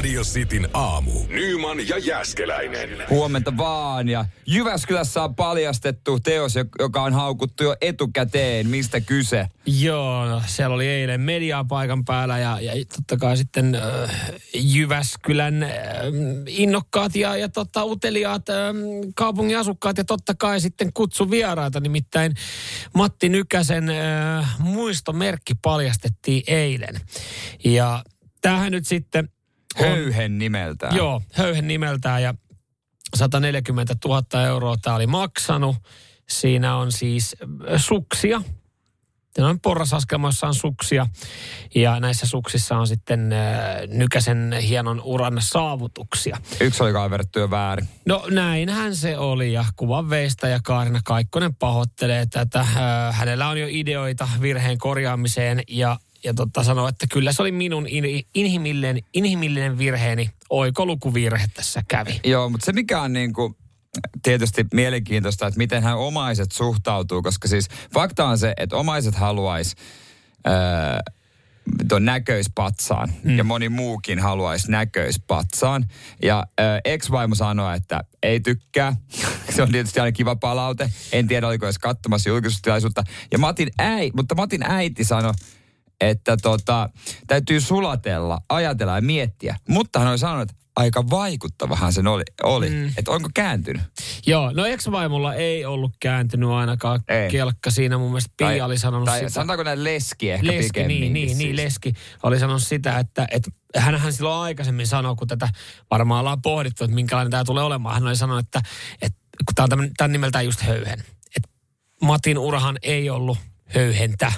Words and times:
Radio 0.00 0.22
Cityn 0.22 0.68
aamu. 0.74 1.12
Nyman 1.28 1.88
ja 1.88 1.98
Jäskeläinen. 1.98 2.88
Huomenta 3.10 3.56
vaan. 3.56 4.08
Ja 4.08 4.24
Jyväskylässä 4.46 5.22
on 5.22 5.34
paljastettu 5.34 6.20
teos, 6.20 6.54
joka 6.78 7.02
on 7.02 7.12
haukuttu 7.12 7.64
jo 7.64 7.76
etukäteen. 7.80 8.68
Mistä 8.68 9.00
kyse? 9.00 9.46
Joo, 9.66 10.26
no, 10.26 10.42
siellä 10.46 10.74
oli 10.74 10.86
eilen 10.88 11.20
mediaa 11.20 11.64
paikan 11.64 12.04
päällä 12.04 12.38
ja, 12.38 12.60
ja 12.60 12.72
totta 12.96 13.16
kai 13.16 13.36
sitten 13.36 13.74
äh, 13.74 14.32
Jyväskylän 14.54 15.62
äh, 15.62 15.70
innokkaat 16.46 17.16
ja, 17.16 17.36
ja 17.36 17.48
totta, 17.48 17.84
uteliaat 17.84 18.48
äh, 18.48 18.56
kaupungin 19.14 19.58
asukkaat 19.58 19.98
ja 19.98 20.04
totta 20.04 20.34
kai 20.38 20.60
sitten 20.60 20.92
kutsuvieraita. 20.92 21.80
Nimittäin 21.80 22.34
Matti 22.94 23.28
Nykäsen 23.28 23.90
äh, 23.90 24.58
muistomerkki 24.58 25.54
paljastettiin 25.62 26.42
eilen. 26.46 27.00
Ja 27.64 28.04
tähän 28.40 28.72
nyt 28.72 28.86
sitten 28.86 29.28
Höyhen 29.78 30.38
nimeltään. 30.38 30.96
Joo, 30.96 31.22
Höyhen 31.32 31.68
nimeltään 31.68 32.22
ja 32.22 32.34
140 33.16 33.94
000 34.04 34.44
euroa 34.46 34.76
tämä 34.82 34.96
oli 34.96 35.06
maksanut. 35.06 35.76
Siinä 36.28 36.76
on 36.76 36.92
siis 36.92 37.36
äh, 37.42 37.80
suksia. 37.80 38.42
Siinä 39.34 39.48
on 39.48 39.60
porrasaskelma, 39.60 40.28
jossa 40.28 40.46
on 40.46 40.54
suksia. 40.54 41.06
Ja 41.74 42.00
näissä 42.00 42.26
suksissa 42.26 42.76
on 42.76 42.86
sitten 42.86 43.32
äh, 43.32 43.40
Nykäsen 43.88 44.54
hienon 44.62 45.00
uran 45.04 45.36
saavutuksia. 45.40 46.36
Yksi 46.60 46.82
oli 46.82 46.92
kaiverrettu 46.92 47.38
jo 47.38 47.50
väärin. 47.50 47.88
No 48.06 48.24
näinhän 48.30 48.96
se 48.96 49.18
oli 49.18 49.52
ja 49.52 49.64
kuvan 49.76 50.10
veistä 50.10 50.48
ja 50.48 50.60
Kaarina 50.64 51.00
Kaikkonen 51.04 51.54
pahoittelee 51.54 52.26
tätä. 52.26 52.60
Äh, 52.60 52.68
hänellä 53.12 53.48
on 53.48 53.60
jo 53.60 53.66
ideoita 53.70 54.28
virheen 54.40 54.78
korjaamiseen 54.78 55.62
ja 55.68 55.98
ja 56.24 56.34
tota, 56.34 56.64
sanoi, 56.64 56.88
että 56.88 57.06
kyllä 57.12 57.32
se 57.32 57.42
oli 57.42 57.52
minun 57.52 57.86
in, 57.88 58.04
inhimillinen, 58.34 58.98
inhimillinen 59.14 59.78
virheeni. 59.78 60.30
Oikolukuvirhe 60.50 61.46
tässä 61.54 61.82
kävi. 61.88 62.20
Joo, 62.24 62.48
mutta 62.48 62.64
se 62.64 62.72
mikä 62.72 63.00
on 63.00 63.12
niin 63.12 63.32
kuin, 63.32 63.56
tietysti 64.22 64.66
mielenkiintoista, 64.74 65.46
että 65.46 65.58
miten 65.58 65.82
hän 65.82 65.96
omaiset 65.96 66.52
suhtautuu, 66.52 67.22
koska 67.22 67.48
siis 67.48 67.68
fakta 67.94 68.24
on 68.24 68.38
se, 68.38 68.54
että 68.56 68.76
omaiset 68.76 69.14
haluaisi 69.14 69.76
öö, 70.46 70.52
tuon 71.88 72.04
näköispatsaan 72.04 73.12
mm. 73.24 73.38
ja 73.38 73.44
moni 73.44 73.68
muukin 73.68 74.18
haluaisi 74.18 74.70
näköispatsaan. 74.70 75.86
Ja 76.22 76.46
ö, 76.60 76.62
ex-vaimo 76.84 77.34
sanoi, 77.34 77.76
että 77.76 78.04
ei 78.22 78.40
tykkää. 78.40 78.96
Se 79.54 79.62
on 79.62 79.72
tietysti 79.72 80.00
aina 80.00 80.12
kiva 80.12 80.36
palaute. 80.36 80.90
En 81.12 81.28
tiedä, 81.28 81.48
oliko 81.48 81.66
edes 81.66 81.78
katsomassa 81.78 82.28
julkisuustilaisuutta. 82.28 83.04
Ja 83.32 83.38
Matin 83.38 83.68
äi, 83.78 84.10
mutta 84.16 84.34
Matin 84.34 84.62
äiti 84.62 85.04
sanoi, 85.04 85.32
että 86.00 86.36
tota, 86.36 86.90
täytyy 87.26 87.60
sulatella, 87.60 88.38
ajatella 88.48 88.94
ja 88.94 89.02
miettiä. 89.02 89.56
Mutta 89.68 89.98
hän 89.98 90.08
oli 90.08 90.18
sanonut, 90.18 90.50
että 90.50 90.60
aika 90.76 91.10
vaikuttavahan 91.10 91.92
sen 91.92 92.06
oli. 92.06 92.22
oli. 92.42 92.70
Mm. 92.70 92.92
Että 92.96 93.10
onko 93.10 93.28
kääntynyt? 93.34 93.82
Joo, 94.26 94.52
no 94.52 94.64
ex-vaimolla 94.64 95.34
ei 95.34 95.64
ollut 95.64 95.92
kääntynyt 96.00 96.50
ainakaan 96.50 97.00
ei. 97.08 97.30
kelkka 97.30 97.70
siinä. 97.70 97.98
Mun 97.98 98.10
mielestä 98.10 98.30
Pia 98.36 98.46
tai, 98.46 98.60
oli 98.60 98.78
sanonut 98.78 99.06
tai 99.06 99.18
sitä. 99.18 99.30
sanotaanko 99.30 99.62
näin 99.62 99.84
leski 99.84 100.30
ehkä 100.30 100.46
leski, 100.46 100.62
pikemmin. 100.62 101.00
Niin, 101.00 101.12
niin, 101.12 101.28
siis. 101.28 101.38
niin, 101.38 101.56
leski 101.56 101.92
oli 102.22 102.38
sanonut 102.38 102.62
sitä, 102.62 102.98
että, 102.98 103.26
että 103.30 103.50
hänhän 103.76 104.12
silloin 104.12 104.42
aikaisemmin 104.42 104.86
sanoi, 104.86 105.16
kun 105.16 105.28
tätä 105.28 105.48
varmaan 105.90 106.20
ollaan 106.20 106.42
pohdittu, 106.42 106.84
että 106.84 106.94
minkälainen 106.94 107.30
tämä 107.30 107.44
tulee 107.44 107.64
olemaan. 107.64 107.94
Hän 107.94 108.06
oli 108.06 108.16
sanonut, 108.16 108.44
että, 108.46 108.60
että 109.02 109.18
kun 109.46 109.54
tämä 109.54 109.64
on 109.64 109.70
tämän, 109.70 109.90
tämän 109.96 110.12
nimeltään 110.12 110.44
just 110.44 110.60
höyhen. 110.60 111.04
Että 111.36 111.48
Matin 112.02 112.38
urahan 112.38 112.78
ei 112.82 113.10
ollut 113.10 113.38
höyhentä 113.74 114.32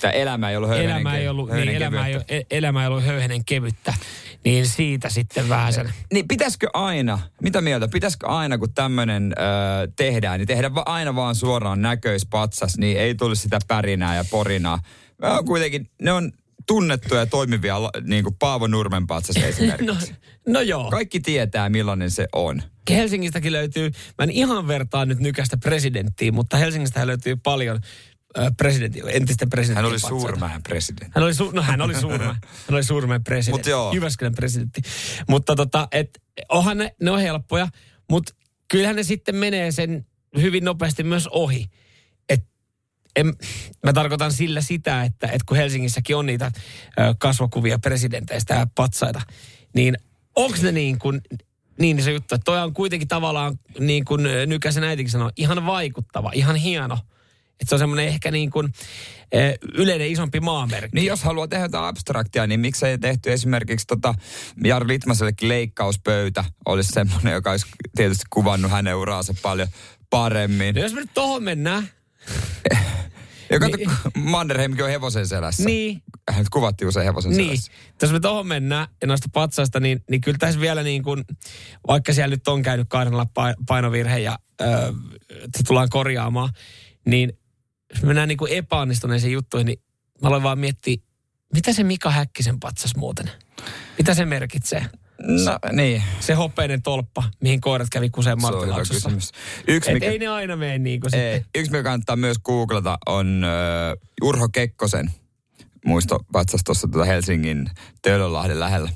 Tämä 0.00 0.12
elämä 0.12 0.50
ei 0.50 0.56
ollut 0.56 0.70
höyhenen 0.70 0.96
elämä 0.96 1.16
ei 1.16 1.28
ollut, 1.28 1.50
niin, 1.50 1.68
elämä, 1.68 2.06
ei, 2.06 2.20
e- 2.28 2.42
elämä 2.50 2.82
ei 2.82 2.88
ollut 2.88 3.04
höyhenen 3.04 3.44
kevyttä. 3.44 3.94
Niin 4.44 4.66
siitä 4.66 5.08
sitten 5.08 5.48
vähän 5.48 5.72
sen. 5.72 5.92
Niin 6.12 6.28
pitäisikö 6.28 6.68
aina, 6.72 7.18
mitä 7.42 7.60
mieltä, 7.60 7.88
pitäisikö 7.88 8.26
aina 8.26 8.58
kun 8.58 8.74
tämmöinen 8.74 9.32
öö, 9.38 9.44
tehdään, 9.96 10.38
niin 10.38 10.48
tehdä 10.48 10.70
aina 10.74 11.14
vaan 11.14 11.34
suoraan 11.34 11.82
näköispatsas, 11.82 12.78
niin 12.78 12.98
ei 12.98 13.14
tulisi 13.14 13.42
sitä 13.42 13.58
pärinää 13.68 14.16
ja 14.16 14.24
porinaa. 14.30 14.78
On 15.22 15.44
kuitenkin, 15.44 15.90
ne 16.02 16.12
on 16.12 16.32
tunnettuja 16.66 17.20
ja 17.20 17.26
toimivia, 17.26 17.76
niin 18.00 18.24
kuin 18.24 18.36
Paavo 18.38 18.66
Nurmen 18.66 19.06
patsas 19.06 19.36
esimerkiksi. 19.44 19.86
no, 19.86 19.96
no 20.48 20.60
joo. 20.60 20.90
Kaikki 20.90 21.20
tietää, 21.20 21.68
millainen 21.68 22.10
se 22.10 22.28
on. 22.32 22.62
Helsingistäkin 22.90 23.52
löytyy, 23.52 23.90
mä 24.18 24.22
en 24.22 24.30
ihan 24.30 24.68
vertaa 24.68 25.04
nyt 25.04 25.18
nykäistä 25.18 25.56
presidenttiä, 25.56 26.32
mutta 26.32 26.56
Helsingistä 26.56 27.06
löytyy 27.06 27.36
paljon 27.36 27.80
presidentti, 28.56 29.02
entistä 29.12 29.46
presidentti. 29.46 29.82
Hän 29.82 29.90
oli 29.90 29.98
Suurmäen 29.98 30.62
presidentti. 30.62 31.12
Hän 31.14 31.24
oli, 31.24 31.34
su, 31.34 31.50
no 31.50 31.62
hän 31.62 31.80
oli 31.80 31.94
Suurmäen, 31.94 32.36
hän 32.68 32.74
oli 32.74 32.84
Suurmäen 32.84 33.24
presidentti. 33.24 33.70
Jyväskylän 33.92 34.34
presidentti. 34.34 34.82
Mutta 35.28 35.56
tota, 35.56 35.88
et, 35.92 36.22
onhan 36.48 36.78
ne, 36.78 36.94
ne 37.00 37.10
on 37.10 37.20
helppoja, 37.20 37.68
mutta 38.10 38.34
kyllähän 38.68 38.96
ne 38.96 39.02
sitten 39.02 39.36
menee 39.36 39.72
sen 39.72 40.06
hyvin 40.40 40.64
nopeasti 40.64 41.04
myös 41.04 41.28
ohi. 41.28 41.66
Et, 42.28 42.44
en, 43.16 43.34
mä 43.84 43.92
tarkoitan 43.92 44.32
sillä 44.32 44.60
sitä, 44.60 45.02
että, 45.02 45.26
että 45.26 45.44
kun 45.46 45.56
Helsingissäkin 45.56 46.16
on 46.16 46.26
niitä 46.26 46.50
ö, 46.98 47.14
kasvokuvia 47.18 47.78
presidenteistä 47.78 48.54
ja 48.54 48.66
patsaita, 48.74 49.20
niin 49.74 49.96
onko 50.36 50.56
ne 50.62 50.72
niin 50.72 50.98
kuin, 50.98 51.20
niin 51.78 52.02
se 52.02 52.12
juttu, 52.12 52.34
että 52.34 52.44
toi 52.44 52.62
on 52.62 52.74
kuitenkin 52.74 53.08
tavallaan 53.08 53.58
niin 53.78 54.04
kuin 54.04 54.22
Nykäsen 54.46 54.84
äitikin 54.84 55.10
sanoi, 55.10 55.32
ihan 55.36 55.66
vaikuttava, 55.66 56.30
ihan 56.34 56.56
hieno– 56.56 56.98
että 57.62 57.68
se 57.68 57.74
on 57.74 57.78
semmoinen 57.78 58.06
ehkä 58.06 58.30
niin 58.30 58.50
kuin 58.50 58.72
e, 59.32 59.52
yleinen 59.74 60.08
isompi 60.08 60.40
maamerkki. 60.40 60.94
Niin 60.94 61.06
jos 61.06 61.22
haluaa 61.22 61.48
tehdä 61.48 61.64
jotain 61.64 61.84
abstraktia, 61.84 62.46
niin 62.46 62.60
miksei 62.60 62.98
tehty 62.98 63.32
esimerkiksi 63.32 63.86
tota 63.86 64.14
Jari 64.64 64.88
Litmasellekin 64.88 65.48
leikkauspöytä 65.48 66.44
olisi 66.66 66.90
semmoinen, 66.92 67.32
joka 67.32 67.50
olisi 67.50 67.66
tietysti 67.96 68.24
kuvannut 68.30 68.70
hänen 68.70 68.96
uraansa 68.96 69.34
paljon 69.42 69.68
paremmin. 70.10 70.74
No 70.74 70.80
jos 70.82 70.92
me 70.92 71.00
nyt 71.00 71.14
tohon 71.14 71.42
mennään. 71.42 71.88
Ja 73.50 73.58
kato, 73.58 73.76
niin. 73.76 73.90
Mannerheimkin 74.16 74.84
on 74.84 74.90
hevosen 74.90 75.26
selässä. 75.26 75.64
Niin. 75.64 76.02
Hän 76.30 76.46
kuvattiin 76.52 76.88
usein 76.88 77.06
hevosen 77.06 77.30
niin. 77.30 77.44
selässä. 77.44 77.72
Jos 78.02 78.12
me 78.12 78.20
tohon 78.20 78.46
mennään 78.46 78.86
ja 79.00 79.06
noista 79.06 79.28
patsaista, 79.32 79.80
niin, 79.80 80.04
niin 80.10 80.20
kyllä 80.20 80.38
tässä 80.38 80.60
vielä 80.60 80.82
niin 80.82 81.02
kuin, 81.02 81.24
vaikka 81.88 82.12
siellä 82.12 82.34
nyt 82.34 82.48
on 82.48 82.62
käynyt 82.62 82.86
kahdella 82.88 83.26
painovirhe 83.66 84.18
ja 84.18 84.38
öö, 84.60 84.92
se 85.56 85.62
tullaan 85.66 85.88
korjaamaan, 85.88 86.50
niin 87.06 87.32
jos 87.92 88.02
mennään 88.02 88.28
niin 88.28 88.38
kuin 88.38 88.52
epäonnistuneisiin 88.52 89.32
juttuihin, 89.32 89.66
niin 89.66 89.78
mä 90.22 90.28
aloin 90.28 90.42
vaan 90.42 90.58
miettiä, 90.58 90.96
mitä 91.54 91.72
se 91.72 91.84
Mika 91.84 92.10
Häkkisen 92.10 92.60
patsas 92.60 92.96
muuten? 92.96 93.30
Mitä 93.98 94.14
se 94.14 94.24
merkitsee? 94.24 94.86
No 95.18 95.58
niin. 95.72 96.02
Se 96.20 96.34
hopeinen 96.34 96.82
tolppa, 96.82 97.24
mihin 97.40 97.60
koirat 97.60 97.88
kävi 97.92 98.10
kuseen 98.10 98.40
Marttilauksessa. 98.40 99.10
Yksi, 99.68 99.90
Et 99.90 99.94
mikä, 99.94 100.10
ei 100.10 100.18
ne 100.18 100.28
aina 100.28 100.56
mene 100.56 100.78
niin 100.78 101.00
kuin 101.00 101.14
ei, 101.14 101.34
sitten. 101.34 101.60
Yksi, 101.60 101.70
mikä 101.70 101.82
kannattaa 101.82 102.16
myös 102.16 102.38
googlata, 102.38 102.98
on 103.06 103.44
uh, 104.22 104.28
Urho 104.28 104.48
Kekkosen 104.48 105.10
muistopatsas 105.86 106.60
tuossa 106.64 106.88
tuota 106.88 107.04
Helsingin 107.04 107.70
Töölönlahden 108.02 108.60
lähellä. 108.60 108.90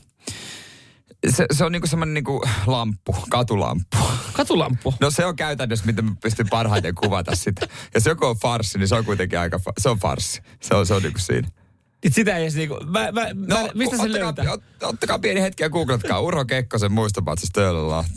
Se, 1.31 1.47
se 1.53 1.65
on 1.65 1.72
niinku 1.72 1.87
semmoinen 1.87 2.15
niinku 2.15 2.44
lamppu, 2.66 3.16
katulamppu. 3.31 3.97
Katulamppu? 4.32 4.94
No 5.00 5.10
se 5.10 5.25
on 5.25 5.37
käytännössä, 5.37 5.87
miten 5.87 6.04
mä 6.04 6.15
pystyn 6.22 6.48
parhaiten 6.51 6.95
kuvata 6.95 7.36
sitä. 7.36 7.68
Jos 7.95 8.07
joku 8.07 8.27
on 8.27 8.36
farssi, 8.36 8.78
niin 8.78 8.89
se 8.89 8.95
on 8.95 9.04
kuitenkin 9.04 9.39
aika, 9.39 9.60
se 9.78 9.89
on 9.89 9.98
farssi. 9.98 10.42
Se 10.63 10.74
on, 10.74 10.86
se 10.86 10.95
on 10.95 11.03
niinku 11.03 11.18
siinä. 11.18 11.48
Nyt 12.04 12.15
sitä 12.15 12.36
ei 12.36 12.42
edes 12.42 12.54
niinku, 12.54 12.80
mä, 12.84 13.13
mä, 13.13 13.27
no, 13.34 13.63
mä, 13.63 13.68
mistä 13.74 13.97
se 13.97 14.13
löytää? 14.13 14.53
Ot, 14.53 14.63
ottakaa 14.83 15.18
pieni 15.18 15.41
hetki 15.41 15.63
ja 15.63 15.71
googlatkaa. 15.71 16.21
Urho 16.21 16.45
Kekkosen 16.45 16.92
muistopatsas 16.92 17.51
Töölönlahti. 17.53 18.13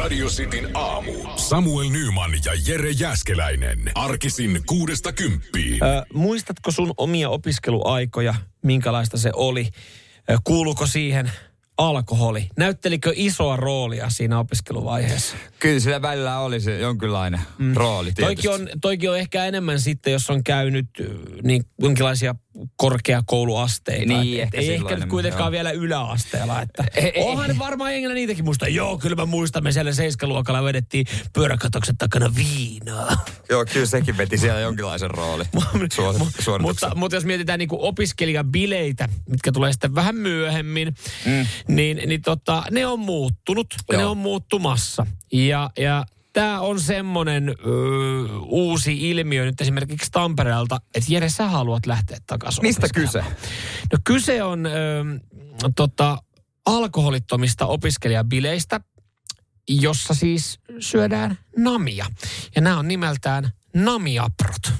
Radio 0.00 0.28
Cityn 0.28 0.70
aamu. 0.74 1.12
Samuel 1.36 1.88
Nyman 1.88 2.30
ja 2.44 2.52
Jere 2.66 2.90
Jäskeläinen. 2.90 3.90
Arkisin 3.94 4.60
kuudesta 4.66 5.12
kymppiin. 5.12 5.84
Ö, 5.84 6.06
muistatko 6.14 6.70
sun 6.70 6.94
omia 6.96 7.30
opiskeluaikoja, 7.30 8.34
minkälaista 8.62 9.18
se 9.18 9.30
oli? 9.34 9.68
Kuuluuko 10.44 10.86
siihen 10.86 11.32
alkoholi. 11.78 12.48
Näyttelikö 12.56 13.12
isoa 13.14 13.56
roolia 13.56 14.10
siinä 14.10 14.38
opiskeluvaiheessa? 14.38 15.36
Kyllä 15.58 15.80
sillä 15.80 16.02
välillä 16.02 16.38
oli 16.38 16.60
se 16.60 16.78
jonkinlainen 16.78 17.40
mm. 17.58 17.74
rooli 17.74 18.12
tietysti. 18.12 18.48
Toikin 18.48 18.50
on, 18.50 18.80
toikin 18.80 19.10
on 19.10 19.18
ehkä 19.18 19.44
enemmän 19.44 19.80
sitten, 19.80 20.12
jos 20.12 20.30
on 20.30 20.44
käynyt 20.44 20.86
niin 21.42 21.64
jonkinlaisia 21.78 22.34
korkeakouluasteita. 22.76 24.12
Niin, 24.12 24.38
et, 24.38 24.44
ehkä 24.44 24.58
ei 24.58 24.74
ehkä 24.74 24.96
nyt 24.96 25.08
kuitenkaan 25.08 25.44
joo. 25.44 25.50
vielä 25.50 25.70
yläasteella. 25.70 26.62
Että 26.62 26.84
ei, 26.94 27.12
onhan 27.16 27.50
ei. 27.50 27.58
varmaan 27.58 27.92
jengillä 27.92 28.14
niitäkin 28.14 28.44
muista. 28.44 28.68
Joo, 28.68 28.98
kyllä 28.98 29.16
mä 29.16 29.26
muistan, 29.26 29.62
me 29.62 29.72
siellä 29.72 29.92
seiskaluokalla 29.92 30.64
vedettiin 30.64 31.06
pyöräkatoksen 31.32 31.96
takana 31.96 32.32
viinaa. 32.36 33.24
Joo, 33.50 33.64
kyllä 33.72 33.86
sekin 33.86 34.16
veti 34.16 34.38
siellä 34.38 34.60
jonkinlaisen 34.60 35.10
roolin. 35.10 35.46
mutta, 36.60 36.94
mutta 36.94 37.16
jos 37.16 37.24
mietitään 37.24 37.58
niin 37.58 37.68
opiskelijabileitä, 37.72 39.08
mitkä 39.28 39.52
tulee 39.52 39.72
sitten 39.72 39.94
vähän 39.94 40.16
myöhemmin, 40.16 40.94
mm. 41.26 41.46
niin, 41.68 42.02
niin 42.06 42.22
tota, 42.22 42.62
ne 42.70 42.86
on 42.86 43.00
muuttunut 43.00 43.74
ja 43.92 43.98
ne 43.98 44.04
on 44.04 44.18
muuttumassa. 44.18 45.06
Ja, 45.32 45.70
ja 45.78 46.06
tämä 46.36 46.60
on 46.60 46.80
semmoinen 46.80 47.54
uusi 48.42 49.10
ilmiö 49.10 49.44
nyt 49.44 49.60
esimerkiksi 49.60 50.10
Tampereelta, 50.10 50.80
että 50.94 51.12
Jere, 51.12 51.28
sä 51.28 51.48
haluat 51.48 51.86
lähteä 51.86 52.18
takaisin 52.26 52.62
Mistä 52.62 52.86
kyse? 52.94 53.24
No 53.92 53.98
kyse 54.04 54.42
on 54.42 54.66
ö, 54.66 54.70
tota, 55.76 56.18
alkoholittomista 56.66 57.66
opiskelijabileistä, 57.66 58.80
jossa 59.68 60.14
siis 60.14 60.58
syödään 60.78 61.38
namia. 61.56 62.06
Ja 62.56 62.62
nämä 62.62 62.78
on 62.78 62.88
nimeltään 62.88 63.50
namiaprot. 63.74 64.72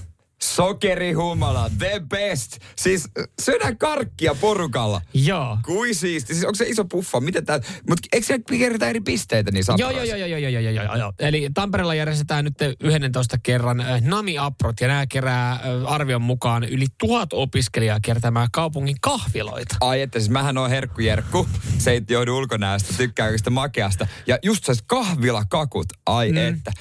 Sokerihumala, 0.46 1.70
the 1.78 2.02
best. 2.08 2.58
Siis 2.76 3.08
syödään 3.43 3.78
karkkia 3.78 4.34
porukalla. 4.34 5.00
Joo. 5.14 5.58
Kui 5.64 5.94
siisti. 5.94 6.34
Siis 6.34 6.44
onko 6.44 6.54
se 6.54 6.64
iso 6.64 6.84
puffa? 6.84 7.20
Miten 7.20 7.46
tää, 7.46 7.60
mut 7.88 7.98
eikö 8.12 8.26
se 8.26 8.38
kerrota 8.58 8.88
eri 8.88 9.00
pisteitä 9.00 9.50
niin 9.50 9.64
joo, 9.78 9.90
joo, 9.90 10.04
joo, 10.04 10.16
joo, 10.16 10.38
joo, 10.38 10.50
joo, 10.50 10.60
joo, 10.60 10.84
joo, 10.84 10.96
joo. 10.96 11.12
Eli 11.19 11.48
Tampereella 11.54 11.94
järjestetään 11.94 12.44
nyt 12.44 12.54
11 12.81 13.38
kerran 13.43 13.84
Nami 14.00 14.38
Aprot 14.38 14.81
ja 14.81 14.88
nämä 14.88 15.06
kerää 15.06 15.60
arvion 15.87 16.22
mukaan 16.22 16.64
yli 16.64 16.87
tuhat 16.98 17.32
opiskelijaa 17.32 18.00
kiertämään 18.00 18.48
kaupungin 18.52 18.96
kahviloita. 19.00 19.76
Ai 19.81 20.00
että 20.00 20.19
siis 20.19 20.31
mähän 20.31 20.58
on 20.58 20.70
herkkujerkku. 20.70 21.48
Se 21.78 21.90
ei 21.90 22.02
joudu 22.10 22.37
ulkonäöstä, 22.37 22.94
tykkää 22.96 23.37
sitä 23.37 23.50
makeasta. 23.50 24.06
Ja 24.26 24.38
just 24.43 24.64
se 24.64 24.72
kahvilakakut, 24.87 25.87
ai 26.06 26.32
mm. 26.32 26.37
että. 26.37 26.72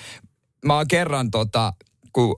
Mä 0.65 0.75
oon 0.75 0.87
kerran 0.87 1.31
tota, 1.31 1.73
kun 2.13 2.35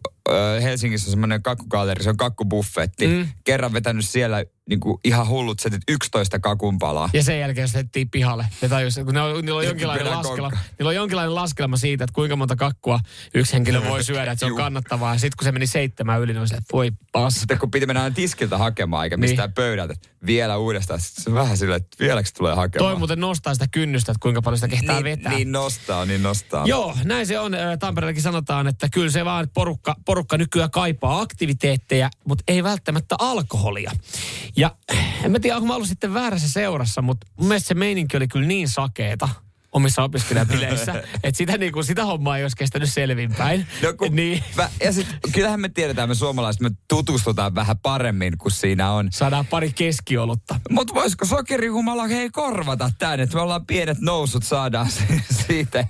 Helsingissä 0.62 1.08
on 1.08 1.12
semmoinen 1.12 1.44
kakkukalleri, 1.44 2.04
se 2.04 2.10
on 2.10 2.18
kakkubuffetti. 2.18 3.08
Mm. 3.08 3.28
Kerran 3.44 3.74
vetänyt 3.74 4.06
siellä 4.06 4.46
niin 4.70 4.80
kuin 4.80 4.98
ihan 5.04 5.28
hullut 5.28 5.60
setit 5.60 5.82
11 5.88 6.40
kakunpalaa. 6.40 7.10
Ja 7.14 7.24
sen 7.24 7.40
jälkeen 7.40 7.68
se 7.68 7.84
pihalle. 8.12 8.46
Ne 8.62 8.70
tajus, 8.70 9.00
kun 9.06 9.14
ne 9.14 9.22
on, 9.22 9.46
niillä, 9.46 9.58
on 9.58 9.66
jonkinlainen 9.66 10.12
laskelma, 10.12 10.52
niillä 10.80 10.90
on 10.90 10.96
jonkinlainen 10.96 11.36
laskelma 11.36 11.78
siitä, 11.78 12.04
että 12.04 12.14
kuinka 12.14 12.36
monta 12.36 12.56
kakkua 12.56 13.00
yksi 13.34 13.54
henkilö 13.54 13.82
voi 13.84 14.04
syödä, 14.14 14.32
että 14.32 14.46
se 14.46 14.52
on 14.52 14.58
kannattavaa. 14.58 15.14
Ja 15.14 15.20
sitten 15.20 15.38
kun 15.38 15.46
se 15.46 15.52
meni 15.52 15.68
seitsemän 15.68 16.22
yli, 16.22 16.34
niin 16.34 16.48
se, 16.48 16.56
että 16.56 16.74
voi 16.74 16.92
paska. 17.12 17.40
Sitten 17.40 17.60
kun 17.60 17.72
piti 17.72 17.86
mennä 17.86 18.04
aina 18.04 18.16
tiskiltä 18.16 18.58
hakemaan, 18.58 19.04
eikä 19.04 19.18
mistään 19.18 19.48
niin. 19.50 19.56
pöydältä, 19.56 19.94
vielä 20.26 20.58
uudestaan. 20.58 21.00
Sitten 21.00 21.24
se 21.24 21.34
vähän 21.34 21.58
silleen, 21.58 21.82
että 21.82 21.98
vieläkö 22.00 22.30
tulee 22.38 22.56
hakemaan. 22.56 22.92
Toi 22.92 23.00
muuten 23.00 23.20
nostaa 23.20 23.54
sitä 23.54 23.66
kynnystä, 23.72 24.12
että 24.12 24.22
kuinka 24.22 24.42
paljon 24.42 24.58
sitä 24.58 24.68
kehtaa 24.68 24.96
niin, 24.96 25.04
vetää. 25.04 25.32
Niin 25.32 25.52
nostaa, 25.52 26.06
niin 26.06 26.24
nostaa. 26.24 26.66
Joo, 26.66 26.96
näin 27.04 27.28
se 27.28 27.40
on. 27.40 27.52
Tampereellakin 27.80 28.24
sanotaan, 28.24 28.68
että 28.68 28.88
kyllä 28.92 29.12
se 29.12 29.26
vaan 29.26 29.48
porukka, 29.54 29.96
porukka 30.06 30.17
nykyään 30.38 30.72
kaipaa 30.72 31.22
aktiviteetteja, 31.22 32.10
mutta 32.28 32.44
ei 32.48 32.64
välttämättä 32.64 33.16
alkoholia. 33.20 33.92
Ja 34.56 34.76
en 35.24 35.32
mä 35.32 35.40
tiedä, 35.40 35.56
onko 35.56 35.68
mä 35.68 35.76
ollut 35.76 35.88
sitten 35.88 36.14
väärässä 36.14 36.50
seurassa, 36.50 37.02
mutta 37.02 37.28
mun 37.38 37.48
mielestä 37.48 37.68
se 37.68 37.74
meininki 37.74 38.18
oli 38.18 38.28
kyllä 38.28 38.48
niin 38.48 38.70
sakeeta 38.70 39.30
omissa 39.78 40.04
opiskelijapileissä. 40.04 40.92
että 41.24 41.38
sitä, 41.38 41.58
niin 41.58 41.74
kuin, 41.74 41.84
sitä 41.84 42.06
hommaa 42.06 42.38
ei 42.38 42.44
olisi 42.44 42.58
kestänyt 42.58 42.94
selvinpäin. 42.94 43.68
No, 43.84 43.94
kun, 43.94 44.16
niin. 44.16 44.44
mä, 44.56 44.70
ja 44.84 44.94
sit, 44.94 45.08
kyllähän 45.34 45.60
me 45.60 45.70
tiedetään, 45.70 46.10
me 46.10 46.16
suomalaiset, 46.16 46.62
me 46.62 46.72
tutustutaan 46.88 47.56
vähän 47.56 47.80
paremmin, 47.80 48.38
kun 48.38 48.52
siinä 48.52 48.92
on. 48.92 49.08
Saadaan 49.12 49.46
pari 49.46 49.72
keskiolutta. 49.72 50.60
Mutta 50.70 50.94
voisiko 50.94 51.26
sokerihumala 51.26 52.08
hei 52.08 52.30
korvata 52.30 52.92
tämän, 53.00 53.20
että 53.20 53.36
me 53.36 53.42
ollaan 53.42 53.66
pienet 53.66 53.98
nousut, 54.02 54.44
saadaan 54.44 54.92
siitä. 54.92 55.24
siitä 55.48 55.88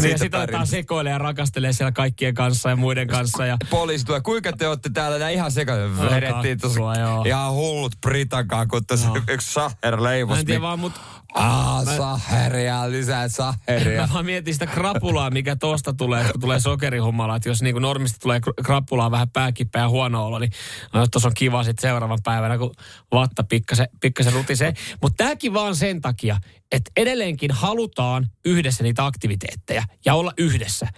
niin, 0.00 0.10
ja 0.10 0.18
sitten 0.18 0.40
aletaan 0.40 0.66
sekoilee 0.66 1.12
ja 1.12 1.18
rakastelee 1.18 1.72
siellä 1.72 1.92
kaikkien 1.92 2.34
kanssa 2.34 2.68
ja 2.68 2.76
muiden 2.76 3.08
kanssa. 3.08 3.46
Ja... 3.46 3.56
Poliisi 3.70 4.04
tulee, 4.04 4.20
kuinka 4.20 4.52
te 4.52 4.68
olette 4.68 4.90
täällä 4.94 5.18
Nää 5.18 5.30
ihan 5.30 5.52
sekaisin? 5.52 6.00
Vedettiin 6.10 6.60
tuossa 6.60 6.80
ihan 7.26 7.52
hullut 7.52 7.92
Britakaan, 8.00 8.68
kun 8.68 8.86
tuossa 8.86 9.08
yksi 9.28 9.52
Saher 9.52 10.02
leivos. 10.02 10.34
Mä 10.34 10.40
en 10.40 10.46
tiedä 10.46 10.60
vaan, 10.60 10.78
mutta 10.78 11.00
Ah, 11.34 11.84
mä... 11.84 11.96
saheria, 11.96 12.90
lisää 12.90 13.28
saheria. 13.28 14.00
Mä 14.00 14.08
vaan 14.12 14.24
mietin 14.24 14.54
sitä 14.54 14.66
krapulaa, 14.66 15.30
mikä 15.30 15.56
tosta 15.56 15.92
tulee, 15.92 16.24
kun 16.24 16.40
tulee 16.40 16.60
sokerihummala. 16.60 17.36
Että 17.36 17.48
jos 17.48 17.62
niin 17.62 17.76
normisti 17.82 18.18
tulee 18.18 18.40
krapulaa 18.64 19.10
vähän 19.10 19.30
pääkippää 19.30 19.82
ja 19.82 19.88
huono 19.88 20.26
olo, 20.26 20.38
niin 20.38 20.52
no, 20.92 21.06
tuossa 21.06 21.28
on 21.28 21.34
kiva 21.34 21.64
sitten 21.64 21.82
seuraavan 21.82 22.18
päivänä, 22.24 22.58
kun 22.58 22.74
vatta 23.12 23.44
pikkasen, 23.44 23.88
pikkasen 24.00 24.32
rutisee. 24.32 24.74
Mutta 25.02 25.24
tämäkin 25.24 25.54
vaan 25.54 25.76
sen 25.76 26.00
takia, 26.00 26.36
että 26.72 26.90
edelleenkin 26.96 27.50
halutaan 27.50 28.30
yhdessä 28.44 28.84
niitä 28.84 29.06
aktiviteetteja 29.06 29.82
ja 30.04 30.14
olla 30.14 30.32
yhdessä 30.38 30.88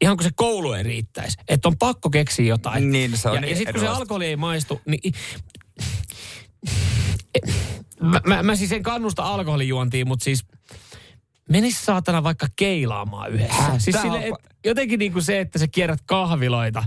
ihan 0.00 0.16
kuin 0.16 0.24
se 0.24 0.30
koulu 0.34 0.72
ei 0.72 0.82
riittäisi. 0.82 1.38
Että 1.48 1.68
on 1.68 1.78
pakko 1.78 2.10
keksiä 2.10 2.46
jotain. 2.46 2.92
Niin, 2.92 3.16
se 3.16 3.28
on 3.28 3.34
ja, 3.34 3.40
niin 3.40 3.50
ja 3.50 3.56
sitten 3.56 3.74
kun 3.74 3.80
se 3.80 3.88
alkoholi 3.88 4.26
ei 4.26 4.36
maistu, 4.36 4.80
niin 4.86 5.14
Mä, 8.00 8.20
mä, 8.26 8.42
mä 8.42 8.56
siis 8.56 8.72
en 8.72 8.82
kannusta 8.82 9.22
alkoholijuontiin, 9.22 10.08
mutta 10.08 10.24
siis 10.24 10.44
menisi 11.48 11.84
saatana 11.84 12.22
vaikka 12.22 12.46
keilaamaan 12.56 13.32
yhdessä. 13.32 13.62
Häh, 13.62 13.74
siis 13.78 13.96
sille, 14.02 14.26
et, 14.26 14.34
jotenkin 14.64 14.98
niin 14.98 15.12
kuin 15.12 15.22
se, 15.22 15.40
että 15.40 15.58
sä 15.58 15.66
kierrät 15.68 16.00
kahviloita. 16.06 16.84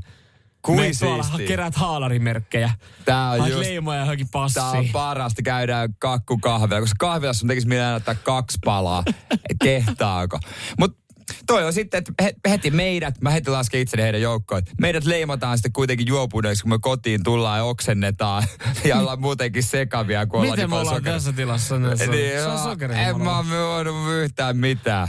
Kuin 0.62 0.92
tuolla 1.00 1.26
kerät 1.48 1.76
haalarimerkkejä. 1.76 2.72
Tää 3.06 3.30
on 3.30 3.50
just, 3.50 3.60
leimoja 3.60 4.00
johonkin 4.00 4.30
passiin. 4.32 4.64
Tää 4.64 4.72
on 4.72 4.90
parasta, 4.94 5.42
käydään 5.42 5.96
kakkukahvia. 6.00 6.80
Koska 6.80 6.96
kahvilassa 7.00 7.46
on 7.46 7.48
tekisi 7.48 7.68
mieleen 7.68 7.96
ottaa 7.96 8.16
kaksi 8.16 8.58
palaa. 8.66 9.04
Kehtaako? 9.64 10.40
Mutta 10.80 10.99
toi 11.48 11.64
on 11.64 11.74
sitten, 11.74 11.98
että 11.98 12.50
heti 12.50 12.72
meidät, 12.72 13.22
mä 13.22 13.30
heti 13.30 13.50
lasken 13.50 13.82
itseni 13.82 14.04
heidän 14.04 14.22
joukkoon, 14.22 14.62
meidät 14.82 15.06
leimataan 15.06 15.58
sitten 15.58 15.74
kuitenkin 15.74 16.08
juopuneeksi, 16.08 16.64
kun 16.64 16.70
me 16.70 16.80
kotiin 16.82 17.24
tullaan 17.24 17.58
ja 17.60 17.64
oksennetaan 17.64 18.44
ja 18.90 19.00
ollaan 19.00 19.22
muutenkin 19.22 19.64
sekavia, 19.64 20.26
kun 20.26 20.40
ollaan 20.40 20.52
Miten 20.52 20.64
niin 20.64 20.70
me 20.70 20.80
ollaan 20.80 20.96
sokeri. 20.96 21.16
tässä 21.16 21.34
tilassa? 21.34 21.76
Se, 21.96 22.08
niin, 22.08 22.32
se 22.32 22.48
on 22.48 22.92
En 22.92 23.22
mä 23.22 23.40
ole 23.40 24.24
yhtään 24.24 24.58
mitään. 24.58 25.08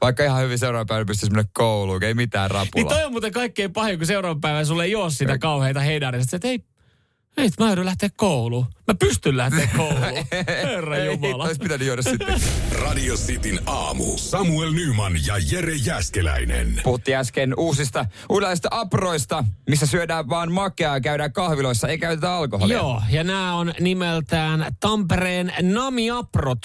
Vaikka 0.00 0.24
ihan 0.24 0.42
hyvin 0.42 0.58
seuraavan 0.58 0.86
päivänä 0.86 1.04
pystyisi 1.04 1.32
mennä 1.32 1.50
kouluun, 1.52 2.04
ei 2.04 2.14
mitään 2.14 2.50
rapulaa. 2.50 2.70
Niin 2.74 2.88
toi 2.88 3.04
on 3.04 3.12
muuten 3.12 3.32
kaikkein 3.32 3.72
pahin, 3.72 3.98
kun 3.98 4.06
seuraavan 4.06 4.40
päivänä 4.40 4.64
sulle 4.64 4.84
ei 4.84 4.94
ole 4.94 5.10
sitä 5.10 5.38
kauheita 5.38 5.80
heidarista. 5.80 6.36
Että 6.36 6.48
ei 6.48 6.58
ei, 7.36 7.50
mä 7.60 7.66
joudun 7.66 7.84
lähteä 7.84 8.08
kouluun. 8.16 8.66
Mä 8.86 8.94
pystyn 8.94 9.36
lähteä 9.36 9.68
kouluun. 9.76 10.00
Herra 10.48 10.98
Jumala. 10.98 11.48
Ei, 11.48 11.54
pitänyt 11.54 11.86
juoda 11.86 12.02
sitten. 12.02 12.40
Radio 12.72 13.14
Cityn 13.16 13.60
aamu. 13.66 14.04
Samuel 14.18 14.72
Nyman 14.72 15.12
ja 15.26 15.34
Jere 15.52 15.74
Jäskeläinen. 15.74 16.80
Puhuttiin 16.84 17.16
äsken 17.16 17.54
uusista 17.58 18.06
uudenlaisista 18.28 18.68
aproista, 18.72 19.44
missä 19.68 19.86
syödään 19.86 20.28
vaan 20.28 20.52
makeaa 20.52 20.96
ja 20.96 21.00
käydään 21.00 21.32
kahviloissa, 21.32 21.88
ei 21.88 21.98
käytetä 21.98 22.34
alkoholia. 22.34 22.76
Joo, 22.76 23.02
ja 23.10 23.24
nämä 23.24 23.54
on 23.54 23.72
nimeltään 23.80 24.66
Tampereen 24.80 25.52
Nami-aprot. 25.62 26.58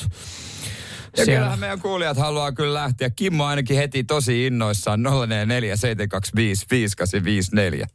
Ja 1.18 1.26
Siellä. 1.26 1.40
kyllähän 1.40 1.60
meidän 1.60 1.82
kuulijat 1.82 2.18
haluaa 2.18 2.52
kyllä 2.52 2.74
lähteä. 2.74 3.10
Kimmo 3.10 3.46
ainakin 3.46 3.78
heti 3.78 4.04
tosi 4.04 4.46
innoissaan 4.48 5.04
044 5.04 5.76
725 5.76 6.66
5854. 6.72 7.88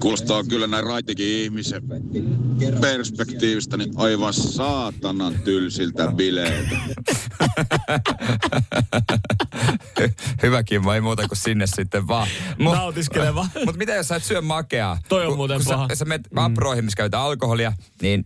Kuulostaa 0.00 0.44
kyllä 0.44 0.66
näin 0.66 0.84
raitikin 0.84 1.26
ihmisen 1.26 1.82
perspektiivistä 2.80 3.76
niin 3.76 3.92
aivan 3.96 4.34
saatanan 4.34 5.34
tylsiltä 5.44 6.12
bileiltä. 6.16 6.76
Hyväkin, 10.42 10.84
ei 10.94 11.00
muuta 11.00 11.28
kuin 11.28 11.38
sinne 11.38 11.66
sitten 11.66 12.08
vaan. 12.08 12.28
Mut, 12.58 12.74
Nautiskeleva. 12.74 13.46
Mutta 13.64 13.78
mitä 13.78 13.94
jos 13.94 14.08
sä 14.08 14.16
et 14.16 14.24
syö 14.24 14.40
makeaa? 14.40 14.98
Toi 15.08 15.26
on 15.26 15.36
muuten 15.36 15.56
kun 15.56 15.66
paha. 15.66 15.88
Sä, 15.88 15.94
sä 15.94 16.04
menet 16.04 16.28
mm. 16.30 16.84
missä 16.84 16.96
käytetään 16.96 17.22
alkoholia, 17.22 17.72
niin 18.02 18.24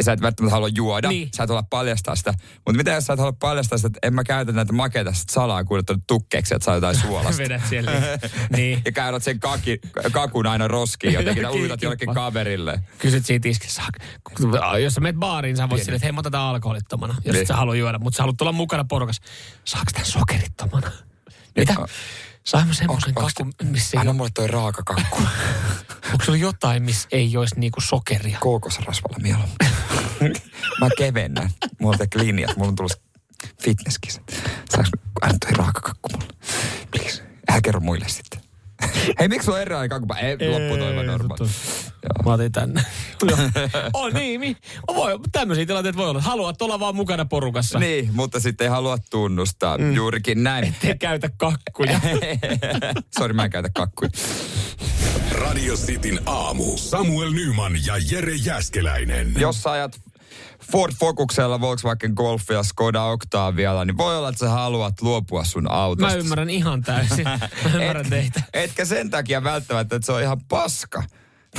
sä 0.00 0.12
et 0.12 0.20
välttämättä 0.20 0.54
halua 0.54 0.68
juoda, 0.68 1.08
niin. 1.08 1.28
sä 1.36 1.42
et 1.42 1.48
halua 1.48 1.62
paljastaa 1.70 2.16
sitä. 2.16 2.34
Mutta 2.66 2.76
mitä 2.76 2.90
jos 2.90 3.04
sä 3.04 3.12
et 3.12 3.18
halua 3.18 3.32
paljastaa 3.32 3.78
sitä, 3.78 3.86
että 3.86 3.98
en 4.02 4.14
mä 4.14 4.24
käytä 4.24 4.52
näitä 4.52 4.72
makeita 4.72 5.12
sit 5.12 5.28
salaa 5.28 5.64
kuljettanut 5.64 6.02
tukkeeksi, 6.06 6.54
että 6.54 6.64
saa 6.64 6.74
jotain 6.74 6.96
suolasta. 7.06 7.42
Vedät 7.42 7.62
siellä. 7.68 7.90
niin. 8.56 8.82
ja 8.84 8.92
käydät 8.92 9.22
sen 9.22 9.40
kaki, 9.40 9.80
kakun 10.12 10.46
aina 10.46 10.68
roskiin 10.68 11.12
jotenkin, 11.12 11.42
ja 11.48 11.50
uitat 11.50 11.82
jollekin 11.82 12.14
kaverille. 12.14 12.80
Kysyt 12.98 13.26
siitä 13.26 13.48
iskessä, 13.48 13.82
jos 14.82 14.94
sä 14.94 15.00
menet 15.00 15.16
baariin, 15.16 15.56
sä 15.56 15.68
voit 15.70 15.82
silleen, 15.82 15.96
että 15.96 16.06
hei 16.06 16.12
mä 16.12 16.20
otetaan 16.20 16.54
alkoholittomana, 16.54 17.16
jos 17.24 17.34
niin. 17.36 17.46
sä 17.46 17.56
haluat 17.56 17.76
juoda, 17.76 17.98
mutta 17.98 18.16
sä 18.16 18.22
haluat 18.22 18.36
tulla 18.36 18.52
mukana 18.52 18.84
porukas. 18.84 19.20
Saaks 19.64 19.92
tän 19.92 20.04
sokerittomana? 20.04 20.90
Mitä? 21.56 21.74
Saimme 22.48 22.74
semmoisen 22.74 23.14
kakun, 23.14 23.52
missä 23.62 23.96
ei 23.96 24.00
Anna 24.00 24.12
mulle 24.12 24.30
toi 24.34 24.48
raakakakku. 24.48 25.22
Onko 26.12 26.24
sulla 26.24 26.38
jotain, 26.38 26.82
missä 26.82 27.08
ei 27.12 27.36
olisi 27.36 27.60
niinku 27.60 27.80
sokeria? 27.80 28.38
Kookosrasvalla 28.40 29.18
mieluummin. 29.22 29.56
Mä 30.80 30.88
kevennän. 30.98 31.50
Mulla 31.80 31.96
on 32.00 32.26
linjat. 32.26 32.56
Mulla 32.56 32.68
on 32.68 32.76
tullut 32.76 33.02
fitnesskisat. 33.62 34.22
Saanko 34.70 34.90
anna 35.22 35.38
toi 35.40 35.52
raakakakku 35.52 36.08
mulle? 36.12 36.34
Please. 36.90 37.22
Älä 37.50 37.60
kerro 37.60 37.80
muille 37.80 38.08
sitten. 38.08 38.40
Hei, 39.18 39.28
miksi 39.28 39.44
sulla 39.44 39.56
on 39.56 39.62
erilainen 39.62 39.90
kakkupa? 39.90 40.18
Ei, 40.18 40.36
ei 40.40 40.50
loppu 40.50 40.76
toiva 40.76 41.02
normaali. 41.02 41.50
Mä 42.24 42.32
otin 42.32 42.52
tänne. 42.52 42.84
on 43.94 44.12
niin, 44.20 44.56
voi, 44.94 45.18
tämmöisiä 45.32 45.66
tilanteita 45.66 45.98
voi 45.98 46.10
olla. 46.10 46.20
Haluat 46.20 46.62
olla 46.62 46.80
vaan 46.80 46.96
mukana 46.96 47.24
porukassa. 47.24 47.78
Niin, 47.78 48.10
mutta 48.12 48.40
sitten 48.40 48.64
ei 48.64 48.70
halua 48.70 48.98
tunnustaa. 49.10 49.78
Mm. 49.78 49.94
Juurikin 49.94 50.44
näin. 50.44 50.64
Ettei 50.68 50.98
käytä 50.98 51.30
kakkuja. 51.36 52.00
Sori, 53.18 53.34
mä 53.34 53.44
en 53.44 53.50
käytä 53.50 53.68
kakkuja. 53.74 54.10
Radio 55.30 55.74
Cityn 55.74 56.20
aamu. 56.26 56.76
Samuel 56.76 57.30
Nyman 57.30 57.72
ja 57.86 57.94
Jere 58.10 58.34
Jäskeläinen. 58.34 59.34
Jos 59.38 59.62
sä 59.62 59.70
ajat 59.70 60.00
Ford 60.72 60.92
Focuksella, 61.00 61.60
Volkswagen 61.60 62.12
Golf 62.16 62.50
ja 62.50 62.62
Skoda 62.62 63.04
Octavialla, 63.04 63.84
niin 63.84 63.96
voi 63.96 64.18
olla, 64.18 64.28
että 64.28 64.38
sä 64.38 64.48
haluat 64.48 65.02
luopua 65.02 65.44
sun 65.44 65.70
autosta. 65.70 66.14
Mä 66.14 66.20
ymmärrän 66.20 66.50
ihan 66.50 66.82
täysin. 66.82 67.24
Mä 67.24 67.38
ymmärrän 67.74 68.04
Et, 68.04 68.10
teitä. 68.10 68.42
Etkä 68.54 68.84
sen 68.84 69.10
takia 69.10 69.44
välttämättä, 69.44 69.96
että 69.96 70.06
se 70.06 70.12
on 70.12 70.22
ihan 70.22 70.40
paska. 70.48 71.02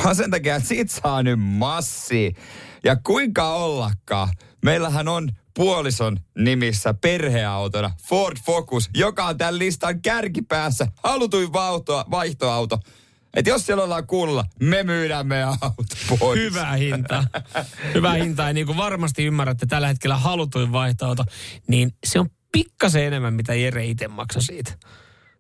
Vaan 0.03 0.15
sen 0.15 0.31
takia, 0.31 0.55
että 0.55 0.69
sit 0.69 0.91
saa 0.91 1.23
nyt 1.23 1.39
massi. 1.39 2.35
Ja 2.83 2.95
kuinka 2.95 3.53
ollakaan. 3.53 4.29
Meillähän 4.65 5.07
on 5.07 5.29
puolison 5.53 6.19
nimissä 6.37 6.93
perheautona 6.93 7.91
Ford 8.03 8.37
Focus, 8.45 8.89
joka 8.95 9.25
on 9.25 9.37
tämän 9.37 9.59
listan 9.59 10.01
kärkipäässä. 10.01 10.87
Halutuin 11.03 11.53
vaihtoauto. 12.11 12.79
Et 13.33 13.47
jos 13.47 13.65
siellä 13.65 13.83
ollaan 13.83 14.07
kuulla, 14.07 14.45
me 14.59 14.83
myydään 14.83 15.27
meidän 15.27 15.49
auto 15.61 15.83
pois. 16.19 16.39
Hyvä 16.39 16.71
hinta. 16.71 17.23
Hyvä 17.93 18.13
hinta. 18.13 18.43
Ja 18.43 18.53
niin 18.53 18.65
kuin 18.65 18.77
varmasti 18.77 19.25
ymmärrätte 19.25 19.65
tällä 19.65 19.87
hetkellä 19.87 20.17
halutuin 20.17 20.71
vaihtoauto, 20.71 21.23
niin 21.67 21.91
se 22.05 22.19
on 22.19 22.29
pikkasen 22.51 23.03
enemmän, 23.03 23.33
mitä 23.33 23.53
Jere 23.53 23.85
itse 23.85 24.07
maksoi 24.07 24.41
siitä. 24.43 24.71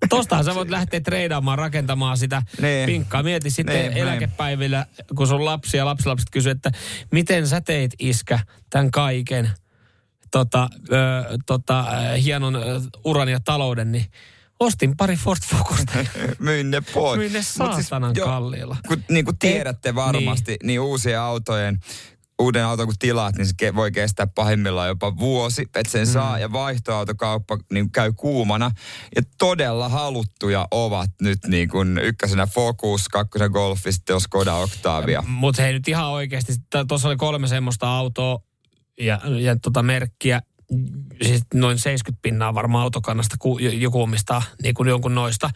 Tostahan 0.09 0.45
sä 0.45 0.55
voit 0.55 0.69
lähteä 0.69 0.99
treidaamaan, 0.99 1.57
rakentamaan 1.57 2.17
sitä 2.17 2.41
nee. 2.61 2.85
pinkkaa. 2.85 3.23
Mieti 3.23 3.49
sitten 3.49 3.91
nee, 3.91 4.01
eläkepäivillä, 4.01 4.85
kun 5.15 5.27
sun 5.27 5.45
lapsi 5.45 5.77
ja 5.77 5.85
lapsilapset 5.85 6.29
kysyy, 6.29 6.51
että 6.51 6.71
miten 7.11 7.47
sä 7.47 7.61
teit 7.61 7.91
iskä 7.99 8.39
tämän 8.69 8.91
kaiken 8.91 9.51
tota, 10.31 10.69
ö, 10.91 11.37
tota, 11.45 11.85
hienon 12.23 12.57
uran 13.05 13.29
ja 13.29 13.39
talouden, 13.39 13.91
niin 13.91 14.05
ostin 14.59 14.97
pari 14.97 15.15
Ford 15.15 15.39
Focusta. 15.49 15.93
Myin 16.39 16.71
ne 16.71 16.81
pois. 16.93 17.17
Myin 17.17 17.33
ne 17.33 17.41
siis 17.41 17.53
saatanan 17.53 18.15
siis, 18.15 18.25
kalliilla. 18.25 18.77
Kun, 18.87 19.03
niin 19.09 19.25
kuin 19.25 19.37
tiedätte 19.37 19.95
varmasti, 19.95 20.51
niin, 20.51 20.67
niin 20.67 20.79
uusien 20.79 21.19
autojen 21.19 21.79
uuden 22.39 22.65
auton 22.65 22.87
kun 22.87 22.95
tilaat, 22.99 23.35
niin 23.35 23.47
se 23.47 23.75
voi 23.75 23.91
kestää 23.91 24.27
pahimmillaan 24.27 24.87
jopa 24.87 25.17
vuosi, 25.17 25.61
että 25.61 25.91
sen 25.91 26.07
mm. 26.07 26.11
saa. 26.11 26.39
Ja 26.39 26.51
vaihtoautokauppa 26.51 27.57
niin 27.73 27.91
käy 27.91 28.13
kuumana. 28.13 28.71
Ja 29.15 29.21
todella 29.37 29.89
haluttuja 29.89 30.67
ovat 30.71 31.09
nyt 31.21 31.39
niin 31.47 31.69
kuin 31.69 31.97
ykkösenä 31.97 32.47
Focus, 32.47 33.09
kakkosen 33.09 33.51
Golf 33.51 33.85
ja 33.85 33.91
sitten 33.91 34.21
Skoda 34.21 34.55
Octavia. 34.55 35.23
Mutta 35.27 35.61
hei 35.61 35.73
nyt 35.73 35.87
ihan 35.87 36.09
oikeasti, 36.09 36.53
tuossa 36.87 37.07
oli 37.07 37.17
kolme 37.17 37.47
semmoista 37.47 37.97
autoa 37.97 38.39
ja, 38.99 39.21
ja 39.39 39.55
tota 39.55 39.83
merkkiä, 39.83 40.41
siis 41.21 41.41
noin 41.53 41.79
70 41.79 42.21
pinnaa 42.21 42.53
varmaan 42.53 42.83
autokannasta, 42.83 43.35
kun 43.39 43.81
joku 43.81 44.01
omistaa 44.01 44.43
niin 44.63 44.75
kuin 44.75 44.89
jonkun 44.89 45.15
noista, 45.15 45.49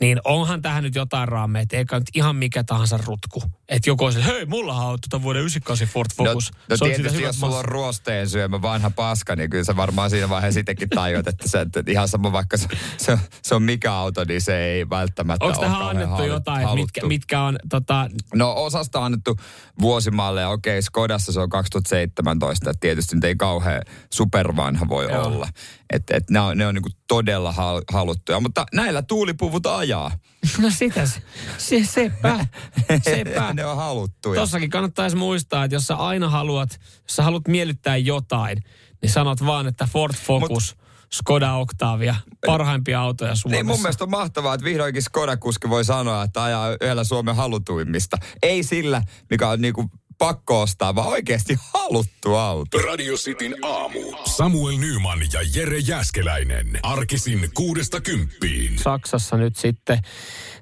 niin 0.00 0.20
onhan 0.24 0.62
tähän 0.62 0.82
nyt 0.82 0.94
jotain 0.94 1.28
raameja, 1.28 1.62
että 1.62 1.76
eikä 1.76 1.98
nyt 1.98 2.08
ihan 2.14 2.36
mikä 2.36 2.64
tahansa 2.64 2.98
rutku. 3.04 3.42
Että 3.68 3.90
joku 3.90 4.04
on 4.04 4.12
se, 4.12 4.24
hei, 4.24 4.46
mulla 4.46 4.74
on 4.74 4.98
tuota 5.10 5.22
vuoden 5.22 5.40
98 5.42 5.88
Ford 5.88 6.06
no, 6.18 6.24
Focus. 6.24 6.50
No, 6.52 6.76
no 6.80 6.86
tietysti, 6.86 7.22
jos 7.22 7.40
sulla 7.40 7.58
on 7.58 7.64
ruosteen 7.64 8.28
syömä 8.28 8.62
vanha 8.62 8.90
paska, 8.90 9.36
niin 9.36 9.50
kyllä 9.50 9.64
sä 9.64 9.76
varmaan 9.76 10.10
siinä 10.10 10.28
vaiheessa 10.28 10.60
itsekin 10.60 10.88
tajuat, 10.88 11.28
että, 11.28 11.48
se, 11.48 11.60
että 11.60 11.82
ihan 11.86 12.08
sama 12.08 12.32
vaikka 12.32 12.56
se, 12.56 12.68
se, 12.96 13.18
se, 13.42 13.54
on 13.54 13.62
mikä 13.62 13.92
auto, 13.92 14.24
niin 14.24 14.40
se 14.40 14.64
ei 14.64 14.90
välttämättä 14.90 15.44
Onko 15.44 15.60
tähän 15.60 15.82
annettu 15.82 16.14
halut, 16.14 16.28
jotain, 16.28 16.74
mitkä, 16.74 17.06
mitkä 17.06 17.42
on 17.42 17.58
tota... 17.68 18.10
No 18.34 18.54
osasta 18.56 18.98
on 18.98 19.04
annettu 19.04 19.36
vuosimalleja, 19.80 20.48
okei, 20.48 20.82
Skodassa 20.82 21.32
se 21.32 21.40
on 21.40 21.48
2017, 21.48 22.70
että 22.70 22.80
tietysti 22.80 23.14
nyt 23.14 23.24
ei 23.24 23.36
kauhean 23.36 23.82
supervanha 24.14 24.88
voi 24.88 25.04
Joo. 25.12 25.26
olla. 25.26 25.48
Että 25.92 26.16
et 26.16 26.30
ne 26.30 26.40
on, 26.40 26.58
ne 26.58 26.66
on 26.66 26.74
niinku 26.74 26.90
todella 27.08 27.54
haluttuja, 27.92 28.40
mutta 28.40 28.66
näillä 28.74 29.02
tuulipuvut 29.02 29.66
ajaa. 29.66 30.10
No 30.58 30.70
sitä 30.70 31.06
se, 31.06 31.22
se 31.58 31.84
sepä, 31.84 32.46
sepä. 33.04 33.52
ne 33.54 33.66
on 33.66 33.76
haluttuja. 33.76 34.40
Tossakin 34.40 34.70
kannattaisi 34.70 35.16
muistaa, 35.16 35.64
että 35.64 35.74
jos 35.74 35.86
sä 35.86 35.96
aina 35.96 36.28
haluat, 36.28 36.70
jos 37.02 37.16
sä 37.16 37.22
haluat 37.22 37.48
miellyttää 37.48 37.96
jotain, 37.96 38.62
niin 39.02 39.10
sanot 39.12 39.46
vaan, 39.46 39.66
että 39.66 39.88
Ford 39.92 40.14
Focus, 40.14 40.76
Mut, 40.76 40.85
Skoda 41.12 41.54
Octavia, 41.54 42.14
parhaimpia 42.46 43.00
autoja 43.00 43.34
Suomessa. 43.34 43.56
Niin 43.62 43.66
mun 43.66 43.80
mielestä 43.80 44.04
on 44.04 44.10
mahtavaa, 44.10 44.54
että 44.54 44.64
vihdoinkin 44.64 45.02
Skoda-kuski 45.02 45.68
voi 45.68 45.84
sanoa, 45.84 46.22
että 46.22 46.44
ajaa 46.44 46.70
yhdellä 46.70 47.04
Suomen 47.04 47.36
halutuimmista. 47.36 48.16
Ei 48.42 48.62
sillä, 48.62 49.02
mikä 49.30 49.48
on 49.48 49.60
niinku 49.60 49.90
pakko 50.18 50.60
ostaa, 50.60 50.94
vaan 50.94 51.08
oikeasti 51.08 51.56
haluttu 51.74 52.34
auto. 52.34 52.78
Radio 52.78 53.16
Cityn 53.16 53.54
aamu. 53.62 54.00
Samuel 54.24 54.76
Nyman 54.78 55.18
ja 55.32 55.40
Jere 55.54 55.78
Jäskeläinen. 55.78 56.78
Arkisin 56.82 57.50
kuudesta 57.54 58.00
kymppiin. 58.00 58.78
Saksassa 58.78 59.36
nyt 59.36 59.56
sitten, 59.56 59.98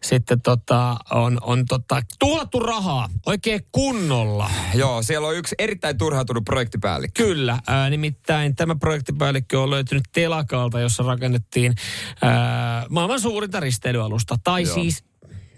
sitten 0.02 0.40
tota, 0.42 0.96
on, 1.10 1.38
on 1.42 1.64
tota, 1.66 2.00
tuhlattu 2.18 2.60
rahaa 2.60 3.08
oikein 3.26 3.60
kunnolla. 3.72 4.50
Joo, 4.74 5.02
siellä 5.02 5.28
on 5.28 5.36
yksi 5.36 5.54
erittäin 5.58 5.98
turhautunut 5.98 6.44
projektipäällikkö. 6.44 7.24
Kyllä, 7.24 7.58
ää, 7.66 7.90
nimittäin 7.90 8.56
tämä 8.56 8.74
projektipäällikkö 8.74 9.60
on 9.60 9.70
löytynyt 9.70 10.04
telakalta, 10.12 10.80
jossa 10.80 11.02
rakennettiin 11.02 11.74
ää, 12.22 12.86
maailman 12.90 13.20
suurinta 13.20 13.60
risteilyalusta. 13.60 14.36
Tai 14.44 14.62
Joo. 14.62 14.74
siis 14.74 15.04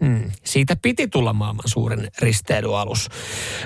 Hmm. 0.00 0.30
Siitä 0.44 0.76
piti 0.82 1.08
tulla 1.08 1.32
maailman 1.32 1.68
suurin 1.68 2.08
risteilyalus. 2.18 3.08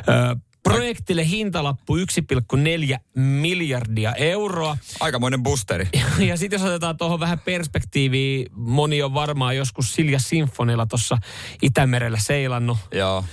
Ö, 0.09 0.37
projektille 0.63 1.27
hintalappu 1.29 1.97
1,4 1.97 2.99
miljardia 3.15 4.15
euroa. 4.15 4.77
Aikamoinen 5.01 5.43
boosteri. 5.43 5.89
Ja, 5.93 6.25
ja 6.25 6.37
sitten 6.37 6.61
jos 6.61 6.69
otetaan 6.69 6.97
tuohon 6.97 7.21
vähän 7.21 7.39
perspektiiviä, 7.39 8.47
moni 8.53 9.03
on 9.03 9.15
varmaan 9.15 9.57
joskus 9.57 9.95
Silja 9.95 10.19
Sinfonilla 10.19 10.87
tuossa 10.87 11.19
Itämerellä 11.63 12.19
seilannut. 12.19 12.79
Joo 12.93 13.25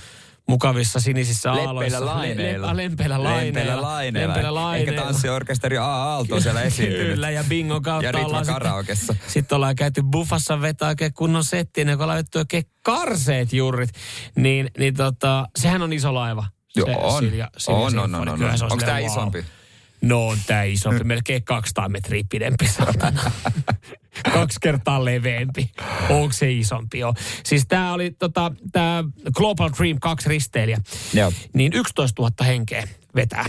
mukavissa 0.48 1.00
sinisissä 1.00 1.52
aaloissa. 1.52 2.06
laineilla. 2.06 2.76
Le, 2.76 2.82
lempeillä 2.82 3.22
laineilla. 3.22 3.52
Lempeillä 3.52 3.82
laineilla. 3.82 4.28
Lempeillä 4.34 4.54
laineilla. 4.54 4.92
Eikä 4.92 5.02
tanssiorkesteri 5.02 5.78
A 5.78 5.84
Aalto 5.84 6.40
siellä 6.40 6.62
esiintynyt. 6.62 7.06
Kyllä, 7.06 7.30
ja 7.30 7.44
bingo 7.48 7.80
kautta 7.80 8.18
ja 8.18 8.26
ollaan 8.26 8.44
sitten, 8.94 9.18
sitten 9.26 9.56
ollaan 9.56 9.76
käyty 9.76 10.02
buffassa 10.02 10.60
vetää 10.60 10.88
oikein 10.88 11.14
kunnon 11.14 11.44
settiin, 11.44 11.86
kun 11.86 11.94
ollaan 11.94 12.08
laitettu 12.08 12.38
oikein 12.38 12.64
karseet 12.82 13.52
juurit. 13.52 13.90
Niin, 14.36 14.70
niin 14.78 14.94
tota, 14.94 15.48
sehän 15.58 15.82
on 15.82 15.92
iso 15.92 16.14
laiva. 16.14 16.46
Joo, 16.76 17.14
on. 17.14 17.22
Silja, 17.22 17.50
Silja 17.56 17.78
on, 17.78 17.98
on, 17.98 18.14
on, 18.14 18.28
on, 18.28 18.42
on. 18.42 18.50
Onko 18.62 18.76
tämä 18.76 18.98
isompi? 18.98 19.44
No 20.00 20.28
on 20.28 20.38
tämä 20.46 20.62
isompi, 20.62 21.04
melkein 21.04 21.44
200 21.44 21.88
metriä 21.88 22.24
pidempi 22.30 22.66
saatana. 22.66 23.30
Kaksi 24.34 24.58
kertaa 24.62 25.04
leveämpi. 25.04 25.70
Onko 26.10 26.32
se 26.32 26.52
isompi? 26.52 26.98
Joo. 26.98 27.14
Siis 27.44 27.64
tämä 27.68 27.92
oli 27.92 28.10
tota, 28.10 28.52
tämä 28.72 29.04
Global 29.34 29.70
Dream 29.78 29.98
2 30.00 30.28
risteilijä. 30.28 30.80
Joo. 31.14 31.32
Niin 31.54 31.72
11 31.72 32.22
000 32.22 32.44
henkeä 32.44 32.88
vetää 33.14 33.44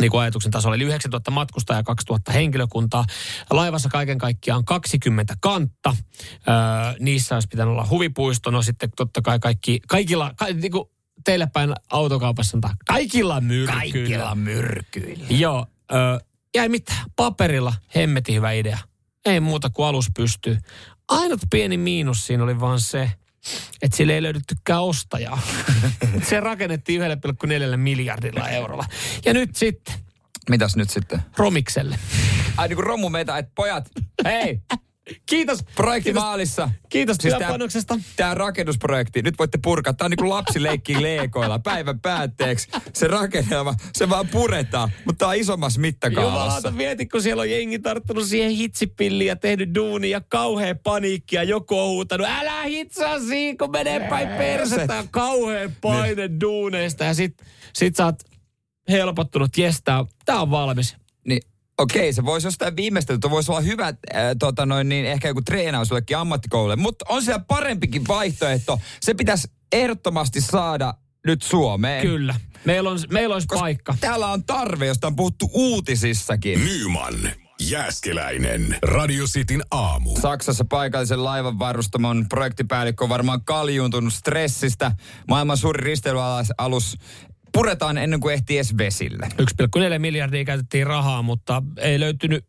niin 0.00 0.10
kuin 0.10 0.20
ajatuksen 0.20 0.50
tasolla, 0.50 0.76
eli 0.76 0.84
9000 0.84 1.30
matkustajaa 1.30 1.78
ja 1.78 1.84
2000 1.84 2.32
henkilökuntaa. 2.32 3.04
Laivassa 3.50 3.88
kaiken 3.88 4.18
kaikkiaan 4.18 4.64
20 4.64 5.34
kantta. 5.40 5.96
Öö, 6.30 6.54
niissä 7.00 7.34
olisi 7.34 7.48
pitänyt 7.48 7.72
olla 7.72 7.86
huvipuisto. 7.90 8.50
No 8.50 8.62
sitten 8.62 8.90
totta 8.96 9.22
kai 9.22 9.38
kaikki, 9.38 9.80
kaikilla, 9.88 10.32
ka, 10.36 10.46
niin 10.46 10.72
kuin 10.72 10.88
teille 11.24 11.48
päin 11.52 11.72
autokaupassa 11.90 12.56
on 12.56 12.74
kaikilla 12.86 13.40
myrkyillä. 13.40 13.72
Kaikilla 13.72 14.34
myrkyillä. 14.34 15.26
Joo. 15.30 15.66
Ö, 15.92 16.24
jäi 16.54 16.68
mitään. 16.68 17.04
Paperilla 17.16 17.74
hemmeti 17.94 18.34
hyvä 18.34 18.52
idea. 18.52 18.78
Ei 19.24 19.40
muuta 19.40 19.70
kuin 19.70 19.86
alus 19.86 20.06
pystyy. 20.16 20.58
Ainut 21.08 21.40
pieni 21.50 21.76
miinus 21.76 22.26
siinä 22.26 22.44
oli 22.44 22.60
vaan 22.60 22.80
se, 22.80 23.10
että 23.82 23.96
sille 23.96 24.14
ei 24.14 24.22
löydyttykään 24.22 24.82
ostajaa. 24.82 25.40
se 26.28 26.40
rakennettiin 26.40 27.00
1,4 27.00 27.76
miljardilla 27.76 28.48
eurolla. 28.48 28.84
Ja 29.24 29.34
nyt 29.34 29.56
sitten. 29.56 29.94
Mitäs 30.50 30.76
nyt 30.76 30.90
sitten? 30.90 31.22
Romikselle. 31.36 31.98
Ai 32.56 32.68
niin 32.68 32.76
kuin 32.76 32.86
romumeita, 32.86 33.38
että 33.38 33.52
pojat, 33.54 33.90
hei, 34.24 34.60
Kiitos. 35.26 35.64
Projekti 35.74 36.04
kiitos, 36.04 36.22
maalissa. 36.22 36.70
Kiitos 36.88 37.16
siis 37.20 37.34
työpanoksesta. 37.34 37.98
Tämä 38.16 38.34
rakennusprojekti, 38.34 39.22
nyt 39.22 39.38
voitte 39.38 39.58
purkaa. 39.62 39.92
Tämä 39.92 40.06
on 40.06 40.10
niin 40.10 40.18
kuin 40.18 40.28
lapsi 40.28 40.62
leikkii 40.62 41.02
leekoilla 41.02 41.58
päivän 41.58 42.00
päätteeksi. 42.00 42.68
Se 42.92 43.08
rakennelma, 43.08 43.74
se 43.92 44.08
vaan 44.08 44.28
puretaan, 44.28 44.90
mutta 45.04 45.18
tämä 45.18 45.28
on 45.28 45.36
isommassa 45.36 45.80
mittakaavassa. 45.80 46.38
Jumalauta, 46.38 46.70
mieti, 46.70 47.06
kun 47.06 47.22
siellä 47.22 47.40
on 47.40 47.50
jengi 47.50 47.78
tarttunut 47.78 48.24
siihen 48.24 48.50
hitsipilliin 48.50 49.28
ja 49.28 49.36
tehnyt 49.36 49.74
duuni 49.74 50.10
ja 50.10 50.20
kauhea 50.20 50.74
paniikki 50.74 51.36
ja 51.36 51.42
joku 51.42 51.78
on 51.78 51.88
huutanut, 51.88 52.26
älä 52.30 52.62
hitsaa 52.62 53.20
siinä, 53.20 53.56
kun 53.58 53.70
menee 53.70 54.08
päin 54.08 54.28
persettä. 54.28 55.04
Kauhea 55.10 55.70
paine 55.80 56.28
niin. 56.28 56.40
duuneista 56.40 57.04
ja 57.04 57.14
sit, 57.14 57.42
sit 57.74 57.96
sä 57.96 58.04
oot 58.04 58.16
helpottunut, 58.88 59.58
jes, 59.58 59.82
tää 60.24 60.40
on 60.40 60.50
valmis. 60.50 60.96
Okei, 61.78 62.12
se 62.12 62.24
voisi 62.24 62.46
jostain 62.46 62.76
viimeistelty, 62.76 63.30
voisi 63.30 63.52
olla 63.52 63.60
hyvä, 63.60 63.88
äh, 63.88 63.94
tota 64.38 64.66
noin, 64.66 64.88
niin 64.88 65.06
ehkä 65.06 65.28
joku 65.28 65.42
treenaus 65.42 65.90
jollekin 65.90 66.16
ammattikoululle, 66.16 66.76
mutta 66.76 67.04
on 67.08 67.22
siellä 67.22 67.44
parempikin 67.48 68.08
vaihtoehto. 68.08 68.80
Se 69.00 69.14
pitäisi 69.14 69.48
ehdottomasti 69.72 70.40
saada 70.40 70.94
nyt 71.26 71.42
Suomeen. 71.42 72.02
Kyllä. 72.02 72.34
Meillä, 72.64 72.90
on, 72.90 72.98
meillä 73.10 73.32
olisi 73.32 73.48
Koska 73.48 73.60
paikka. 73.60 73.96
Täällä 74.00 74.26
on 74.26 74.44
tarve, 74.44 74.86
josta 74.86 75.06
on 75.06 75.16
puhuttu 75.16 75.50
uutisissakin. 75.52 76.64
Nyman. 76.64 77.14
Jääskeläinen. 77.60 78.78
Radio 78.82 79.24
Cityn 79.24 79.62
aamu. 79.70 80.16
Saksassa 80.16 80.64
paikallisen 80.64 81.24
laivan 81.24 81.58
varustamon 81.58 82.26
projektipäällikkö 82.28 83.04
on 83.04 83.10
varmaan 83.10 83.44
kaljuuntunut 83.44 84.14
stressistä. 84.14 84.92
Maailman 85.28 85.56
suuri 85.56 85.84
risteilyalus 85.84 86.96
puretaan 87.54 87.98
ennen 87.98 88.20
kuin 88.20 88.34
ehtii 88.34 88.56
edes 88.56 88.76
vesille. 88.78 89.28
1,4 89.42 89.98
miljardia 89.98 90.44
käytettiin 90.44 90.86
rahaa, 90.86 91.22
mutta 91.22 91.62
ei 91.78 92.00
löytynyt 92.00 92.44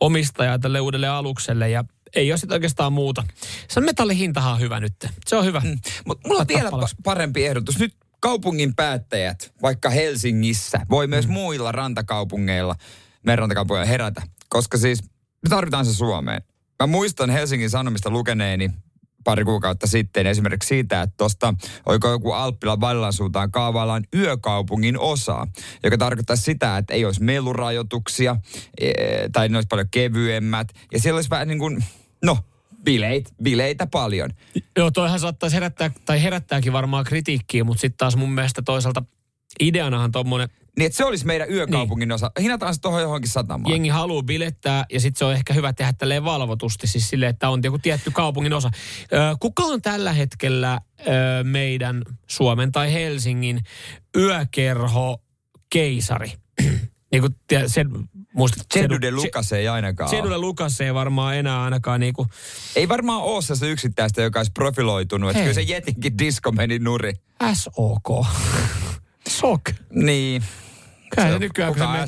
omistajaa 0.00 0.58
tälle 0.58 0.80
uudelle 0.80 1.08
alukselle 1.08 1.70
ja 1.70 1.84
ei 2.16 2.32
ole 2.32 2.38
sitten 2.38 2.56
oikeastaan 2.56 2.92
muuta. 2.92 3.24
Se 3.68 3.80
metallihintahan 3.80 4.52
on 4.52 4.60
hyvä 4.60 4.80
nyt. 4.80 4.94
Se 5.26 5.36
on 5.36 5.44
hyvä. 5.44 5.60
Mm. 5.64 5.78
Mutta 6.06 6.28
mulla 6.28 6.40
on 6.40 6.48
vielä 6.48 6.70
pa- 6.70 6.94
parempi 7.04 7.46
ehdotus. 7.46 7.78
Nyt 7.78 7.94
kaupungin 8.20 8.74
päättäjät, 8.74 9.52
vaikka 9.62 9.90
Helsingissä, 9.90 10.80
voi 10.90 11.06
myös 11.06 11.26
mm. 11.26 11.32
muilla 11.32 11.72
rantakaupungeilla, 11.72 12.74
meidän 13.22 13.38
rantakaupungeilla 13.38 13.90
herätä. 13.90 14.22
Koska 14.48 14.78
siis 14.78 15.02
me 15.42 15.48
tarvitaan 15.48 15.86
se 15.86 15.94
Suomeen. 15.94 16.42
Mä 16.82 16.86
muistan 16.86 17.30
Helsingin 17.30 17.70
Sanomista 17.70 18.10
lukeneeni 18.10 18.70
pari 19.28 19.44
kuukautta 19.44 19.86
sitten 19.86 20.26
esimerkiksi 20.26 20.68
siitä, 20.68 21.02
että 21.02 21.14
tuosta 21.16 21.54
oiko 21.86 22.08
joku 22.08 22.32
Alppilan 22.32 22.80
Vallan 22.80 23.12
suuntaan 23.12 23.50
kaavaillaan 23.50 24.04
yökaupungin 24.14 24.98
osa, 24.98 25.46
joka 25.82 25.98
tarkoittaa 25.98 26.36
sitä, 26.36 26.76
että 26.76 26.94
ei 26.94 27.04
olisi 27.04 27.22
melurajoituksia 27.22 28.36
e, 28.80 28.92
tai 29.32 29.48
ne 29.48 29.56
olisi 29.56 29.66
paljon 29.66 29.88
kevyemmät. 29.90 30.68
Ja 30.92 31.00
siellä 31.00 31.18
olisi 31.18 31.30
vähän 31.30 31.48
niin 31.48 31.58
kuin, 31.58 31.84
no, 32.24 32.38
bileit, 32.84 33.34
bileitä 33.42 33.86
paljon. 33.86 34.30
Joo, 34.76 34.90
toihan 34.90 35.20
saattaisi 35.20 35.56
herättää, 35.56 35.90
tai 36.04 36.22
herättääkin 36.22 36.72
varmaan 36.72 37.04
kritiikkiä, 37.04 37.64
mutta 37.64 37.80
sitten 37.80 37.98
taas 37.98 38.16
mun 38.16 38.32
mielestä 38.32 38.62
toisaalta 38.62 39.02
ideanahan 39.60 40.12
tuommoinen 40.12 40.48
niin, 40.78 40.86
että 40.86 40.96
se 40.96 41.04
olisi 41.04 41.26
meidän 41.26 41.52
yökaupungin 41.52 42.08
niin. 42.08 42.14
osa. 42.14 42.30
Hinataan 42.40 42.74
se 42.74 42.80
tuohon 42.80 43.02
johonkin 43.02 43.30
satamaan. 43.30 43.72
Jengi 43.72 43.88
haluaa 43.88 44.22
bilettää 44.22 44.84
ja 44.92 45.00
sitten 45.00 45.18
se 45.18 45.24
on 45.24 45.34
ehkä 45.34 45.54
hyvä 45.54 45.72
tehdä 45.72 45.92
tälleen 45.92 46.24
valvotusti, 46.24 46.86
siis 46.86 47.08
silleen, 47.10 47.30
että 47.30 47.48
on 47.48 47.60
joku 47.64 47.78
tietty 47.78 48.10
kaupungin 48.10 48.52
osa. 48.52 48.70
Kuka 49.40 49.62
on 49.62 49.82
tällä 49.82 50.12
hetkellä 50.12 50.80
meidän 51.42 52.02
Suomen 52.26 52.72
tai 52.72 52.92
Helsingin 52.92 53.60
yökerho 54.16 55.22
keisari? 55.72 56.32
niin 57.12 57.20
kuin 57.20 57.36
sen 57.66 57.90
muistat. 58.32 58.66
Sedu 58.74 59.00
de 59.00 59.10
Lucas 59.10 59.52
ei 59.52 59.68
ainakaan 59.68 60.10
Sedu 60.10 60.30
de 60.30 60.38
Lucas 60.38 60.80
ei 60.80 60.94
varmaan 60.94 61.36
enää 61.36 61.62
ainakaan 61.62 62.00
niin 62.00 62.14
kuin... 62.14 62.28
Ei 62.76 62.88
varmaan 62.88 63.22
ole 63.22 63.42
se 63.42 63.70
yksittäistä, 63.70 64.22
joka 64.22 64.38
olisi 64.38 64.52
profiloitunut. 64.52 65.30
Että 65.30 65.42
kyllä 65.42 65.54
se 65.54 65.62
Jetinkin 65.62 66.18
disko 66.18 66.52
meni 66.52 66.78
nuri. 66.78 67.12
SOK. 67.54 68.26
Sok. 69.28 69.60
Niin. 69.90 70.42
Kyllä 71.14 71.28
se 71.28 71.38
nykyään, 71.38 71.72
kun 71.72 71.80
se 71.80 71.86
menee. 71.86 72.06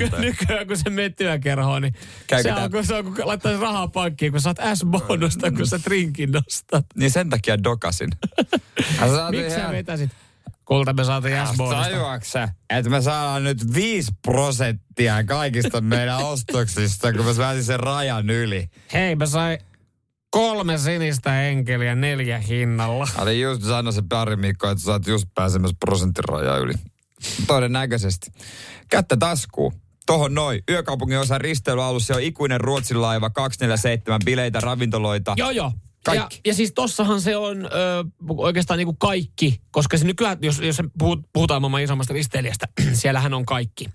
Nyky, 0.00 0.04
nykyään, 0.18 0.66
kun 0.66 0.76
se 0.76 0.90
menee 0.90 1.10
työkerhoon, 1.10 1.82
niin 1.82 1.94
se 2.42 2.52
on, 2.52 2.70
kun, 2.70 2.86
se 2.86 2.94
on, 2.94 3.04
kun 3.04 3.14
laittaisi 3.24 3.60
rahaa 3.60 3.88
pankkiin, 3.88 4.32
kun 4.32 4.40
saat 4.40 4.58
S-bonusta, 4.74 5.50
kun 5.50 5.66
sä 5.66 5.78
trinkin 5.78 6.32
nostat. 6.32 6.86
Niin 6.96 7.10
sen 7.10 7.30
takia 7.30 7.64
dokasin. 7.64 8.10
Miksi 9.30 9.54
sä 9.54 9.72
vetäsit? 9.72 10.10
Kulta 10.64 10.92
me 10.92 11.04
saatiin 11.04 11.36
S-bonusta. 11.46 11.82
Tajuaksä, 11.82 12.48
että 12.70 12.90
me 12.90 13.00
saadaan 13.02 13.44
nyt 13.44 13.74
5 13.74 14.12
prosenttia 14.22 15.24
kaikista 15.24 15.80
meidän 15.80 16.18
ostoksista, 16.32 17.12
kun 17.12 17.24
mä 17.24 17.34
pääsin 17.36 17.64
sen 17.64 17.80
rajan 17.80 18.30
yli. 18.30 18.70
Hei, 18.92 19.16
mä 19.16 19.26
sain 19.26 19.58
kolme 20.30 20.78
sinistä 20.78 21.42
enkeliä 21.42 21.94
neljä 21.94 22.38
hinnalla. 22.38 23.08
Oli 23.18 23.40
just 23.40 23.62
sanoa 23.62 23.92
se 23.92 24.02
Pari 24.08 24.36
Mikko, 24.36 24.70
että 24.70 24.84
sä 24.84 24.90
oot 24.92 25.06
just 25.06 25.26
pääsemässä 25.34 25.76
prosenttirajaa 25.80 26.56
yli. 26.58 26.72
Todennäköisesti. 27.46 28.30
Kättä 28.88 29.16
taskuu. 29.16 29.72
Tohon 30.06 30.34
noin. 30.34 30.62
Yökaupungin 30.70 31.18
osa 31.18 31.38
risteilyalussa 31.38 32.14
on 32.14 32.22
ikuinen 32.22 32.60
Ruotsin 32.60 33.02
laiva, 33.02 33.30
247 33.30 34.20
bileitä, 34.24 34.60
ravintoloita. 34.60 35.34
Joo, 35.36 35.50
joo. 35.50 35.72
Kaikki. 36.04 36.36
Ja, 36.36 36.40
ja 36.50 36.54
siis 36.54 36.72
tossahan 36.72 37.20
se 37.20 37.36
on 37.36 37.64
ö, 37.64 37.68
oikeastaan 38.28 38.78
niin 38.78 38.86
kuin 38.86 38.98
kaikki, 38.98 39.60
koska 39.70 39.98
se 39.98 40.04
nykyään, 40.04 40.38
jos, 40.40 40.60
jos 40.60 40.82
puhutaan 41.32 41.62
maailman 41.62 41.82
isommasta 41.82 42.14
risteilijästä, 42.14 42.68
siellähän 42.92 43.34
on 43.34 43.46
kaikki 43.46 43.86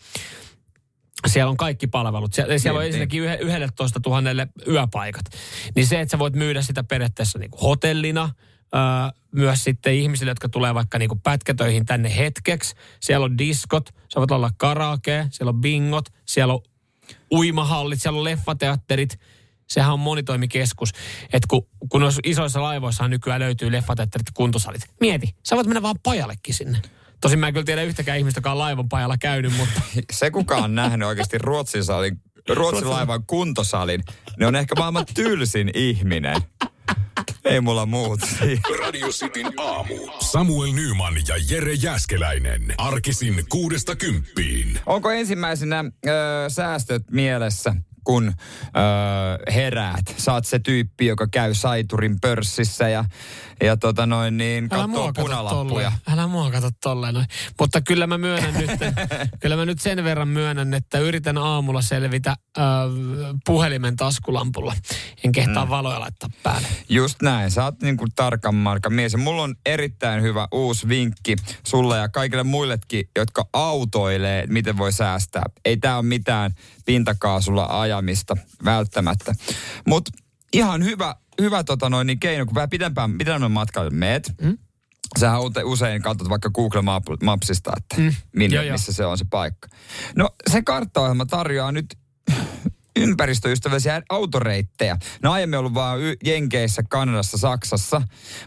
siellä 1.28 1.50
on 1.50 1.58
kaikki 1.58 1.88
palvelut. 1.88 2.34
Sie- 2.34 2.60
siellä 2.60 2.78
on 2.78 2.82
niin, 2.82 2.88
ensinnäkin 2.88 3.24
niin. 3.24 3.40
11 3.40 4.00
000 4.06 4.48
yöpaikat. 4.68 5.26
Niin 5.76 5.88
se, 5.88 6.02
että 6.02 6.12
sä 6.12 6.20
voit 6.20 6.36
myydä 6.36 6.62
sitä 6.62 6.84
periaatteessa 6.84 7.40
niin 7.40 7.52
kuin 7.52 7.62
hotellina, 7.62 8.30
myös 9.32 9.64
sitten 9.64 9.94
ihmisille, 9.94 10.32
jotka 10.32 10.50
tulee 10.50 10.74
vaikka 10.74 11.00
niin 11.00 11.20
pätkätöihin 11.24 11.86
tänne 11.86 12.18
hetkeksi. 12.18 12.76
Siellä 13.00 13.26
on 13.26 13.38
diskot, 13.38 13.90
voit 14.16 14.32
olla 14.32 14.52
karaoke, 14.58 15.28
siellä 15.32 15.50
on 15.50 15.62
bingot, 15.62 16.10
siellä 16.26 16.54
on 16.54 16.60
uimahallit, 17.32 18.02
siellä 18.02 18.18
on 18.18 18.24
leffateatterit. 18.24 19.20
Sehän 19.70 19.94
on 19.94 20.00
monitoimikeskus. 20.00 20.92
Että 21.34 21.48
kun, 21.50 21.68
kun 21.90 22.04
isoissa 22.24 22.62
laivoissa 22.62 23.08
nykyään 23.08 23.42
löytyy 23.42 23.72
leffateatterit 23.72 24.28
ja 24.28 24.32
kuntosalit. 24.34 24.82
Mieti, 25.00 25.36
sä 25.44 25.56
voit 25.56 25.68
mennä 25.68 25.82
vaan 25.82 25.96
pajallekin 26.04 26.54
sinne. 26.54 26.82
Tosin 27.22 27.40
mä 27.40 27.48
en 27.48 27.54
kyllä 27.54 27.66
tiedä 27.66 27.84
yhtäkään 27.84 28.18
ihmistä, 28.18 28.38
joka 28.38 28.52
on 28.52 28.60
laivan 28.60 28.90
pajalla 28.90 29.18
käynyt, 29.18 29.58
mutta... 29.58 29.82
Se 30.12 30.32
kuka 30.32 30.56
on 30.56 30.76
nähnyt 30.76 31.08
oikeasti 31.08 31.38
Ruotsin, 31.38 31.84
salin, 31.84 32.22
Ruotsin 32.50 32.90
laivan 32.90 33.24
kuntosalin, 33.28 34.04
ne 34.38 34.48
on 34.48 34.56
ehkä 34.56 34.76
maailman 34.76 35.06
tylsin 35.14 35.72
ihminen. 35.74 36.36
Ei 37.46 37.62
mulla 37.62 37.86
muut. 37.86 38.20
Radio 38.80 39.08
Cityn 39.08 39.54
aamu. 39.58 39.96
Samuel 40.20 40.72
Nyman 40.74 41.14
ja 41.28 41.36
Jere 41.50 41.74
Jäskeläinen. 41.74 42.74
Arkisin 42.78 43.46
kuudesta 43.50 43.96
kymppiin. 43.96 44.80
Onko 44.86 45.12
ensimmäisenä 45.12 45.84
ö, 46.08 46.10
säästöt 46.48 47.04
mielessä? 47.12 47.76
Kun 48.04 48.28
öö, 48.28 49.54
heräät. 49.54 50.16
Saat 50.18 50.46
se 50.46 50.60
tyyppi, 50.60 51.06
joka 51.06 51.28
käy 51.32 51.54
Saiturin 51.54 52.20
pörssissä 52.22 52.90
ja, 52.90 53.06
ja 53.64 53.78
tota 53.78 54.06
noin 54.06 54.38
niin, 54.38 54.70
katsoo 54.70 55.14
punalappuja. 55.14 55.92
Älä 56.08 56.28
mua 56.28 56.52
kato 56.52 56.70
tolleen 56.84 57.14
noin. 57.14 57.28
Mutta 57.60 57.82
kyllä 57.82 58.08
mä 58.08 58.18
myönnän 58.18 58.54
nyt, 58.54 58.70
kyllä 59.42 59.56
mä 59.56 59.66
nyt 59.66 59.82
sen 59.82 60.04
verran 60.04 60.28
myönnän, 60.28 60.74
että 60.74 61.00
yritän 61.00 61.38
aamulla 61.38 61.82
selvitä 61.82 62.36
öö, 62.58 62.64
puhelimen 63.46 63.96
taskulampulla. 63.96 64.74
En 65.24 65.32
kehtaa 65.32 65.66
mm. 65.66 65.70
valoja 65.70 66.00
laittaa 66.00 66.30
päälle. 66.44 66.68
Just 66.90 67.22
näin. 67.22 67.52
Sä 67.52 67.64
oot 67.64 67.82
niin 67.82 67.98
kuin 67.98 68.12
tarkan 68.16 68.56
marka 68.56 68.90
mies. 68.90 69.14
Ja 69.14 69.20
mulla 69.20 69.44
on 69.44 69.56
erittäin 69.66 70.22
hyvä 70.22 70.48
uusi 70.52 70.88
vinkki 70.88 71.36
sulle 71.68 71.98
ja 71.98 72.10
kaikille 72.10 72.44
muillekin, 72.44 73.10
jotka 73.16 73.46
autoilee, 73.54 74.46
miten 74.48 74.78
voi 74.78 74.92
säästää. 74.92 75.44
Ei 75.66 75.78
tää 75.78 75.98
ole 75.98 76.06
mitään 76.06 76.52
pintakaasulla 76.86 77.82
ajamista 77.82 78.38
välttämättä. 78.66 79.34
Mutta 79.88 80.12
ihan 80.54 80.84
hyvä, 80.84 81.16
hyvä 81.42 81.64
tota 81.64 81.90
noin, 81.90 82.08
niin 82.08 82.20
keino, 82.20 82.46
kun 82.46 82.56
vähän 82.56 82.70
pidempään, 82.70 83.18
pidemmän 83.18 83.52
matkalle 83.52 83.90
meet, 83.90 84.32
mm. 84.42 84.58
Sähän 85.20 85.42
usein 85.64 86.02
katsot 86.02 86.30
vaikka 86.30 86.50
Google 86.50 86.82
Mapsista, 87.24 87.72
että 87.78 87.96
mm. 87.98 88.16
minne, 88.36 88.56
joo, 88.56 88.72
missä 88.72 88.90
joo. 88.90 88.96
se 88.96 89.06
on 89.06 89.18
se 89.18 89.26
paikka. 89.30 89.68
No 90.16 90.30
se 90.50 90.62
karttaohjelma 90.62 91.26
tarjoaa 91.26 91.72
nyt 91.72 91.98
ympäristöystävällisiä 93.00 94.02
autoreittejä. 94.10 94.98
Ne 95.24 95.30
on 95.30 95.36
aiemmin 95.36 95.60
ollut 95.60 95.74
vaan 95.74 96.00
Jenkeissä, 96.24 96.84
Kanadassa, 96.90 97.38
Saksassa. 97.38 98.02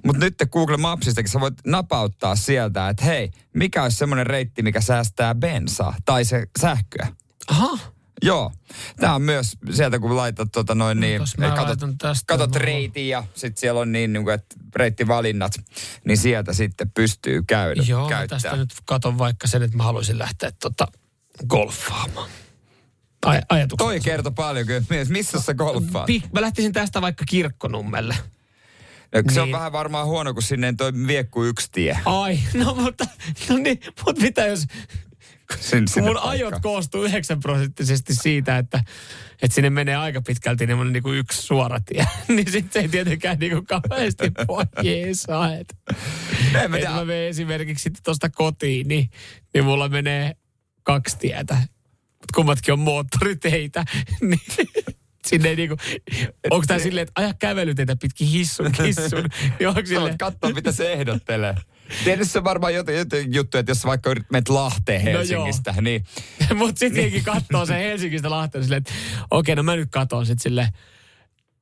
Mutta 0.04 0.24
nyt 0.24 0.34
Google 0.52 0.76
Mapsistakin 0.76 1.30
sä 1.30 1.40
voit 1.40 1.54
napauttaa 1.66 2.36
sieltä, 2.36 2.88
että 2.88 3.04
hei, 3.04 3.30
mikä 3.54 3.82
olisi 3.82 3.96
semmoinen 3.96 4.26
reitti, 4.26 4.62
mikä 4.62 4.80
säästää 4.80 5.34
bensaa 5.34 5.94
tai 6.04 6.24
se 6.24 6.46
sähköä. 6.60 7.08
Aha. 7.50 7.78
Joo. 8.22 8.52
Tämä 8.96 9.14
on 9.14 9.22
myös 9.22 9.56
sieltä, 9.70 9.98
kun 9.98 10.16
laitat 10.16 10.48
tota 10.52 10.74
noin 10.74 11.00
niin, 11.00 11.22
katot, 11.56 11.78
katot 12.26 12.56
reitin 12.56 13.08
ja 13.08 13.24
sitten 13.34 13.60
siellä 13.60 13.80
on 13.80 13.92
niin, 13.92 14.12
niin 14.12 14.24
kuin, 14.24 14.34
että 14.34 14.56
reittivalinnat, 14.76 15.52
niin 16.04 16.18
sieltä 16.18 16.52
sitten 16.52 16.90
pystyy 16.90 17.42
käydä. 17.42 17.82
Joo, 17.86 18.08
käyttää. 18.08 18.38
tästä 18.40 18.56
nyt 18.56 18.74
katon 18.84 19.18
vaikka 19.18 19.46
sen, 19.46 19.62
että 19.62 19.76
mä 19.76 19.82
haluaisin 19.82 20.18
lähteä 20.18 20.52
tota 20.60 20.86
golfaamaan. 21.48 22.30
Aj- 23.26 23.42
ajatuksia. 23.48 23.86
Toi 23.86 24.00
kertoo 24.00 24.32
paljon 24.32 24.66
kyllä. 24.66 24.82
Missä 25.08 25.40
sä 25.40 25.54
golfaat? 25.54 26.08
Mä 26.32 26.40
lähtisin 26.40 26.72
tästä 26.72 27.00
vaikka 27.00 27.24
kirkkonummelle. 27.28 28.16
No, 29.14 29.22
se 29.28 29.30
niin. 29.30 29.40
on 29.40 29.52
vähän 29.52 29.72
varmaan 29.72 30.06
huono, 30.06 30.34
kun 30.34 30.42
sinne 30.42 30.74
toi 30.76 30.92
vie 31.06 31.24
kuin 31.24 31.48
yksi 31.48 31.68
tie. 31.72 31.98
Ai, 32.04 32.38
no 32.54 32.74
mutta, 32.74 33.06
no 33.48 33.56
niin, 33.56 33.80
mutta 34.06 34.22
mitä 34.22 34.46
jos 34.46 34.66
Sin, 35.60 35.84
kun 35.94 36.02
mun 36.02 36.18
ajot 36.18 36.54
koostuu 36.62 37.04
9 37.04 37.40
prosenttisesti 37.40 38.14
siitä, 38.14 38.58
että, 38.58 38.84
että 39.42 39.54
sinne 39.54 39.70
menee 39.70 39.96
aika 39.96 40.22
pitkälti 40.22 40.66
niin, 40.66 40.92
niin 40.92 41.02
kuin 41.02 41.18
yksi 41.18 41.42
suora 41.42 41.80
tie, 41.80 42.06
niin 42.28 42.50
sitten 42.50 42.72
se 42.72 42.78
ei 42.78 42.88
tietenkään 42.88 43.38
niin 43.38 43.52
kuin 43.52 43.66
kauheasti 43.66 44.32
voi 44.48 44.64
jeesaa. 44.82 45.54
Että, 45.54 45.74
että 46.54 46.90
mä 46.90 47.04
menen 47.04 47.28
esimerkiksi 47.28 47.90
tuosta 48.04 48.30
kotiin, 48.30 48.88
niin, 48.88 49.10
niin 49.54 49.64
mulla 49.64 49.88
menee 49.88 50.36
kaksi 50.82 51.18
tietä. 51.18 51.54
Mutta 52.10 52.34
kummatkin 52.34 52.72
on 52.72 52.78
moottoriteitä. 52.78 53.84
niin 54.20 54.40
Sinne 55.26 55.48
ei 55.48 55.56
niinku, 55.56 55.76
onko 56.50 56.66
tää 56.66 56.78
silleen, 56.78 57.02
että 57.02 57.22
aja 57.22 57.34
kävelyteitä 57.34 57.96
pitkin 57.96 58.28
hissun, 58.28 58.72
kissun. 58.72 59.28
Niin 59.58 60.10
sä 60.10 60.16
katsoa, 60.18 60.50
mitä 60.50 60.72
se 60.72 60.92
ehdottelee. 60.92 61.54
Tietysti 62.04 62.32
se 62.32 62.38
on 62.38 62.44
varmaan 62.44 62.74
jotain, 62.74 62.98
jotain 62.98 63.34
juttuja, 63.34 63.60
että 63.60 63.70
jos 63.70 63.84
vaikka 63.84 64.14
menet 64.32 64.48
Lahteen 64.48 65.04
no 65.04 65.10
Helsingistä, 65.10 65.72
no 65.72 65.80
niin... 65.80 66.04
Mutta 66.54 66.78
sitten 66.78 67.24
katsoo 67.24 67.66
se 67.66 67.74
Helsingistä 67.74 68.30
Lahteen 68.30 68.64
silleen, 68.64 68.78
että 68.78 68.92
okei, 69.30 69.52
okay, 69.52 69.54
no 69.54 69.62
mä 69.62 69.76
nyt 69.76 69.90
katon 69.90 70.26
sitten 70.26 70.42
silleen, 70.42 70.68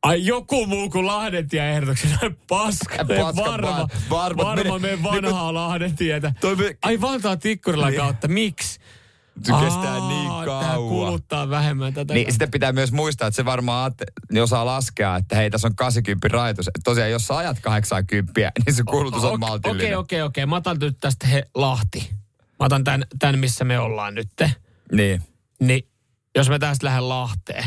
Ai 0.03 0.27
joku 0.27 0.67
muu 0.67 0.91
kuin 0.91 1.07
Lahdentie 1.07 1.71
ehdotuksena. 1.71 2.19
Paska, 2.49 3.05
Paska 3.05 3.43
varma, 3.45 3.89
varma, 4.11 4.45
varma 4.45 4.79
me 4.79 5.03
vanhaa 5.03 5.47
niin, 5.47 5.55
Lahdentietä. 5.55 6.35
Me... 6.59 6.77
Ai 6.83 7.01
Vantaan 7.01 7.39
Tikkurilan 7.39 7.91
niin. 7.91 8.01
kautta, 8.01 8.29
miksi? 8.29 8.81
Se 9.43 9.53
kestää 9.61 10.09
niin 10.09 10.31
kauan. 10.45 10.77
Kuluttaa 10.77 11.51
vähemmän 11.51 11.95
tätä. 11.95 12.15
Niin, 12.15 12.33
sitten 12.33 12.51
pitää 12.51 12.73
myös 12.73 12.93
muistaa, 12.93 13.29
että 13.29 13.37
se 13.37 13.45
varmaan 13.45 13.93
niin 14.33 14.43
osaa 14.43 14.67
laskea, 14.67 15.17
että 15.17 15.37
hei, 15.37 15.51
tässä 15.51 15.69
on 15.69 15.77
80 15.77 16.29
rajoitus. 16.29 16.71
Tosiaan, 16.85 17.11
jos 17.11 17.27
sä 17.27 17.37
ajat 17.37 17.61
80, 17.61 18.53
niin 18.67 18.75
se 18.75 18.83
kulutus 18.83 19.25
on 19.25 19.41
maltillinen. 19.41 19.87
Okei, 19.87 19.95
okei, 19.95 20.23
okei. 20.23 20.47
Mä 20.47 20.57
otan 20.57 20.77
nyt 20.81 20.97
tästä 21.01 21.27
he, 21.27 21.43
Lahti. 21.55 22.11
Mä 22.61 22.67
otan 22.67 22.85
tämän, 22.85 23.05
tämän, 23.19 23.39
missä 23.39 23.65
me 23.65 23.79
ollaan 23.79 24.15
nyt. 24.15 24.29
Niin. 24.93 25.23
Niin, 25.61 25.89
jos 26.37 26.49
mä 26.49 26.59
tästä 26.59 26.87
lähden 26.87 27.09
Lahteen, 27.09 27.65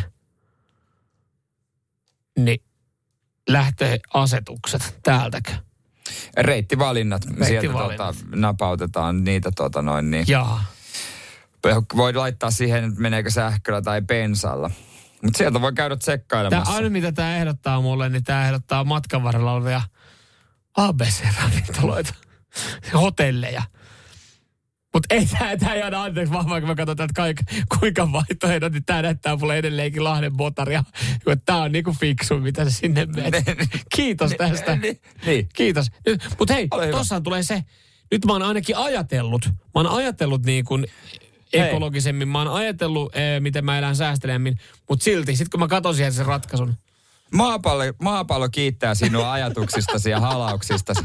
niin 2.39 2.63
lähtöasetukset 3.49 4.99
täältäkö? 5.03 5.51
Reittivalinnat. 6.37 7.25
Reittivalinnat. 7.25 8.15
Sieltä 8.15 8.29
tota, 8.29 8.35
napautetaan 8.35 9.23
niitä 9.23 9.51
tota 9.55 9.81
noin 9.81 10.11
niin. 10.11 10.25
Jaa 10.27 10.74
voi 11.95 12.13
laittaa 12.13 12.51
siihen, 12.51 12.83
että 12.83 13.01
meneekö 13.01 13.31
sähköllä 13.31 13.81
tai 13.81 14.01
bensalla. 14.01 14.71
Mutta 15.23 15.37
sieltä 15.37 15.61
voi 15.61 15.73
käydä 15.73 15.95
tsekkailemassa. 15.95 16.65
Tämä 16.65 16.75
aina 16.75 16.89
mitä 16.89 17.11
tämä 17.11 17.37
ehdottaa 17.37 17.81
mulle, 17.81 18.09
niin 18.09 18.23
tämä 18.23 18.45
ehdottaa 18.45 18.83
matkan 18.83 19.23
varrella 19.23 19.51
olevia 19.51 19.81
ABC-ravintoloita, 20.77 22.13
hotelleja. 23.01 23.63
Mutta 24.93 25.15
ei 25.15 25.25
tämä, 25.25 25.57
tämä 25.57 25.73
ei 25.73 25.81
aina 25.81 26.03
anteeksi 26.03 26.33
vaan, 26.33 26.45
kun 26.45 26.67
mä 26.67 26.75
katson, 26.75 26.91
että 26.91 27.07
kaik, 27.15 27.37
kuinka 27.79 28.11
vaihtoehdot, 28.11 28.73
niin 28.73 28.85
tämä 28.85 29.01
näyttää 29.01 29.35
mulle 29.35 29.57
edelleenkin 29.57 30.03
Lahden 30.03 30.37
botaria. 30.37 30.83
Tämä 31.45 31.61
on 31.61 31.71
niinku 31.71 31.95
fiksu, 31.99 32.39
mitä 32.39 32.63
se 32.63 32.71
sinne 32.71 33.05
menee. 33.05 33.43
Kiitos 33.95 34.31
tästä. 34.37 34.75
Niin. 35.25 35.49
Kiitos. 35.53 35.91
Mutta 36.39 36.53
hei, 36.53 36.67
tossahan 36.91 37.23
tulee 37.23 37.43
se, 37.43 37.63
nyt 38.11 38.25
mä 38.25 38.33
oon 38.33 38.41
ainakin 38.41 38.77
ajatellut, 38.77 39.45
mä 39.45 39.53
oon 39.73 39.87
ajatellut 39.87 40.45
niin 40.45 40.65
kuin 40.65 40.85
ekologisemmin. 41.55 42.27
Mä 42.27 42.37
oon 42.37 42.47
ajatellut, 42.47 43.15
ee, 43.15 43.39
miten 43.39 43.65
mä 43.65 43.77
elän 43.77 43.95
säästelemmin, 43.95 44.57
mutta 44.89 45.03
silti, 45.03 45.35
sit 45.35 45.49
kun 45.49 45.59
mä 45.59 45.67
katson 45.67 45.95
siihen 45.95 46.13
sen 46.13 46.25
ratkaisun. 46.25 46.73
Maapallo, 47.31 47.83
maapallo 48.01 48.49
kiittää 48.49 48.95
sinua 48.95 49.31
ajatuksistasi 49.31 50.09
ja 50.09 50.19
halauksistasi. 50.19 51.03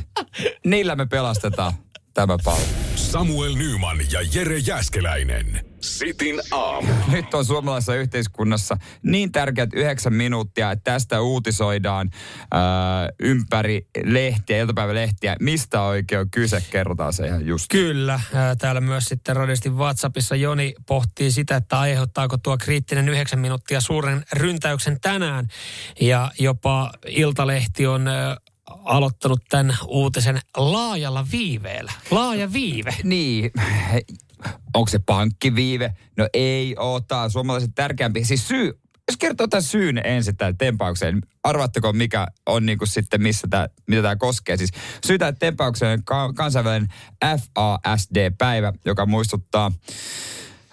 Niillä 0.66 0.96
me 0.96 1.06
pelastetaan 1.06 1.72
tämä 2.14 2.36
pallo. 2.44 2.64
Samuel 2.94 3.54
Nyman 3.54 3.98
ja 4.12 4.20
Jere 4.34 4.58
Jäskeläinen. 4.58 5.69
Sitin 5.80 6.40
aamu. 6.50 6.88
Nyt 7.08 7.34
on 7.34 7.44
suomalaisessa 7.44 7.94
yhteiskunnassa 7.94 8.76
niin 9.02 9.32
tärkeät 9.32 9.70
yhdeksän 9.74 10.14
minuuttia, 10.14 10.70
että 10.70 10.92
tästä 10.92 11.20
uutisoidaan 11.20 12.10
ää, 12.52 13.08
ympäri 13.20 13.86
lehtiä, 14.04 14.58
iltapäivälehtiä. 14.58 15.36
Mistä 15.40 15.82
oikein 15.82 16.20
on 16.20 16.30
kyse? 16.30 16.62
Kerrotaan 16.70 17.12
se 17.12 17.26
ihan 17.26 17.46
just. 17.46 17.66
Kyllä. 17.68 18.20
Täällä 18.58 18.80
myös 18.80 19.04
sitten 19.04 19.36
radistin 19.36 19.76
WhatsAppissa 19.76 20.36
Joni 20.36 20.74
pohtii 20.86 21.30
sitä, 21.30 21.56
että 21.56 21.80
aiheuttaako 21.80 22.38
tuo 22.38 22.58
kriittinen 22.58 23.08
yhdeksän 23.08 23.38
minuuttia 23.40 23.80
suuren 23.80 24.24
ryntäyksen 24.32 25.00
tänään. 25.00 25.46
Ja 26.00 26.30
jopa 26.38 26.90
Iltalehti 27.06 27.86
on 27.86 28.06
aloittanut 28.84 29.40
tämän 29.48 29.76
uutisen 29.86 30.40
laajalla 30.56 31.26
viiveellä. 31.32 31.92
Laaja 32.10 32.52
viive. 32.52 32.94
Niin. 33.04 33.50
Onko 34.74 34.88
se 34.90 34.98
pankkiviive? 34.98 35.94
No 36.16 36.28
ei 36.34 36.76
on 36.78 37.02
suomalaisen 37.30 37.74
tärkeämpi. 37.74 38.24
Siis 38.24 38.48
syy, 38.48 38.80
jos 39.08 39.16
kertoo 39.16 39.46
tämän 39.46 39.62
syyn 39.62 40.00
ensin 40.04 40.36
tämän 40.36 40.58
tempaukseen, 40.58 41.22
arvatteko 41.42 41.92
mikä 41.92 42.26
on 42.46 42.66
niin 42.66 42.78
kuin 42.78 42.88
sitten, 42.88 43.22
missä 43.22 43.46
tämä, 43.50 43.68
mitä 43.86 44.02
tämä 44.02 44.16
koskee. 44.16 44.56
Siis 44.56 44.70
syy 45.06 45.18
tämän 45.18 45.36
tempaukseen 45.36 46.02
on 46.10 46.34
kansainvälinen 46.34 46.88
FASD-päivä, 47.22 48.72
joka 48.84 49.06
muistuttaa 49.06 49.72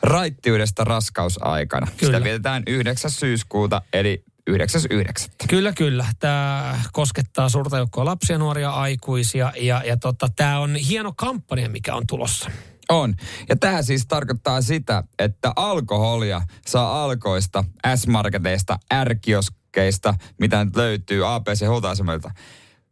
raittiudesta 0.01 0.83
raskausaikana. 0.83 1.87
Kyllä. 1.97 2.13
Sitä 2.13 2.23
vietetään 2.23 2.63
9. 2.67 3.11
syyskuuta, 3.11 3.81
eli 3.93 4.23
9.9. 4.49 5.29
Kyllä, 5.49 5.73
kyllä. 5.73 6.05
Tämä 6.19 6.79
koskettaa 6.91 7.49
suurta 7.49 7.77
joukkoa 7.77 8.05
lapsia, 8.05 8.37
nuoria, 8.37 8.69
aikuisia 8.69 9.53
ja, 9.59 9.81
ja 9.85 9.97
tota, 9.97 10.27
tämä 10.35 10.59
on 10.59 10.75
hieno 10.75 11.13
kampanja, 11.15 11.69
mikä 11.69 11.95
on 11.95 12.03
tulossa. 12.07 12.51
On. 12.89 13.15
Ja 13.49 13.55
tämä 13.55 13.81
siis 13.81 14.07
tarkoittaa 14.07 14.61
sitä, 14.61 15.03
että 15.19 15.51
alkoholia 15.55 16.41
saa 16.67 17.03
alkoista, 17.03 17.63
S-marketeista, 17.95 18.79
R-kioskeista, 19.03 20.13
mitä 20.39 20.65
nyt 20.65 20.75
löytyy 20.75 21.33
APC 21.33 21.67
huoltoasemilta, 21.67 22.31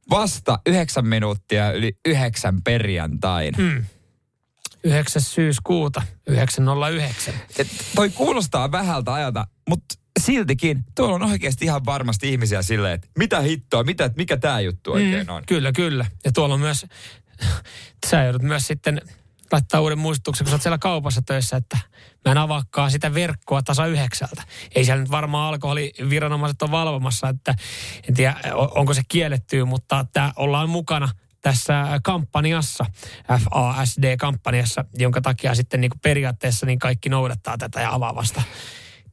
vasta 0.10 0.60
9 0.66 1.08
minuuttia 1.08 1.72
yli 1.72 1.98
9 2.06 2.62
perjantain. 2.64 3.54
Mm. 3.58 3.86
9. 4.84 5.22
syyskuuta, 5.22 6.02
909. 6.28 7.34
Et 7.60 7.68
toi 7.96 8.10
kuulostaa 8.10 8.72
vähältä 8.72 9.14
ajalta, 9.14 9.48
mutta 9.70 9.96
siltikin 10.20 10.84
tuolla 10.96 11.16
on 11.16 11.24
oikeasti 11.24 11.66
ihan 11.66 11.86
varmasti 11.86 12.30
ihmisiä 12.30 12.62
silleen, 12.62 12.94
että 12.94 13.08
mitä 13.18 13.42
hittoa, 13.42 13.84
mitä, 13.84 14.10
mikä 14.18 14.38
tämä 14.38 14.60
juttu 14.60 14.90
mm, 14.90 14.96
oikein 14.96 15.28
mm, 15.28 15.34
on. 15.34 15.44
Kyllä, 15.48 15.72
kyllä. 15.72 16.06
Ja 16.26 16.32
tuolla 16.32 16.54
on 16.54 16.60
myös, 16.60 16.86
sä 18.10 18.24
joudut 18.24 18.42
myös 18.42 18.68
sitten 18.68 19.02
laittaa 19.52 19.82
uuden 19.82 20.00
muistutuksen, 20.00 20.46
kun 20.46 20.50
sä 20.50 20.56
oot 20.56 20.62
siellä 20.62 20.78
kaupassa 20.78 21.22
töissä, 21.22 21.58
että 21.58 21.78
mä 22.26 22.32
en 22.32 22.38
avaakaan 22.38 22.92
sitä 22.92 23.14
verkkoa 23.14 23.62
tasa 23.62 23.86
yhdeksältä. 23.86 24.44
Ei 24.76 24.86
siellä 24.86 25.02
nyt 25.02 25.12
varmaan 25.12 25.54
alkoholiviranomaiset 25.54 26.62
on 26.62 26.72
valvomassa, 26.72 27.30
että 27.30 27.56
en 28.10 28.16
tiedä 28.16 28.36
onko 28.54 28.94
se 28.94 29.02
kielletty, 29.08 29.64
mutta 29.64 30.00
että 30.00 30.34
ollaan 30.36 30.70
mukana 30.70 31.10
tässä 31.42 32.00
kampanjassa, 32.04 32.86
FASD-kampanjassa, 33.28 34.86
jonka 34.94 35.22
takia 35.22 35.56
sitten 35.56 35.82
niin 35.82 35.92
periaatteessa 36.02 36.66
niin 36.66 36.80
kaikki 36.80 37.10
noudattaa 37.10 37.58
tätä 37.58 37.82
ja 37.82 37.94
avaa 37.94 38.16
vasta 38.16 38.42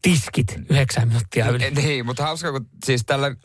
tiskit 0.02 0.58
yhdeksän 0.70 1.08
minuuttia 1.08 1.48
yli. 1.48 1.70
Niin, 1.70 2.06
mutta 2.06 2.22
hauska, 2.22 2.52
kun 2.52 2.66
siis 2.84 3.04
tällä 3.06 3.36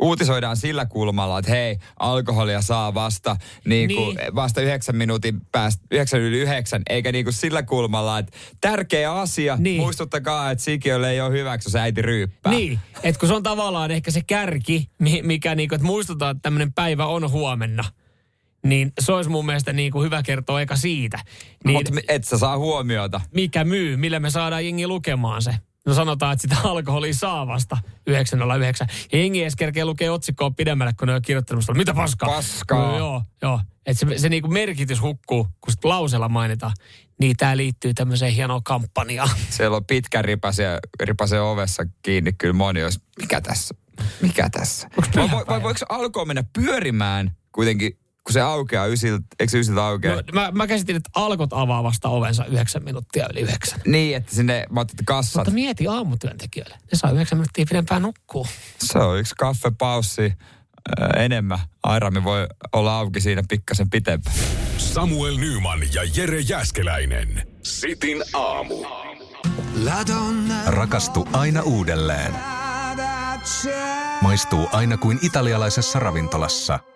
uutisoidaan 0.00 0.56
sillä 0.56 0.86
kulmalla, 0.86 1.38
että 1.38 1.50
hei, 1.50 1.78
alkoholia 2.00 2.62
saa 2.62 2.94
vasta, 2.94 3.36
niin 3.64 3.88
niin. 3.88 4.18
vasta 4.34 4.60
yhdeksän 4.60 4.96
minuutin 4.96 5.40
päästä, 5.52 5.84
yhdeksän 5.90 6.20
yli 6.20 6.38
yhdeksän, 6.38 6.82
eikä 6.88 7.12
niin 7.12 7.24
kuin 7.24 7.34
sillä 7.34 7.62
kulmalla, 7.62 8.18
että 8.18 8.36
tärkeä 8.60 9.12
asia, 9.12 9.56
niin. 9.56 9.80
muistuttakaa, 9.80 10.50
että 10.50 10.64
sikiölle 10.64 11.10
ei 11.10 11.20
ole 11.20 11.32
hyväksi, 11.32 11.68
jos 11.68 11.76
äiti 11.76 12.02
ryyppää. 12.02 12.52
Niin, 12.52 12.78
että 13.02 13.18
kun 13.18 13.28
se 13.28 13.34
on 13.34 13.42
tavallaan 13.42 13.90
ehkä 13.90 14.10
se 14.10 14.22
kärki, 14.26 14.90
mikä 15.22 15.54
niin 15.54 15.68
kuin, 15.68 15.76
että 15.76 15.86
muistutaan, 15.86 16.36
että 16.36 16.42
tämmöinen 16.42 16.72
päivä 16.72 17.06
on 17.06 17.30
huomenna 17.30 17.84
niin 18.62 18.92
se 19.00 19.12
olisi 19.12 19.30
mun 19.30 19.46
mielestä 19.46 19.72
niin 19.72 19.92
kuin 19.92 20.04
hyvä 20.04 20.22
kertoa 20.22 20.60
eka 20.60 20.76
siitä. 20.76 21.18
Niin, 21.64 21.76
Mutta 21.76 21.92
et 22.08 22.24
sä 22.24 22.38
saa 22.38 22.58
huomiota. 22.58 23.20
Mikä 23.34 23.64
myy, 23.64 23.96
millä 23.96 24.20
me 24.20 24.30
saadaan 24.30 24.64
jengi 24.64 24.86
lukemaan 24.86 25.42
se. 25.42 25.54
No 25.86 25.94
sanotaan, 25.94 26.32
että 26.32 26.42
sitä 26.42 26.56
alkoholia 26.68 27.14
saa 27.14 27.46
vasta 27.46 27.78
909. 28.06 28.86
Ja 29.12 29.18
jengi 29.18 29.42
edes 29.42 29.56
kerkee 29.56 29.84
lukee 29.84 30.10
otsikkoa 30.10 30.50
pidemmälle, 30.50 30.92
kun 30.98 31.08
ne 31.08 31.14
on 31.14 31.22
kirjoittanut, 31.22 31.64
mitä 31.74 31.94
paskaa. 31.94 32.28
Paskaa. 32.28 32.90
No, 32.90 32.98
joo, 32.98 33.22
joo. 33.42 33.60
Että 33.86 34.06
se, 34.08 34.18
se 34.18 34.28
niinku 34.28 34.48
merkitys 34.48 35.02
hukkuu, 35.02 35.48
kun 35.60 35.72
sit 35.72 35.84
lausella 35.84 36.28
mainitaan. 36.28 36.72
Niin 37.20 37.36
tämä 37.36 37.56
liittyy 37.56 37.94
tämmöiseen 37.94 38.32
hienoon 38.32 38.62
kampanjaan. 38.62 39.30
Siellä 39.50 39.76
on 39.76 39.84
pitkä 39.84 40.22
ripase, 40.22 40.78
ripase 41.00 41.40
ovessa 41.40 41.82
kiinni 42.02 42.32
kyllä 42.32 42.54
moni, 42.54 42.80
jos 42.80 43.00
mikä 43.20 43.40
tässä? 43.40 43.74
Mikä 44.22 44.48
tässä? 44.50 44.88
Vai, 45.16 45.28
vai, 45.48 45.62
voiko 45.62 45.80
alkoa 45.88 46.24
mennä 46.24 46.44
pyörimään 46.52 47.36
kuitenkin 47.52 47.98
kun 48.26 48.32
se 48.32 48.40
aukeaa 48.40 48.86
ysiltä, 48.86 49.24
eikö 49.40 49.50
se 49.50 49.58
ysiltä 49.58 49.86
aukea? 49.86 50.14
No, 50.16 50.22
mä, 50.32 50.50
mä 50.52 50.66
käsitin, 50.66 50.96
että 50.96 51.10
alkot 51.14 51.52
avaa 51.52 51.82
vasta 51.82 52.08
ovensa 52.08 52.44
yhdeksän 52.44 52.84
minuuttia 52.84 53.26
yli 53.32 53.40
yhdeksän. 53.40 53.80
Niin, 53.86 54.16
että 54.16 54.34
sinne, 54.34 54.66
mä 54.70 54.80
otin 54.80 55.04
kassat. 55.04 55.40
Mutta 55.40 55.50
mieti 55.50 55.88
aamutyöntekijöille. 55.88 56.74
Ne 56.74 56.98
saa 56.98 57.10
yhdeksän 57.10 57.38
minuuttia 57.38 57.64
pidempään 57.68 58.02
nukkuu. 58.02 58.46
Se 58.78 58.98
on 58.98 59.18
yksi 59.18 59.34
kaffepaussi 59.38 60.24
äh, 60.24 61.24
enemmän. 61.24 61.58
Airami 61.82 62.24
voi 62.24 62.46
olla 62.72 62.98
auki 62.98 63.20
siinä 63.20 63.42
pikkasen 63.48 63.90
pitempään. 63.90 64.36
Samuel 64.78 65.36
Nyman 65.36 65.80
ja 65.94 66.02
Jere 66.16 66.40
Jäskeläinen. 66.40 67.46
Sitin 67.62 68.22
aamu. 68.32 68.84
Rakastu 70.66 71.28
aina 71.32 71.62
uudelleen. 71.62 72.34
Maistuu 74.20 74.68
aina 74.72 74.96
kuin 74.96 75.18
italialaisessa 75.22 75.98
ravintolassa– 75.98 76.78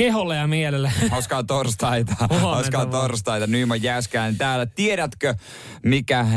keholle 0.00 0.36
ja 0.36 0.46
mielelle. 0.46 0.92
Hauskaa 1.10 1.44
torstaita. 1.44 2.16
Hauskaa 2.40 2.86
torstaita. 2.86 3.46
Nyman 3.46 3.82
Jäskään 3.82 4.36
täällä. 4.36 4.66
Tiedätkö, 4.66 5.34
mikä 5.82 6.20
äh, 6.20 6.28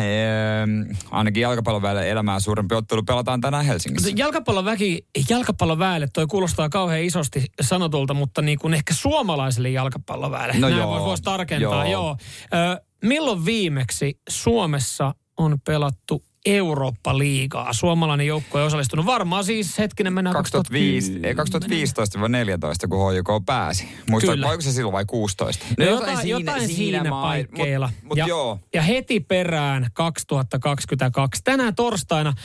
ainakin 1.12 1.42
jalkapallon 1.42 1.82
väelle 1.82 2.10
elämää 2.10 2.40
suurempi 2.40 2.76
ottelu 2.76 3.04
pelataan 3.04 3.42
tänään 3.42 3.66
Helsingissä? 3.66 4.12
Jalkapallon 4.16 4.66
väki, 4.66 5.08
jalkapallon 5.30 5.80
väelle, 5.80 6.08
toi 6.14 6.28
kuulostaa 6.28 6.70
kauhean 6.70 7.04
isosti 7.04 7.46
sanotulta, 7.62 8.14
mutta 8.14 8.42
niin 8.42 8.60
kuin 8.60 8.74
ehkä 8.74 8.94
suomalaiselle 8.94 9.70
jalkapallon 9.70 10.32
väelle. 10.32 10.54
No 10.54 10.70
Näin 10.70 10.82
joo. 10.82 11.06
Voisi 11.06 11.24
tarkentaa, 11.24 11.88
joo. 11.88 11.92
joo. 11.92 12.18
Ö, 12.54 12.82
milloin 13.04 13.46
viimeksi 13.46 14.20
Suomessa 14.30 15.16
on 15.38 15.58
pelattu 15.66 16.24
Eurooppa-liigaa. 16.46 17.74
Suomalainen 17.74 18.28
joukko 18.28 18.60
on 18.60 18.66
osallistunut 18.66 19.06
varmaan 19.06 19.44
siis 19.44 19.78
hetkinen 19.78 20.14
mennään 20.14 20.34
2005, 20.34 21.20
2015 21.36 22.22
vai 22.22 22.30
14, 22.30 22.88
kun 22.88 23.14
HJK 23.14 23.46
pääsi. 23.46 23.88
Muistatko, 24.10 24.48
oliko 24.48 24.62
se 24.62 24.72
silloin 24.72 24.94
vai 24.94 25.06
16? 25.06 25.66
No, 25.78 25.86
jotain, 25.86 26.02
jotain 26.02 26.22
siinä, 26.22 26.40
jotain 26.40 26.68
siinä, 26.68 26.76
siinä 26.76 27.10
paikkeilla. 27.10 27.88
Mut, 27.88 28.04
mut 28.04 28.18
ja, 28.18 28.28
joo. 28.28 28.60
ja 28.74 28.82
heti 28.82 29.20
perään 29.20 29.88
2022. 29.94 31.42
Tänään 31.44 31.76
torstaina, 31.76 32.30
äh, 32.30 32.36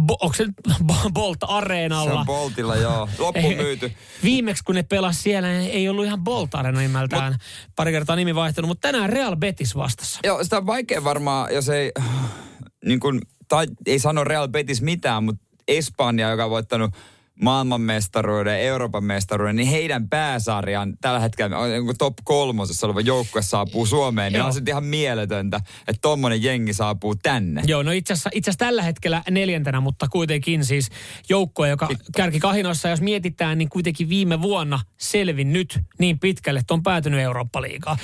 bo, 0.00 0.16
onko 0.20 0.34
se 0.34 0.46
Bolt 1.14 1.38
Areenalla? 1.42 2.12
Se 2.12 2.18
on 2.18 2.26
Boltilla, 2.26 2.76
joo. 2.76 3.08
Loppu 3.18 3.50
myyty. 3.56 3.92
Viimeksi 4.22 4.64
kun 4.64 4.74
ne 4.74 4.82
pelasi 4.82 5.22
siellä, 5.22 5.52
ei 5.52 5.88
ollut 5.88 6.04
ihan 6.04 6.24
Bolt 6.24 6.54
Areena 6.54 6.80
nimeltään. 6.80 7.32
Mut, 7.32 7.42
Pari 7.76 7.92
kertaa 7.92 8.16
nimi 8.16 8.34
vaihtunut, 8.34 8.68
mutta 8.68 8.88
tänään 8.88 9.10
Real 9.10 9.36
Betis 9.36 9.76
vastassa. 9.76 10.20
Joo, 10.24 10.44
sitä 10.44 10.56
on 10.56 10.66
vaikea 10.66 11.04
varmaan, 11.04 11.54
jos 11.54 11.68
ei 11.68 11.92
niin 12.84 13.00
kuin, 13.00 13.20
tai 13.48 13.66
ei 13.86 13.98
sano 13.98 14.24
Real 14.24 14.48
Betis 14.48 14.82
mitään, 14.82 15.24
mutta 15.24 15.44
Espanja, 15.68 16.30
joka 16.30 16.44
on 16.44 16.50
voittanut 16.50 16.90
maailmanmestaruuden, 17.42 18.60
Euroopan 18.60 19.04
mestaruuden, 19.04 19.56
niin 19.56 19.68
heidän 19.68 20.08
pääsarjan 20.08 20.96
tällä 21.00 21.20
hetkellä 21.20 21.58
on 21.58 21.94
top 21.98 22.14
kolmosessa 22.24 22.86
oleva 22.86 23.00
joukkue 23.00 23.42
saapuu 23.42 23.86
Suomeen, 23.86 24.32
niin 24.32 24.38
Joo. 24.38 24.46
on 24.46 24.54
se 24.54 24.62
ihan 24.68 24.84
mieletöntä, 24.84 25.60
että 25.88 26.00
tommonen 26.02 26.42
jengi 26.42 26.72
saapuu 26.72 27.14
tänne. 27.14 27.62
Joo, 27.66 27.82
no 27.82 27.90
itse 27.90 28.12
asiassa, 28.12 28.30
itse 28.32 28.50
asiassa 28.50 28.64
tällä 28.64 28.82
hetkellä 28.82 29.22
neljäntenä, 29.30 29.80
mutta 29.80 30.06
kuitenkin 30.08 30.64
siis 30.64 30.88
joukkue, 31.28 31.68
joka 31.68 31.88
kärki 32.16 32.40
kahinoissa, 32.40 32.88
jos 32.88 33.00
mietitään, 33.00 33.58
niin 33.58 33.68
kuitenkin 33.68 34.08
viime 34.08 34.42
vuonna 34.42 34.80
selvin 34.96 35.52
nyt 35.52 35.80
niin 35.98 36.18
pitkälle, 36.18 36.60
että 36.60 36.74
on 36.74 36.82
päätynyt 36.82 37.20
Eurooppa-liigaa. 37.20 37.96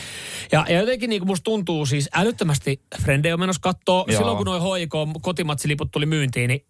Ja, 0.53 0.67
ja 0.69 0.81
jotenkin 0.81 1.11
niin 1.11 1.21
kuin 1.21 1.29
musta 1.29 1.45
tuntuu 1.45 1.87
siis 1.87 2.09
älyttömästi, 2.15 2.83
Frende 3.03 3.35
on 3.35 3.41
menossa 3.41 3.61
kattoo, 3.63 4.07
silloin 4.11 4.37
kun 4.37 4.47
noin 4.47 4.63
HIK 4.63 4.93
kotimatsiliput 5.23 5.91
tuli 5.91 6.07
myyntiin, 6.07 6.49
niin 6.49 6.70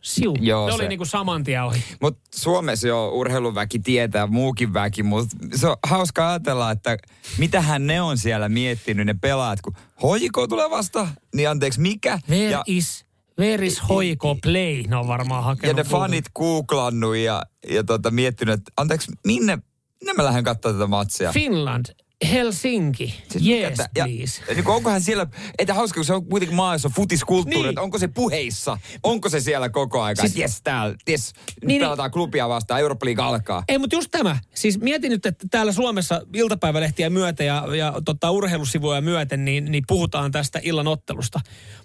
Siu. 0.00 0.36
Joo, 0.40 0.66
ne 0.66 0.72
se. 0.72 0.76
oli 0.76 0.88
niinku 0.88 1.04
saman 1.04 1.44
tien 1.44 1.64
ohi. 1.64 1.84
Mutta 2.00 2.20
Suomessa 2.34 2.88
jo 2.88 3.08
urheiluväki 3.08 3.78
tietää, 3.78 4.26
muukin 4.26 4.74
väki, 4.74 5.02
mutta 5.02 5.36
se 5.54 5.66
on 5.68 5.76
hauska 5.86 6.28
ajatella, 6.28 6.70
että 6.70 6.96
mitähän 7.38 7.86
ne 7.86 8.00
on 8.00 8.18
siellä 8.18 8.48
miettinyt, 8.48 9.06
ne 9.06 9.14
pelaat, 9.20 9.60
kun 9.60 9.72
hoiko 10.02 10.46
tulee 10.46 10.70
vasta, 10.70 11.08
niin 11.34 11.48
anteeksi, 11.48 11.80
mikä? 11.80 12.18
Where 12.30 12.50
ja, 12.50 12.62
is 12.66 13.08
Where 13.38 13.66
is 13.66 13.88
Hoiko 13.88 14.36
Play? 14.42 14.82
Ne 14.82 14.96
on 14.96 15.08
varmaan 15.08 15.44
hakenut. 15.44 15.76
Ja 15.76 15.82
ne 15.82 15.90
fanit 15.90 16.24
googlannut 16.34 17.16
ja, 17.16 17.42
ja 17.70 17.84
tota, 17.84 18.10
miettinyt, 18.10 18.54
että 18.54 18.72
anteeksi, 18.76 19.12
minne, 19.26 19.58
minne 20.00 20.12
mä 20.12 20.24
lähden 20.24 20.44
katsomaan 20.44 20.78
tätä 20.78 20.86
matsia? 20.86 21.32
Finland. 21.32 21.86
Helsinki, 22.24 23.22
siis 23.28 23.46
yes 23.46 23.70
mikä, 23.70 23.88
please. 24.04 24.42
Ja, 24.48 24.54
niin 24.54 24.68
onkohan 24.68 25.00
siellä, 25.00 25.26
että 25.58 25.74
hauska, 25.74 25.94
kun 25.94 26.04
se 26.04 26.14
on 26.14 26.26
kuitenkin 26.26 26.56
maassa 26.56 26.88
futiskulttuuri, 26.88 27.58
niin. 27.58 27.68
että 27.68 27.80
onko 27.80 27.98
se 27.98 28.08
puheissa, 28.08 28.78
onko 29.02 29.28
se 29.28 29.40
siellä 29.40 29.68
koko 29.68 30.02
ajan, 30.02 30.16
siis, 30.16 30.38
yes 30.38 30.62
täällä, 30.62 30.96
yes, 31.10 31.32
niin, 31.64 31.82
pelataan 31.82 32.06
niin, 32.06 32.12
klubia 32.12 32.48
vastaan, 32.48 32.80
Eurooppa 32.80 33.06
alkaa. 33.18 33.64
Ei, 33.68 33.78
mutta 33.78 33.96
just 33.96 34.10
tämä, 34.10 34.38
siis 34.54 34.80
mietin 34.80 35.10
nyt, 35.10 35.26
että 35.26 35.46
täällä 35.50 35.72
Suomessa 35.72 36.22
iltapäivälehtiä 36.34 37.10
myöten 37.10 37.46
ja, 37.46 37.76
ja 37.76 37.94
tota, 38.04 38.30
urheilusivuja 38.30 39.00
myöten, 39.00 39.44
niin, 39.44 39.64
niin 39.64 39.84
puhutaan 39.86 40.32
tästä 40.32 40.60
illan 40.62 40.86
ottelusta. 40.86 41.40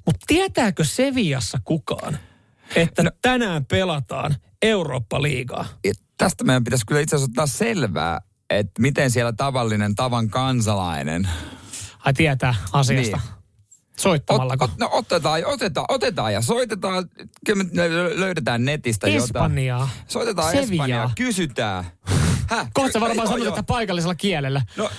Mutta 0.06 0.26
tietääkö 0.28 0.84
Seviassa 0.84 1.60
kukaan, 1.64 2.18
että 2.76 3.04
no, 3.04 3.12
tänään 3.22 3.66
pelataan 3.66 4.36
Eurooppa-liigaa? 4.62 5.66
Tästä 6.18 6.44
meidän 6.44 6.64
pitäisi 6.64 6.86
kyllä 6.86 7.02
itse 7.02 7.16
asiassa 7.16 7.32
ottaa 7.32 7.48
selvää, 7.48 8.22
että 8.58 8.82
miten 8.82 9.12
siellä 9.12 9.34
tavallinen 9.34 9.96
tavan 9.96 10.30
kansalainen... 10.30 11.30
Ai 12.06 12.14
tietää 12.14 12.56
asiasta. 12.74 13.18
Niin. 13.18 13.44
Soittamallako? 13.98 14.66
Ot, 14.66 14.72
ot, 14.72 14.78
no 14.78 14.90
otetaan, 14.92 15.42
otetaan, 15.46 15.86
otetaan 15.90 16.34
ja 16.34 16.42
soitetaan. 16.42 17.10
Kyllä 17.46 17.64
me 17.64 17.90
löydetään 18.20 18.66
netistä 18.66 19.08
Espanjaa. 19.08 19.80
jotain. 19.80 20.06
Soitetaan 20.08 20.52
Seviaa. 20.52 20.64
Espanjaa, 20.64 21.12
kysytään. 21.16 21.86
Häh? 22.48 22.68
Kohta 22.74 23.00
varmaan 23.00 23.28
sanot, 23.28 23.48
että 23.48 23.64
paikallisella 23.64 24.16
kielellä. 24.16 24.62
No 24.78 24.90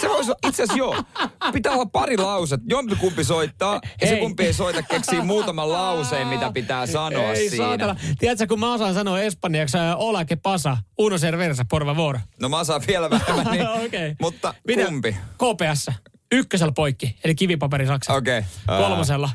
se 0.00 0.08
voisi 0.08 0.30
itse 0.30 0.62
asiassa 0.62 0.78
joo. 0.78 1.04
Pitää 1.52 1.72
olla 1.72 1.86
pari 1.86 2.16
lauset. 2.16 2.60
Jompi 2.68 2.96
kumpi 2.96 3.24
soittaa 3.24 3.80
ja 4.00 4.06
se 4.06 4.16
kumpi 4.16 4.44
ei 4.44 4.52
soita 4.52 4.82
keksii 4.82 5.20
muutaman 5.20 5.72
lauseen, 5.72 6.26
mitä 6.26 6.52
pitää 6.52 6.86
sanoa 6.86 7.32
ei, 7.32 7.50
siinä. 7.50 7.64
Saatana. 7.64 7.96
Tiedätkö, 8.18 8.46
kun 8.46 8.60
mä 8.60 8.72
osaan 8.72 8.94
sanoa 8.94 9.20
espanjaksi, 9.20 9.78
hola 9.98 10.24
que 10.24 10.36
pasa, 10.36 10.76
uno 10.98 11.18
cerveza, 11.18 11.64
por 11.70 11.84
favor. 11.84 12.18
No 12.40 12.48
mä 12.48 12.58
osaan 12.58 12.82
vielä 12.86 13.10
vähemmän, 13.10 13.46
niin. 13.50 13.68
okay. 13.86 14.14
Mutta 14.20 14.54
Mitä? 14.66 14.84
kumpi? 14.84 15.16
KPS. 15.34 15.90
Ykkösellä 16.32 16.72
poikki, 16.72 17.16
eli 17.24 17.34
kivipaperi 17.34 17.86
saksa. 17.86 18.12
Okei. 18.12 18.38
Okay. 18.38 18.78
Uh, 18.78 18.88
Kolmosella. 18.88 19.30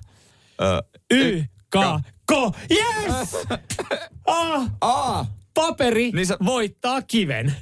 Uh, 0.62 1.02
y, 1.18 1.44
K, 1.70 1.76
K. 2.26 2.34
Yes! 2.72 3.36
ah. 4.28 4.72
ah. 4.82 5.28
Paperi 5.54 6.12
niin 6.12 6.26
sä... 6.26 6.38
voittaa 6.46 7.02
kiven. 7.02 7.56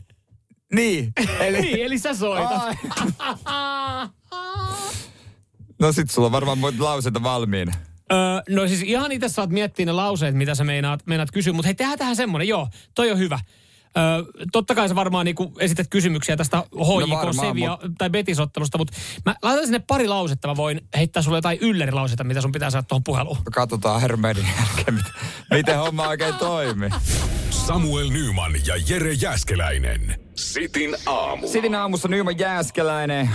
Niin. 0.73 1.13
Eli, 1.39 1.61
niin, 1.61 1.85
eli 1.85 1.99
sä 1.99 2.13
soitat. 2.13 2.77
no 5.79 5.91
sit 5.91 6.09
sulla 6.09 6.25
on 6.25 6.31
varmaan 6.31 6.59
lauseita 6.79 7.23
valmiina. 7.23 7.73
Öö, 8.11 8.17
no 8.49 8.67
siis 8.67 8.81
ihan 8.81 9.11
itse 9.11 9.29
saat 9.29 9.49
miettiä 9.49 9.85
ne 9.85 9.91
lauseet, 9.91 10.35
mitä 10.35 10.55
sä 10.55 10.63
meinaat, 10.63 11.07
meinaat 11.07 11.31
kysyä. 11.31 11.53
Mutta 11.53 11.67
hei, 11.67 11.75
tehdään 11.75 11.97
tähän 11.97 12.15
semmonen. 12.15 12.47
Joo, 12.47 12.67
toi 12.95 13.11
on 13.11 13.17
hyvä. 13.17 13.39
Öö, 13.97 14.23
totta 14.51 14.75
kai 14.75 14.89
sä 14.89 14.95
varmaan 14.95 15.25
niinku 15.25 15.53
esität 15.59 15.87
kysymyksiä 15.89 16.37
tästä 16.37 16.57
HJK, 16.57 17.23
no 17.25 17.33
Sevia 17.33 17.77
mut... 17.81 17.91
tai 17.97 18.09
Betisottelusta, 18.09 18.77
mutta 18.77 18.93
mä 19.25 19.35
laitan 19.41 19.65
sinne 19.65 19.79
pari 19.79 20.07
lausetta. 20.07 20.47
Mä 20.47 20.55
voin 20.55 20.81
heittää 20.97 21.23
sulle 21.23 21.37
jotain 21.37 21.57
yllerilausetta, 21.61 22.23
mitä 22.23 22.41
sun 22.41 22.51
pitää 22.51 22.69
saada 22.69 22.85
tuohon 22.87 23.03
puheluun. 23.03 23.37
Katsotaan 23.53 24.01
Hermedin 24.01 24.47
jälkeen, 24.59 24.93
miten, 24.93 25.11
miten 25.51 25.79
homma 25.79 26.07
oikein 26.07 26.35
toimii. 26.35 26.89
Samuel 27.49 28.09
Nyman 28.09 28.53
ja 28.65 28.75
Jere 28.89 29.13
Jäskeläinen. 29.13 30.22
Sitin 30.35 30.95
aamu. 31.05 31.47
Sitin 31.47 31.75
aamussa 31.75 32.07
Nyman 32.07 32.39
Jäskeläinen. 32.39 33.29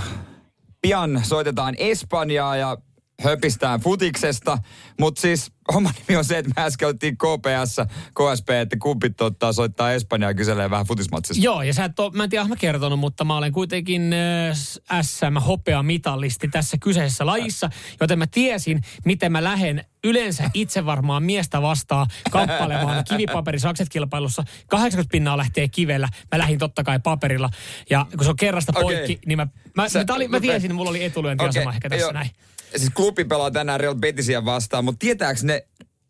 Pian 0.82 1.20
soitetaan 1.24 1.74
Espanjaa 1.78 2.56
ja 2.56 2.76
höpistään 3.22 3.80
futiksesta. 3.80 4.58
Mutta 5.00 5.20
siis 5.20 5.52
homma 5.74 5.90
nimi 5.98 6.16
on 6.16 6.24
se, 6.24 6.38
että 6.38 6.52
me 6.56 6.62
äsken 6.62 6.88
oltiin 6.88 7.16
KPS, 7.16 7.76
KSP, 8.14 8.50
että 8.50 8.76
kumpi 8.82 9.12
ottaa 9.20 9.52
soittaa 9.52 9.92
Espanjaa 9.92 10.30
ja 10.30 10.34
kyselee 10.34 10.70
vähän 10.70 10.86
futismatsista. 10.86 11.44
Joo, 11.44 11.62
ja 11.62 11.74
sä 11.74 11.84
et 11.84 12.00
ole, 12.00 12.12
mä 12.14 12.24
en 12.24 12.30
tiedä, 12.30 12.44
mä 12.44 12.56
kertonut, 12.56 12.98
mutta 12.98 13.24
mä 13.24 13.36
olen 13.36 13.52
kuitenkin 13.52 14.12
äh, 14.12 15.02
SM-hopeamitallisti 15.02 16.48
tässä 16.48 16.76
kyseisessä 16.80 17.26
lajissa, 17.26 17.70
joten 18.00 18.18
mä 18.18 18.26
tiesin, 18.26 18.80
miten 19.04 19.32
mä 19.32 19.44
lähden 19.44 19.84
yleensä 20.04 20.50
itse 20.54 20.86
varmaan 20.86 21.22
miestä 21.22 21.62
vastaan 21.62 22.06
kappalemaan 22.30 23.04
kivipaperisakset 23.04 23.88
kilpailussa. 23.88 24.44
80 24.68 25.12
pinnaa 25.12 25.36
lähtee 25.36 25.68
kivellä. 25.68 26.08
Mä 26.32 26.38
lähdin 26.38 26.58
totta 26.58 26.84
kai 26.84 26.98
paperilla. 26.98 27.50
Ja 27.90 28.06
kun 28.10 28.24
se 28.24 28.30
on 28.30 28.36
kerrasta 28.36 28.72
poikki, 28.72 29.12
okay. 29.12 29.22
niin 29.26 29.38
mä, 29.38 29.46
mä, 29.76 29.88
Sä, 29.88 30.04
mä, 30.08 30.14
oli, 30.14 30.28
mä 30.28 30.40
tiesin, 30.40 30.66
että 30.70 30.74
mulla 30.74 30.90
oli 30.90 31.04
etulyöntiasema 31.04 31.62
okay. 31.62 31.74
ehkä 31.74 31.88
tässä 31.88 32.06
jo. 32.06 32.12
näin 32.12 32.30
siis 32.76 32.90
klubi 32.94 33.24
pelaa 33.24 33.50
tänään 33.50 33.80
Real 33.80 33.94
Betisia 33.94 34.44
vastaan, 34.44 34.84
mutta 34.84 34.98
tietääkö 34.98 35.40
ne 35.42 35.66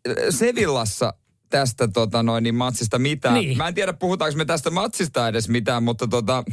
äh, 0.07 0.15
Sevillassa 0.29 1.13
tästä 1.49 1.87
tota 1.87 2.23
noin, 2.23 2.43
niin 2.43 2.55
matsista 2.55 2.99
mitään. 2.99 3.33
Niin. 3.33 3.57
Mä 3.57 3.67
en 3.67 3.73
tiedä, 3.73 3.93
puhutaanko 3.93 4.37
me 4.37 4.45
tästä 4.45 4.69
matsista 4.69 5.27
edes 5.27 5.49
mitään, 5.49 5.83
mutta 5.83 6.07
tota, 6.07 6.43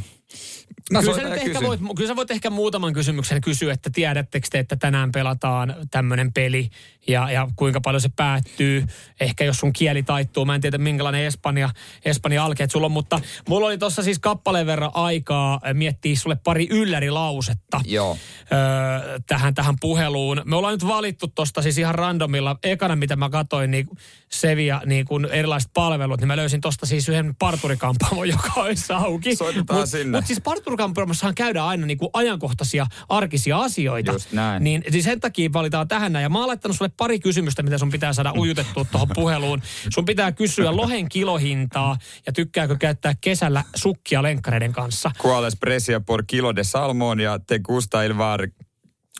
No, 0.91 1.01
kyllä, 1.01 1.15
sä 1.15 1.35
ehkä 1.35 1.61
voit, 1.61 1.79
kyllä 1.95 2.07
sä 2.07 2.15
voit 2.15 2.31
ehkä 2.31 2.49
muutaman 2.49 2.93
kysymyksen 2.93 3.41
kysyä, 3.41 3.73
että 3.73 3.89
tiedättekö 3.89 4.47
te, 4.51 4.59
että 4.59 4.75
tänään 4.75 5.11
pelataan 5.11 5.75
tämmöinen 5.91 6.33
peli 6.33 6.69
ja, 7.07 7.31
ja 7.31 7.47
kuinka 7.55 7.81
paljon 7.81 8.01
se 8.01 8.09
päättyy. 8.15 8.85
Ehkä 9.19 9.43
jos 9.43 9.57
sun 9.57 9.73
kieli 9.73 10.03
taittuu, 10.03 10.45
mä 10.45 10.55
en 10.55 10.61
tiedä 10.61 10.77
minkälainen 10.77 11.25
Espanja, 11.25 11.69
Espanja 12.05 12.43
alkeet 12.43 12.71
sulla 12.71 12.85
on, 12.85 12.91
mutta 12.91 13.19
mulla 13.49 13.67
oli 13.67 13.77
tuossa 13.77 14.03
siis 14.03 14.19
kappaleen 14.19 14.65
verran 14.65 14.91
aikaa 14.93 15.61
miettiä 15.73 16.15
sulle 16.15 16.37
pari 16.43 16.67
yllärilausetta 16.69 17.81
Joo. 17.85 18.17
Öö, 18.51 19.19
tähän, 19.27 19.53
tähän 19.53 19.75
puheluun. 19.79 20.41
Me 20.45 20.55
ollaan 20.55 20.73
nyt 20.73 20.87
valittu 20.87 21.27
tuosta 21.27 21.61
siis 21.61 21.77
ihan 21.77 21.95
randomilla. 21.95 22.57
Ekana, 22.63 22.95
mitä 22.95 23.15
mä 23.15 23.29
katsoin, 23.29 23.71
niin 23.71 23.87
Sevia, 24.29 24.81
niin 24.85 25.05
kuin 25.05 25.25
erilaiset 25.25 25.71
palvelut, 25.73 26.19
niin 26.19 26.27
mä 26.27 26.37
löysin 26.37 26.61
tuosta 26.61 26.85
siis 26.85 27.09
yhden 27.09 27.35
parturikampaamon, 27.35 28.29
joka 28.35 28.51
olisi 28.55 28.93
auki. 28.93 29.35
Soitetaan 29.35 29.79
mut, 29.79 29.89
sinne. 29.89 30.17
Mutta 30.17 30.27
siis 30.27 30.41
parturikampaamossa 30.77 31.33
käydään 31.33 31.67
aina 31.67 31.85
niin 31.85 31.97
kuin 31.97 32.09
ajankohtaisia 32.13 32.85
arkisia 33.09 33.59
asioita. 33.59 34.11
Just 34.11 34.31
näin. 34.31 34.63
Niin 34.63 34.83
siis 34.91 35.05
sen 35.05 35.19
takia 35.19 35.49
valitaan 35.53 35.87
tähän 35.87 36.13
näin. 36.13 36.23
Ja 36.23 36.29
mä 36.29 36.39
oon 36.39 36.47
laittanut 36.47 36.77
sulle 36.77 36.91
pari 36.97 37.19
kysymystä, 37.19 37.63
mitä 37.63 37.77
sun 37.77 37.91
pitää 37.91 38.13
saada 38.13 38.33
ujutettua 38.37 38.85
tuohon 38.85 39.09
puheluun. 39.13 39.61
Sun 39.89 40.05
pitää 40.05 40.31
kysyä 40.31 40.75
lohen 40.75 41.09
kilohintaa 41.09 41.97
ja 42.25 42.33
tykkääkö 42.33 42.75
käyttää 42.79 43.13
kesällä 43.21 43.63
sukkia 43.75 44.23
lenkkareiden 44.23 44.73
kanssa. 44.73 45.11
Kuales 45.17 45.55
presia 45.55 45.99
por 45.99 46.23
kilo 46.27 46.55
de 46.55 46.63
salmon 46.63 47.19
ja 47.19 47.39
te 47.39 47.59
gusta 47.59 48.03
il 48.03 48.17
var 48.17 48.47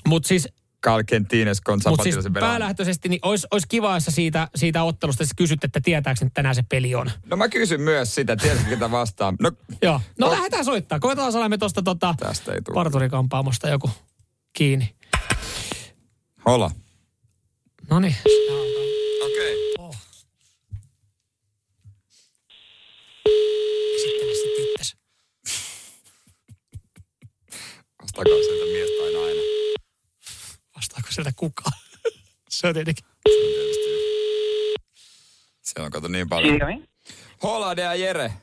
Mut 0.08 0.26
siis 0.26 0.48
Calkentines 0.84 1.62
con 1.62 1.80
Mutta 1.90 2.04
siis 2.04 2.16
päälähtöisesti 2.34 3.10
niin 3.10 3.20
olisi, 3.24 3.48
olisi 3.52 3.68
kiva, 3.68 3.94
jos 3.94 4.06
siitä, 4.10 4.48
siitä 4.56 4.84
ottelusta 4.84 5.24
siis 5.24 5.34
kysyt, 5.38 5.64
että 5.64 5.82
tietääkö 5.82 6.18
että 6.22 6.34
tänään 6.34 6.56
se 6.56 6.64
peli 6.70 6.96
on. 6.96 7.12
No 7.26 7.38
mä 7.38 7.50
kysyn 7.50 7.82
myös 7.82 8.16
sitä, 8.16 8.36
tiedätkö 8.36 8.70
ketä 8.70 8.92
vastaan. 8.92 9.36
No, 9.40 9.52
Joo, 9.82 10.02
no 10.20 10.28
ko- 10.28 10.32
lähdetään 10.32 10.66
soittaa. 10.66 11.00
Koetaan 11.00 11.32
saada 11.32 11.58
tuosta 11.58 11.82
tota, 11.82 12.16
parturikampaamosta 12.74 13.70
joku 13.70 13.90
kiinni. 14.54 14.96
Hola. 16.46 16.72
No 17.90 18.00
niin. 18.00 18.16
Okei. 19.26 19.74
Okay. 19.74 19.86
Oh. 19.86 19.96
Esittele 23.96 24.34
sitten 24.34 24.66
itses. 24.66 24.96
Vastaako 28.02 28.30
sieltä 28.30 28.66
mies 28.66 28.90
tai 29.00 29.14
nainen? 29.14 29.44
Vastaako 30.76 31.08
sieltä 31.12 31.27
kukaan? 31.40 31.80
Se 32.50 32.68
on 32.68 32.74
tietenkin. 32.74 33.06
Se 33.30 33.36
on 33.36 33.54
tietysti. 33.54 33.88
Siellä 35.62 35.86
on 35.86 35.92
kato 35.92 36.08
niin 36.08 36.30
paljon. 36.30 36.60
Hola 37.44 37.76
de 37.76 37.98
Jere. 37.98 38.34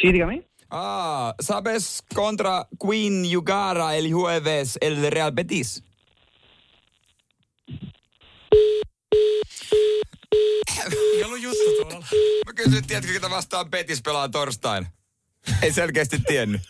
Sí, 0.00 0.12
dígame. 0.12 0.48
Ah, 0.70 1.34
¿sabes 1.40 2.02
contra 2.14 2.66
Queen 2.84 3.24
Yugara 3.24 3.94
el 3.94 4.08
jueves 4.08 4.78
el 4.80 5.10
Real 5.10 5.32
Betis? 5.32 5.82
Ei 11.16 11.24
ollut 11.24 11.42
juttu 11.42 11.74
tuolla. 11.80 12.06
Mä 12.46 12.52
kysyin, 12.54 12.86
tiedätkö, 12.86 13.12
ketä 13.12 13.30
vastaan 13.30 13.70
Betis 13.70 14.02
pelaa 14.02 14.28
torstain? 14.28 14.86
Ei 15.62 15.72
selkeästi 15.72 16.18
tiennyt. 16.18 16.62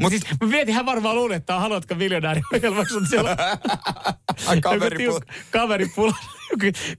Mut 0.00 0.10
siis 0.10 0.22
mä 0.40 0.48
mietin, 0.48 0.74
hän 0.74 0.86
varmaan 0.86 1.16
luulee, 1.16 1.36
että 1.36 1.60
haluatko 1.60 1.94
miljonääriohjelmaksi, 1.94 2.94
mutta 2.94 3.10
siellä 3.10 3.36
Ai, 4.46 4.60
kaveri 4.60 5.06
tiuk- 5.06 5.32
kaveri 5.50 5.88
pula. 5.94 6.16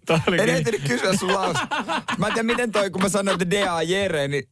Toi 0.05 0.19
oli 0.27 0.41
En 0.41 0.49
ehtinyt 0.49 0.81
kysyä 0.87 1.17
sun 1.17 1.33
laus. 1.33 1.57
Mä 2.17 2.27
en 2.27 2.33
tiedä, 2.33 2.43
miten 2.43 2.71
toi, 2.71 2.89
kun 2.89 3.01
mä 3.01 3.09
sanoin, 3.09 3.41
että 3.41 3.57
DA 3.57 3.81
Jere, 3.81 4.27
niin 4.27 4.43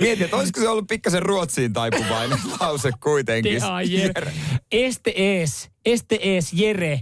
mietin, 0.00 0.24
että 0.24 0.36
olisiko 0.36 0.60
se 0.60 0.68
ollut 0.68 0.86
pikkasen 0.86 1.22
ruotsiin 1.22 1.72
taipuvainen 1.72 2.38
lause 2.60 2.90
kuitenkin. 3.02 3.60
Dea 3.60 3.82
Jere. 3.82 4.32
Este 4.72 5.12
es, 5.16 5.70
este 5.84 6.18
es 6.22 6.52
Jere 6.52 7.00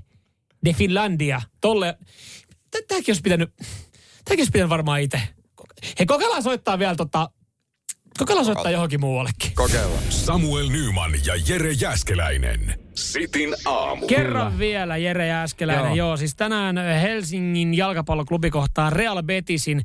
de 0.65 0.73
Finlandia. 0.73 1.43
Tolle, 1.61 1.99
tä- 2.71 2.79
tääkin 2.89 3.13
olisi 3.13 3.23
pitänyt, 3.23 3.51
tääkin 4.25 4.41
olisi 4.41 4.51
pitänyt 4.53 4.71
varmaan 4.71 5.01
itse. 5.01 5.21
Hei, 5.99 6.07
kokeillaan 6.07 6.43
soittaa 6.43 6.79
vielä 6.79 6.95
tota, 6.95 7.31
kokeillaan 8.19 8.45
soittaa 8.47 8.71
johonkin 8.71 9.01
muuallekin. 9.01 9.55
Kokeillaan. 9.55 10.03
Samuel 10.11 10.69
Nyman 10.69 11.13
ja 11.27 11.35
Jere 11.49 11.73
Jäskeläinen. 11.73 12.84
Sitin 12.95 13.55
aamu. 13.65 14.07
Kerran 14.07 14.59
vielä 14.59 14.97
Jere 14.97 15.27
Jääskeläinen. 15.27 15.85
Joo. 15.85 15.95
Joo. 16.09 16.17
Siis 16.17 16.35
tänään 16.37 16.77
Helsingin 17.03 17.75
jalkapalloklubi 17.77 18.51
kohtaa 18.51 18.91
Real 18.91 19.23
Betisin 19.23 19.83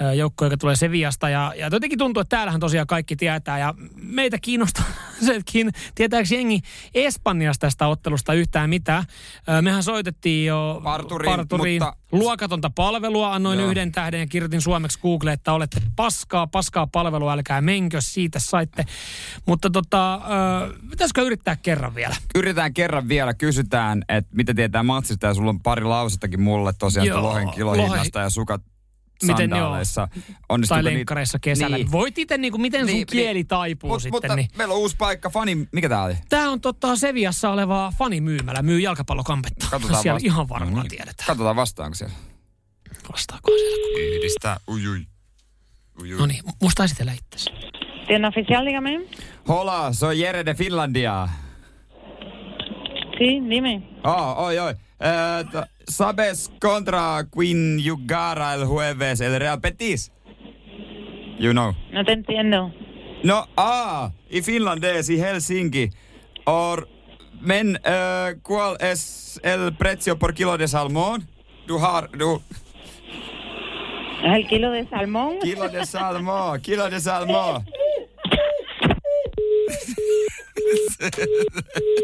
ö, 0.00 0.14
joukko, 0.14 0.44
joka 0.44 0.56
tulee 0.56 0.76
Seviasta. 0.76 1.28
Ja, 1.28 1.52
ja 1.56 1.66
jotenkin 1.66 1.98
tuntuu, 1.98 2.20
että 2.20 2.36
täällähän 2.36 2.60
tosiaan 2.60 2.86
kaikki 2.86 3.16
tietää. 3.16 3.58
Ja 3.58 3.74
meitä 4.02 4.38
kiinnostaa 4.42 4.84
se, 5.26 5.34
että 5.34 5.52
tietääkö 5.94 6.28
jengi 6.34 6.60
Espanjasta 6.94 7.66
tästä 7.66 7.86
ottelusta 7.86 8.34
yhtään 8.34 8.70
mitään. 8.70 9.04
Ö, 9.48 9.62
Mehän 9.62 9.82
soitettiin 9.82 10.46
jo 10.46 10.80
Parturiin, 10.84 11.36
parturiin 11.36 11.82
mutta- 11.82 11.96
luokatonta 12.12 12.70
palvelua. 12.70 13.34
Annoin 13.34 13.58
Joo. 13.58 13.68
yhden 13.70 13.92
tähden 13.92 14.20
ja 14.20 14.26
kirjoitin 14.26 14.60
suomeksi 14.60 14.98
Google, 15.02 15.32
että 15.32 15.52
olette 15.52 15.80
paskaa, 15.96 16.46
paskaa 16.46 16.86
palvelua, 16.86 17.32
älkää 17.32 17.60
menkö, 17.60 18.00
siitä 18.00 18.38
saitte. 18.38 18.84
Mutta 19.46 19.70
tota, 19.70 20.14
ö, 20.14 20.18
pitäisikö 20.90 21.22
yrittää 21.22 21.56
kerran 21.56 21.94
vielä? 21.94 22.16
Yritetään 22.34 22.51
kerran 22.74 23.08
vielä, 23.08 23.34
kysytään, 23.34 24.02
että 24.08 24.30
mitä 24.36 24.54
tietää 24.54 24.82
matsista 24.82 25.26
ja 25.26 25.34
sulla 25.34 25.50
on 25.50 25.60
pari 25.60 25.84
lausettakin 25.84 26.40
mulle 26.40 26.72
tosiaan 26.78 27.06
Joo, 27.08 27.22
lohen 27.22 27.50
kilohinnasta 27.50 28.18
lohen- 28.18 28.26
ja 28.26 28.30
sukat 28.30 28.62
Miten 29.22 29.36
sandaaleissa. 29.50 30.08
tai 30.12 30.22
Onnistuuko 30.48 30.84
lenkkareissa 30.84 31.38
kesällä. 31.38 31.76
Niin. 31.76 31.92
Voit 31.92 32.18
itse 32.18 32.38
niinku, 32.38 32.58
miten 32.58 32.80
sun 32.80 32.86
Niin, 32.94 33.06
kieli 33.06 33.34
niin. 33.34 33.46
taipuu 33.46 33.90
Mut, 33.90 34.02
sitten. 34.02 34.16
Mutta 34.16 34.36
niin. 34.36 34.48
meillä 34.56 34.74
on 34.74 34.80
uusi 34.80 34.96
paikka, 34.96 35.30
fani, 35.30 35.68
mikä 35.72 35.88
tää 35.88 36.02
oli? 36.02 36.14
Tämä 36.28 36.50
on 36.50 36.60
totta 36.60 36.96
Seviassa 36.96 37.50
oleva 37.50 37.92
fanimyymälä, 37.98 38.62
myy 38.62 38.80
jalkapallokampetta. 38.80 39.66
Katsotaan 39.70 40.02
siellä 40.02 40.14
vasta- 40.16 40.26
ihan 40.26 40.48
varmaan 40.48 40.74
No 40.76 40.82
niin. 40.82 40.90
tiedetään. 40.90 41.26
Katsotaan 41.26 41.56
vastaanko 41.56 41.94
siellä. 41.94 42.14
Vastaako 43.12 43.50
siellä? 43.50 44.16
Yhdistää, 44.16 44.56
ujui. 44.68 45.06
ujui. 46.02 46.18
No 46.18 46.26
niin, 46.26 46.44
musta 46.62 46.84
esitellä 46.84 47.12
itsesi. 47.12 47.50
Tienda 48.06 48.28
oficial, 48.28 48.64
dígame. 48.66 49.06
Hola, 49.48 49.92
se 49.92 50.06
on 50.06 50.18
Jere 50.18 50.46
de 50.46 50.54
Finlandia. 50.54 51.28
Sí, 53.22 53.38
dime. 53.40 53.88
Oh, 54.02 54.34
oi, 54.48 54.58
oi. 54.58 54.74
Eh, 54.98 55.44
sabes 55.86 56.50
contra 56.60 57.24
Queen 57.32 57.78
Yugara 57.78 58.54
el 58.54 58.64
jueves 58.64 59.20
el 59.20 59.38
Real 59.38 59.60
Betis? 59.60 60.10
You 61.38 61.52
know. 61.52 61.72
No 61.92 62.04
te 62.04 62.14
entiendo. 62.14 62.72
No, 63.22 63.46
ah, 63.56 64.10
i 64.28 64.42
finlandés 64.42 65.08
i 65.08 65.20
Helsinki. 65.20 65.90
Or, 66.46 66.88
men, 67.40 67.78
eh, 67.84 68.34
cuál 68.42 68.76
es 68.80 69.40
el 69.44 69.72
precio 69.76 70.18
por 70.18 70.34
kilo 70.34 70.58
de 70.58 70.66
salmón? 70.66 71.28
Du 71.68 71.78
har, 71.78 72.10
du, 72.10 72.42
¿Es 74.24 74.34
el 74.34 74.48
kilo 74.48 74.72
de 74.72 74.84
salmón? 74.88 75.38
kilo 75.40 75.68
de 75.68 75.86
salmón, 75.86 76.60
kilo 76.60 76.90
de 76.90 76.98
salmón. 76.98 77.64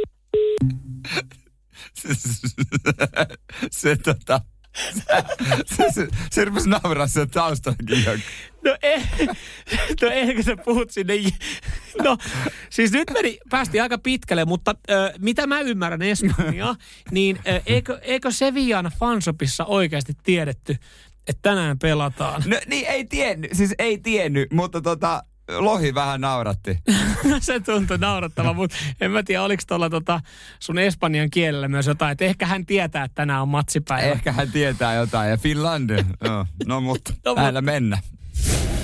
se 3.71 3.97
tota... 3.97 4.41
Se, 5.67 5.85
se, 5.95 6.09
se 6.31 6.45
rupesi 6.45 6.69
nauraa 6.69 7.07
sen 7.07 7.31
taustallakin 7.31 8.05
joku. 8.05 8.21
No, 8.65 8.77
eh, 8.83 9.11
no 10.03 10.09
ehkä 10.09 10.43
sä 10.43 10.57
puhut 10.57 10.91
sinne. 10.91 11.15
No, 12.03 12.19
siis 12.71 12.93
nyt 12.93 13.11
meni, 13.11 13.39
päästiin 13.51 13.83
aika 13.83 13.99
pitkälle, 13.99 14.45
mutta 14.45 14.75
ö, 14.91 15.13
mitä 15.19 15.47
mä 15.47 15.61
ymmärrän 15.61 16.03
Espanjaa, 16.03 16.77
niin 17.11 17.39
ö, 17.49 17.63
eikö, 17.67 17.99
eikö 18.03 18.31
Sevillan 18.31 18.93
fansopissa 19.01 19.65
oikeasti 19.65 20.13
tiedetty, 20.23 20.77
että 21.29 21.43
tänään 21.43 21.79
pelataan? 21.79 22.43
No 22.47 22.57
niin, 22.67 22.87
ei 22.87 23.05
tiennyt, 23.05 23.51
siis 23.55 23.75
ei 23.79 23.99
tiennyt, 23.99 24.53
mutta 24.53 24.81
tota, 24.81 25.23
lohi 25.49 25.95
vähän 25.95 26.21
nauratti. 26.21 26.79
se 27.41 27.61
tuntui 27.61 27.99
naurattava, 27.99 28.53
mutta 28.53 28.77
en 29.01 29.11
mä 29.11 29.23
tiedä, 29.23 29.43
oliko 29.43 29.63
tuolla 29.67 29.91
tota 29.91 30.21
sun 30.61 30.79
espanjan 30.79 31.31
kielellä 31.31 31.69
myös 31.69 31.87
jotain, 31.87 32.13
että 32.13 32.25
ehkä 32.25 32.47
hän 32.47 32.67
tietää, 32.67 33.05
että 33.05 33.15
tänään 33.15 33.43
on 33.43 33.49
matsipäivä. 33.49 34.13
Ehkä 34.13 34.33
hän 34.33 34.53
tietää 34.53 34.95
jotain. 34.95 35.31
Ja 35.31 35.37
Finland, 35.37 36.05
no, 36.25 36.47
no 36.67 36.81
mutta 36.81 37.13
No, 37.25 37.51
no, 37.51 37.61
mennä. 37.61 37.99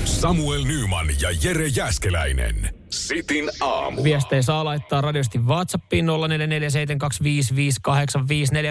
Samuel 0.05 0.65
Nyman 0.65 1.07
ja 1.21 1.29
Jere 1.43 1.67
Jäskeläinen. 1.67 2.75
Sitin 2.91 3.51
aamu. 3.61 4.05
Viestejä 4.05 4.43
saa 4.43 4.65
laittaa 4.65 5.01
radiosti 5.01 5.39
WhatsAppiin 5.39 6.07
0447255854. 6.07 6.11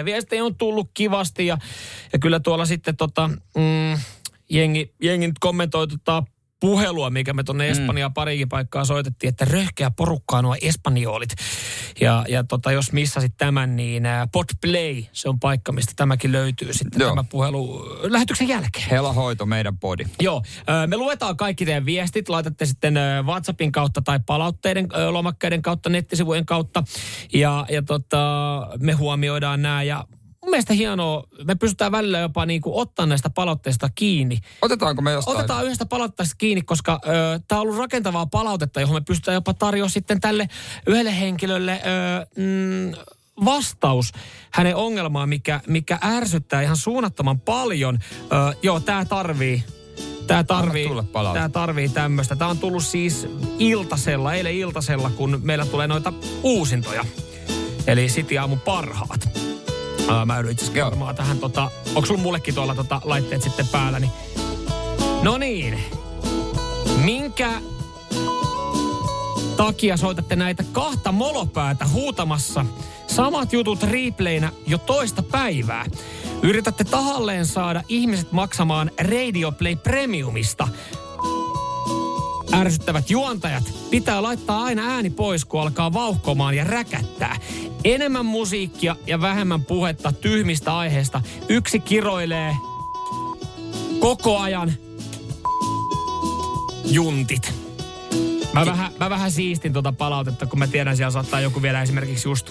Viestejä 0.04 0.44
on 0.44 0.54
tullut 0.54 0.90
kivasti 0.94 1.46
ja, 1.46 1.58
ja 2.12 2.18
kyllä 2.18 2.40
tuolla 2.40 2.66
sitten 2.66 2.96
tota, 2.96 3.28
mm, 3.28 3.98
jengi, 4.50 4.94
jengi 5.02 5.26
nyt 5.26 5.38
kommentoi 5.38 5.88
tota 5.88 6.22
puhelua, 6.64 7.10
mikä 7.10 7.32
me 7.32 7.42
tuonne 7.44 7.68
Espanjaan 7.68 8.10
mm. 8.10 8.14
parikin 8.14 8.48
paikkaa 8.48 8.84
soitettiin, 8.84 9.28
että 9.28 9.44
röhkeä 9.44 9.90
porukkaa 9.90 10.42
nuo 10.42 10.56
espanjoolit. 10.62 11.30
Ja, 12.00 12.24
ja 12.28 12.44
tota, 12.44 12.72
jos 12.72 12.92
missasit 12.92 13.34
tämän, 13.36 13.76
niin 13.76 14.02
uh, 14.02 14.28
Podplay, 14.32 15.02
se 15.12 15.28
on 15.28 15.40
paikka, 15.40 15.72
mistä 15.72 15.92
tämäkin 15.96 16.32
löytyy 16.32 16.72
sitten 16.72 17.00
Joo. 17.00 17.10
tämä 17.10 17.24
puhelu 17.24 17.86
lähetyksen 18.02 18.48
jälkeen. 18.48 18.90
Hela 18.90 19.12
hoito 19.12 19.46
meidän 19.46 19.78
podi. 19.78 20.04
Joo, 20.20 20.42
me 20.86 20.96
luetaan 20.96 21.36
kaikki 21.36 21.64
teidän 21.64 21.86
viestit, 21.86 22.28
laitatte 22.28 22.66
sitten 22.66 22.94
WhatsAppin 23.22 23.72
kautta 23.72 24.02
tai 24.02 24.20
palautteiden 24.26 24.88
lomakkeiden 25.10 25.62
kautta, 25.62 25.88
nettisivujen 25.88 26.46
kautta. 26.46 26.84
Ja, 27.32 27.66
ja 27.70 27.82
tota, 27.82 28.18
me 28.80 28.92
huomioidaan 28.92 29.62
nämä 29.62 29.82
ja 29.82 30.04
mun 30.44 30.50
mielestä 30.50 30.74
hienoa, 30.74 31.24
me 31.44 31.54
pystytään 31.54 31.92
välillä 31.92 32.18
jopa 32.18 32.46
niin 32.46 32.60
kuin 32.60 32.74
ottaa 32.74 33.06
näistä 33.06 33.30
palautteista 33.30 33.88
kiinni. 33.94 34.38
Otetaanko 34.62 35.02
me 35.02 35.12
jostain? 35.12 35.36
Otetaan 35.36 35.64
yhdestä 35.64 35.86
palautteesta 35.86 36.34
kiinni, 36.38 36.62
koska 36.62 37.00
tämä 37.48 37.60
on 37.60 37.62
ollut 37.62 37.78
rakentavaa 37.78 38.26
palautetta, 38.26 38.80
johon 38.80 38.96
me 38.96 39.00
pystytään 39.00 39.34
jopa 39.34 39.54
tarjoamaan 39.54 39.90
sitten 39.90 40.20
tälle 40.20 40.48
yhdelle 40.86 41.20
henkilölle 41.20 41.72
ö, 41.72 42.26
mm, 42.36 42.92
vastaus 43.44 44.12
hänen 44.50 44.76
ongelmaan, 44.76 45.28
mikä, 45.28 45.60
mikä 45.66 45.98
ärsyttää 46.04 46.62
ihan 46.62 46.76
suunnattoman 46.76 47.40
paljon. 47.40 47.98
Ö, 48.22 48.56
joo, 48.62 48.80
tämä 48.80 49.04
tarvii 49.04 49.64
Tämä 50.26 50.44
tarvii, 50.44 50.88
tää 51.34 51.48
tarvii 51.48 51.88
tämmöistä. 51.88 52.36
Tämä 52.36 52.50
on 52.50 52.58
tullut 52.58 52.84
siis 52.84 53.26
iltasella, 53.58 54.34
eilen 54.34 54.54
iltasella, 54.54 55.10
kun 55.10 55.40
meillä 55.42 55.66
tulee 55.66 55.86
noita 55.86 56.12
uusintoja. 56.42 57.04
Eli 57.86 58.06
City 58.06 58.38
Aamun 58.38 58.60
parhaat. 58.60 59.28
Uh, 60.08 60.26
mä 60.26 60.38
yritän 60.38 60.52
itse 60.52 60.80
asiassa 60.80 61.14
tähän, 61.14 61.38
tota, 61.38 61.70
onko 61.88 62.06
sulla 62.06 62.20
mullekin 62.20 62.54
tuolla 62.54 62.74
tota, 62.74 63.00
laitteet 63.04 63.42
sitten 63.42 63.68
päällä, 63.68 64.00
niin... 64.00 64.10
No 65.22 65.38
niin. 65.38 65.78
Minkä 67.04 67.60
takia 69.56 69.96
soitatte 69.96 70.36
näitä 70.36 70.64
kahta 70.72 71.12
molopäätä 71.12 71.86
huutamassa 71.88 72.64
samat 73.06 73.52
jutut 73.52 73.82
replaynä 73.82 74.52
jo 74.66 74.78
toista 74.78 75.22
päivää? 75.22 75.86
Yritätte 76.42 76.84
tahalleen 76.84 77.46
saada 77.46 77.82
ihmiset 77.88 78.32
maksamaan 78.32 78.90
Radio 78.98 79.52
Play 79.52 79.76
Premiumista. 79.76 80.68
Ärsyttävät 82.52 83.10
juontajat 83.10 83.72
pitää 83.90 84.22
laittaa 84.22 84.62
aina 84.62 84.94
ääni 84.94 85.10
pois, 85.10 85.44
kun 85.44 85.60
alkaa 85.60 85.92
vauhkomaan 85.92 86.54
ja 86.54 86.64
räkättää. 86.64 87.36
Enemmän 87.84 88.26
musiikkia 88.26 88.96
ja 89.06 89.20
vähemmän 89.20 89.64
puhetta 89.64 90.12
tyhmistä 90.12 90.76
aiheista. 90.76 91.20
Yksi 91.48 91.80
kiroilee 91.80 92.56
koko 94.00 94.38
ajan 94.38 94.72
juntit. 96.84 97.54
Mä 98.52 98.66
vähän, 98.66 98.92
mä 99.00 99.10
vähän 99.10 99.30
siistin 99.30 99.72
tuota 99.72 99.92
palautetta, 99.92 100.46
kun 100.46 100.58
mä 100.58 100.66
tiedän, 100.66 100.96
siellä 100.96 101.10
saattaa 101.10 101.40
joku 101.40 101.62
vielä 101.62 101.82
esimerkiksi 101.82 102.28
just 102.28 102.50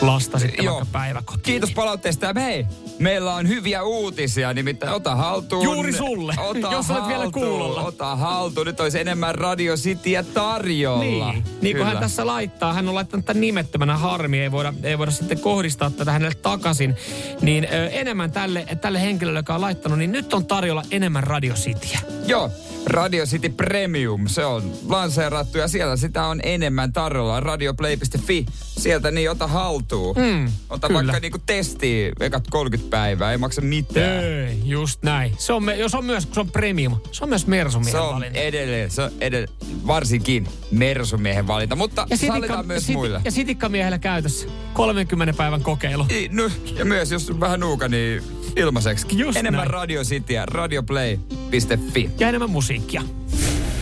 lasta 0.00 0.38
sitten 0.38 0.64
Joo. 0.64 0.74
vaikka 0.74 0.92
päiväkotiin. 0.92 1.42
Kiitos 1.42 1.70
palautteesta. 1.70 2.32
Hei, 2.36 2.66
meillä 2.98 3.34
on 3.34 3.48
hyviä 3.48 3.82
uutisia, 3.82 4.52
nimittäin 4.54 4.92
ota 4.92 5.16
haltuun. 5.16 5.64
Juuri 5.64 5.92
sulle, 5.92 6.34
ota 6.38 6.72
jos 6.72 6.90
olet 6.90 7.08
vielä 7.08 7.30
kuulolla. 7.32 7.82
Ota 7.82 8.16
haltuun, 8.16 8.66
nyt 8.66 8.80
olisi 8.80 9.00
enemmän 9.00 9.34
Radio 9.34 9.76
Cityä 9.76 10.22
tarjolla. 10.22 11.32
Niin, 11.32 11.44
niin 11.62 11.76
kuin 11.76 11.86
hän 11.86 11.98
tässä 11.98 12.26
laittaa, 12.26 12.74
hän 12.74 12.88
on 12.88 12.94
laittanut 12.94 13.26
tämän 13.26 13.40
nimettömänä 13.40 13.96
harmi, 13.96 14.40
ei 14.40 14.50
voida, 14.52 14.74
ei 14.82 14.98
voida 14.98 15.12
sitten 15.12 15.40
kohdistaa 15.40 15.90
tätä 15.90 16.12
hänelle 16.12 16.34
takaisin. 16.34 16.96
Niin 17.40 17.66
ö, 17.72 17.88
enemmän 17.88 18.32
tälle, 18.32 18.66
tälle 18.80 19.00
henkilölle, 19.02 19.38
joka 19.38 19.54
on 19.54 19.60
laittanut, 19.60 19.98
niin 19.98 20.12
nyt 20.12 20.34
on 20.34 20.46
tarjolla 20.46 20.82
enemmän 20.90 21.24
Radio 21.24 21.54
Cityä. 21.54 21.98
Joo, 22.26 22.50
Radio 22.86 23.26
City 23.26 23.48
Premium, 23.48 24.28
se 24.28 24.44
on 24.44 24.72
lanseerattu 24.88 25.58
ja 25.58 25.68
siellä 25.68 25.96
sitä 25.96 26.26
on 26.26 26.40
enemmän 26.42 26.92
tarjolla. 26.92 27.40
Radioplay.fi, 27.40 28.46
sieltä 28.78 29.10
niin 29.10 29.30
ota 29.30 29.46
haltuun. 29.46 29.89
Mm, 29.96 30.52
ota 30.70 30.86
kyllä. 30.86 30.98
vaikka 31.02 31.20
niinku 31.20 31.38
testi 31.46 32.12
ekat 32.20 32.44
30 32.50 32.90
päivää, 32.90 33.32
ei 33.32 33.38
maksa 33.38 33.60
mitään. 33.60 34.24
Ei, 34.24 34.60
just 34.64 35.02
näin. 35.02 35.34
Se 35.38 35.52
on, 35.52 35.78
jos 35.78 35.94
on 35.94 36.04
myös, 36.04 36.26
kun 36.26 36.34
se 36.34 36.40
on 36.40 36.50
premium, 36.50 36.96
se 37.12 37.24
on 37.24 37.28
myös 37.28 37.46
Mersumiehen 37.46 37.92
se 37.92 37.98
on 37.98 38.14
valinta. 38.14 38.38
Edelleen, 38.38 38.90
se 38.90 39.02
on 39.02 39.10
edelleen, 39.20 39.54
varsinkin 39.86 40.48
Mersumiehen 40.70 41.46
valinta, 41.46 41.76
mutta 41.76 42.06
ja 42.10 42.16
sitikka, 42.16 42.62
myös 42.62 42.86
sit, 42.86 42.94
muille. 42.94 43.20
Ja 43.24 43.30
sitikkamiehellä 43.30 43.98
käytössä 43.98 44.48
30 44.72 45.34
päivän 45.34 45.62
kokeilu. 45.62 46.06
I, 46.10 46.28
no, 46.32 46.50
ja 46.78 46.84
myös 46.84 47.12
jos 47.12 47.40
vähän 47.40 47.60
nuuka, 47.60 47.88
niin 47.88 48.22
ilmaiseksi. 48.56 49.06
Just 49.12 49.38
enemmän 49.38 49.58
näin. 49.58 49.70
Radio 49.70 50.02
Cityä, 50.02 50.46
radioplay.fi. 50.46 52.10
Ja 52.18 52.28
enemmän 52.28 52.50
musiikkia. 52.50 53.02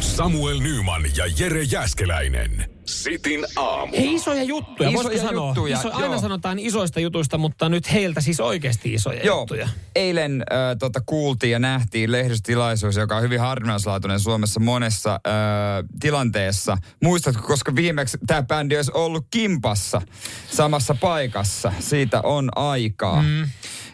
Samuel 0.00 0.58
Nyman 0.58 1.02
ja 1.16 1.24
Jere 1.38 1.62
Jäskeläinen. 1.62 2.77
Sitin 2.88 3.46
aamu. 3.56 3.92
Hei, 3.96 4.14
isoja 4.14 4.42
juttuja, 4.42 4.90
isoja 4.90 5.20
sanoa? 5.20 5.48
juttuja. 5.48 5.78
Iso, 5.78 5.90
aina 5.92 6.06
joo. 6.06 6.20
sanotaan 6.20 6.58
isoista 6.58 7.00
jutuista, 7.00 7.38
mutta 7.38 7.68
nyt 7.68 7.92
heiltä 7.92 8.20
siis 8.20 8.40
oikeasti 8.40 8.94
isoja 8.94 9.24
joo. 9.24 9.38
juttuja. 9.40 9.68
Eilen 9.96 10.44
äh, 10.52 10.76
tota, 10.78 11.00
kuultiin 11.06 11.50
ja 11.50 11.58
nähtiin 11.58 12.12
lehdistötilaisuus, 12.12 12.96
joka 12.96 13.16
on 13.16 13.22
hyvin 13.22 13.40
harvinaislaatuinen 13.40 14.20
Suomessa 14.20 14.60
monessa 14.60 15.12
äh, 15.12 15.32
tilanteessa. 16.00 16.78
Muistatko, 17.02 17.46
koska 17.46 17.74
viimeksi 17.74 18.18
tämä 18.26 18.42
bändi 18.42 18.76
olisi 18.76 18.92
ollut 18.94 19.26
kimpassa 19.30 20.02
samassa 20.50 20.96
paikassa? 21.00 21.72
Siitä 21.80 22.20
on 22.20 22.48
aikaa. 22.56 23.22
Mm. 23.22 23.48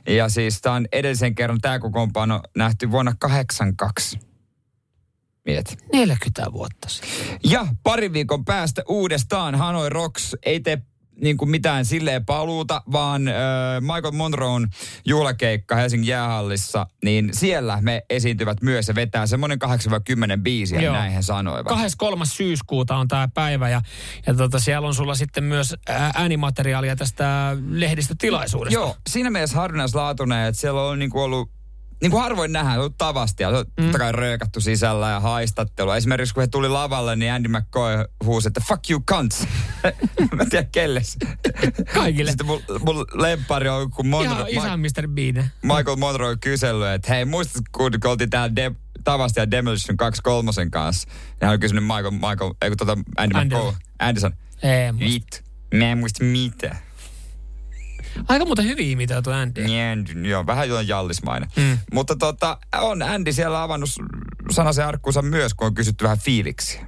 Ja 0.09 0.29
siis 0.29 0.61
tämä 0.61 0.75
on 0.75 0.87
edellisen 0.93 1.35
kerran 1.35 1.61
tämä 1.61 1.79
kokoonpano 1.79 2.41
nähty 2.57 2.91
vuonna 2.91 3.13
82. 3.19 4.34
Miet. 5.45 5.77
40 5.93 6.53
vuotta 6.53 6.89
sitten. 6.89 7.39
Ja 7.45 7.67
pari 7.83 8.13
viikon 8.13 8.45
päästä 8.45 8.83
uudestaan 8.89 9.55
Hanoi 9.55 9.91
Rocks 9.91 10.37
ei 10.43 10.61
tee 10.61 10.83
niin 11.21 11.37
kuin 11.37 11.51
mitään 11.51 11.85
silleen 11.85 12.27
paluuta, 12.27 12.83
vaan 12.93 13.29
äh, 13.29 13.35
Michael 13.81 14.13
Monroon 14.13 14.69
juhlakeikka 15.05 15.77
Helsingin 15.77 16.09
jäähallissa, 16.09 16.87
niin 17.05 17.31
siellä 17.33 17.79
me 17.81 18.03
esiintyvät 18.11 18.63
myös 18.63 18.89
ja 18.89 18.95
vetää 18.95 19.27
semmoinen 19.27 19.59
8-10 19.65 19.67
biisiä, 20.43 20.81
Joo. 20.81 20.95
näin 20.95 21.13
he 21.13 21.23
sanoivat. 21.23 21.67
23. 21.67 22.27
syyskuuta 22.27 22.97
on 22.97 23.09
tämä 23.09 23.29
päivä 23.35 23.69
ja, 23.69 23.83
ja 24.27 24.35
tota, 24.35 24.59
siellä 24.59 24.89
on 24.89 24.95
sulla 24.95 25.15
sitten 25.15 25.45
myös 25.45 25.75
äänimateriaalia 26.15 26.97
tästä 26.97 27.57
lehdistötilaisuudesta. 27.69 28.81
Joo, 28.81 28.97
siinä 29.11 29.31
mielessä 29.31 29.57
harvinaislaatuinen, 29.57 30.47
että 30.47 30.61
siellä 30.61 30.83
on 30.83 30.99
niin 30.99 31.11
kuin 31.11 31.23
ollut 31.23 31.51
niin 32.05 32.11
kuin 32.11 32.23
harvoin 32.23 32.53
nähdään, 32.53 32.81
on 32.81 32.95
tavasti 32.95 33.43
ja 33.43 33.51
mm. 33.51 33.85
totta 33.85 33.99
kai 33.99 34.13
röökattu 34.13 34.61
sisällä 34.61 35.09
ja 35.09 35.21
haistattelu. 35.21 35.91
Esimerkiksi 35.91 36.35
kun 36.35 36.41
he 36.41 36.47
tuli 36.47 36.69
lavalle, 36.69 37.17
niin 37.17 37.33
Andy 37.33 37.49
McCoy 37.49 38.05
huusi, 38.25 38.49
että 38.49 38.61
fuck 38.69 38.91
you 38.91 39.01
cunts. 39.01 39.47
Mä 40.37 40.43
en 40.43 40.51
tiedä 40.51 40.69
kelle 40.73 41.03
Kaikille. 41.95 42.31
Sitten 42.31 42.47
mun, 42.47 42.63
mun 42.87 43.05
lempari 43.13 43.69
on, 43.69 43.91
kun 43.91 44.07
Monroe... 44.07 44.51
Ihan 44.51 44.81
Ma- 44.81 44.89
Mr. 45.03 45.09
Bean. 45.09 45.51
Michael 45.63 45.97
Monroe 45.97 46.31
on 46.31 46.41
kysellyt, 46.41 46.89
että 46.89 47.15
hei, 47.15 47.25
muistatko, 47.25 47.91
kun 48.03 48.11
oltiin 48.11 48.31
täällä 48.31 48.57
de- 48.57 48.75
tavasti 49.05 49.41
ja 49.41 49.51
Demolition 49.51 49.97
2 49.97 50.23
kolmosen 50.23 50.71
kanssa. 50.71 51.09
Ja 51.41 51.47
hän 51.47 51.55
on 51.55 51.61
kysynyt 51.61 51.85
Michael, 51.85 52.11
Michael, 52.11 52.55
ei 52.63 52.71
kun 52.71 52.77
tota 52.77 52.99
Andy, 53.17 53.39
Andy. 53.39 53.57
McCoy. 53.57 53.73
Anderson. 53.99 54.33
Ei 54.63 54.93
muista. 54.93 55.43
Mä 55.75 55.85
en 55.85 55.99
muista 55.99 56.25
mitä. 56.25 56.77
Aika 58.29 58.45
muuten 58.45 58.65
hyvin 58.65 58.91
imitoitu 58.91 59.31
Andy. 59.31 59.65
Niin, 59.65 60.25
joo, 60.27 60.47
vähän 60.47 60.69
jotain 60.69 60.89
jallismainen. 60.89 61.49
Mm. 61.57 61.79
Mutta 61.93 62.17
tota, 62.17 62.59
on 62.81 63.03
Andy 63.03 63.33
siellä 63.33 63.63
avannut 63.63 63.91
sanasen 64.51 64.87
arkkuunsa 64.87 65.23
myös, 65.23 65.55
kun 65.55 65.67
on 65.67 65.75
kysytty 65.75 66.05
vähän 66.05 66.19
fiiliksiä. 66.19 66.87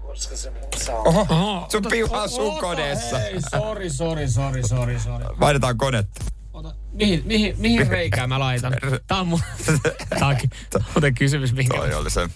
Koska 0.00 0.36
se 0.36 0.52
Oho, 0.88 1.26
Oho 1.30 1.66
sun 1.70 1.82
piuhaa 1.90 2.28
sun 2.28 2.58
koneessa. 2.60 3.20
Ei, 3.20 3.40
sori, 3.50 3.90
sori, 3.90 4.28
sori, 4.28 4.68
sori, 4.68 5.00
sori. 5.00 5.24
Vaihdetaan 5.40 5.78
konetta. 5.78 6.24
Ota, 6.52 6.74
mihin, 6.92 7.22
mihin, 7.24 7.54
mihin 7.58 7.86
reikään 7.96 8.28
mä 8.28 8.38
laitan? 8.38 8.72
Tää 9.06 9.20
on 9.20 9.28
mun... 9.28 9.40
Tää 10.18 10.28
on 10.28 10.36
muuten 10.94 11.14
kysymys, 11.14 11.52
minkä... 11.52 11.76
Toi 11.76 11.94
oli 11.94 12.10
se. 12.10 12.28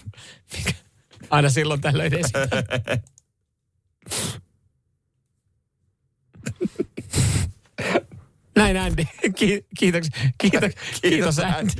Aina 1.29 1.49
silloin 1.49 1.81
tällöin 1.81 2.13
esiin. 2.19 2.33
Näin 8.55 8.77
Andy. 8.77 9.03
Ki- 9.35 9.65
kiitos, 9.79 10.07
kiitos, 10.37 10.71
kiitos 11.01 11.39
Andy. 11.39 11.71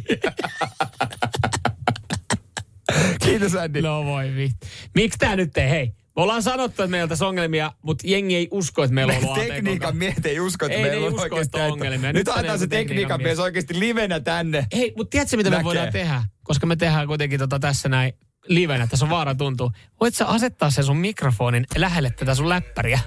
kiitos 3.26 3.56
Andy. 3.56 3.82
No 3.82 4.06
voi 4.06 4.36
vittu. 4.36 4.68
Miksi 4.96 5.20
tää 5.20 5.36
nyt 5.36 5.58
ei? 5.58 5.70
Hei, 5.70 5.88
me 5.88 6.22
ollaan 6.22 6.44
sanottu, 6.44 6.84
että 6.84 6.92
meillä 6.92 7.18
on 7.22 7.28
ongelmia, 7.28 7.72
mutta 7.82 8.08
jengi 8.08 8.36
ei 8.36 8.48
usko, 8.52 8.84
että 8.84 8.94
meillä 8.94 9.14
on 9.14 9.26
ollut 9.26 9.48
Tekniikan 9.48 9.98
miehet 9.98 10.26
ei 10.26 10.40
usko, 10.40 10.66
että 10.66 10.78
ei, 10.78 10.84
meillä 10.84 11.08
on 11.08 11.20
oikeasti 11.20 11.60
ongelmia. 11.60 12.14
Nyt 12.14 12.28
antaa 12.28 12.58
se 12.58 12.68
tekniikan 12.68 13.22
mies 13.22 13.40
oikeasti 13.40 13.80
livenä 13.80 14.20
tänne. 14.20 14.68
Hei, 14.76 14.94
mutta 14.98 15.10
tiedätkö 15.10 15.38
mitä 15.38 15.50
Näkee. 15.50 15.60
me 15.64 15.66
voidaan 15.66 15.92
tehdä? 15.92 16.24
Koska 16.44 16.66
me 16.66 16.76
tehdään 16.76 17.08
kuitenkin 17.08 17.40
tota 17.40 17.60
tässä 17.60 17.90
näin 17.90 18.14
livenä, 18.48 18.88
tässä 18.88 19.06
on 19.06 19.10
vaara 19.10 19.36
tuntuu. 19.36 19.72
Voit 20.02 20.16
sä 20.16 20.26
asettaa 20.26 20.70
sen 20.72 20.84
sun 20.84 20.98
mikrofonin 20.98 21.66
lähelle 21.78 22.10
tätä 22.10 22.36
sun 22.36 22.50
läppäriä? 22.50 23.00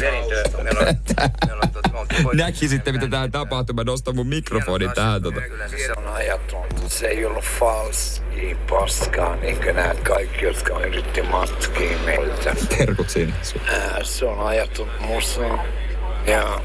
Meillä 0.00 0.18
on 0.18 0.24
harvinainen 0.24 0.52
vahva 0.52 0.56
perintö. 0.56 0.62
Meillä 0.62 0.80
on, 0.80 0.86
meillä 1.46 1.62
on, 1.62 1.72
tuota, 1.72 1.90
me 2.86 2.92
mitä 2.92 3.08
tähän 3.08 3.32
tapahtuu. 3.32 3.74
Mä 3.74 3.84
nostan 3.84 4.16
mun 4.16 4.26
mikrofonin 4.26 4.90
tähän. 4.94 5.22
Tota. 5.22 5.40
Se 5.86 5.92
on 5.96 6.20
että 6.20 6.88
se 6.88 7.06
ei 7.06 7.24
ollut 7.24 7.44
falski 7.44 8.56
paskaa, 8.70 9.36
niin 9.36 9.56
kuin 9.56 9.76
nämä 9.76 9.94
kaikki, 9.94 10.44
jotka 10.44 10.80
yritti 10.80 11.22
matkia 11.22 11.98
meiltä. 12.04 12.56
Terkut 12.78 13.10
siinä. 13.10 13.32
Se 14.02 14.24
on 14.24 14.46
ajattunut 14.46 15.00
musta. 15.00 15.40
Ja 16.26 16.60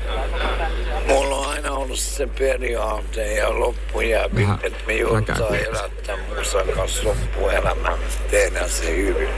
mulla 1.08 1.36
on 1.36 1.50
aina 1.50 1.72
ollut 1.72 2.00
se 2.00 2.28
periaate 2.28 3.34
ja 3.34 3.60
loppujääpi, 3.60 4.48
että 4.64 4.80
me 4.88 4.94
joudutaan 4.94 5.56
elättää 5.56 6.16
musan 6.38 6.68
kanssa 6.76 7.04
loppuelämän. 7.04 8.00
Tehdään 8.32 8.70
se 8.70 8.96
hyvin. 8.96 9.30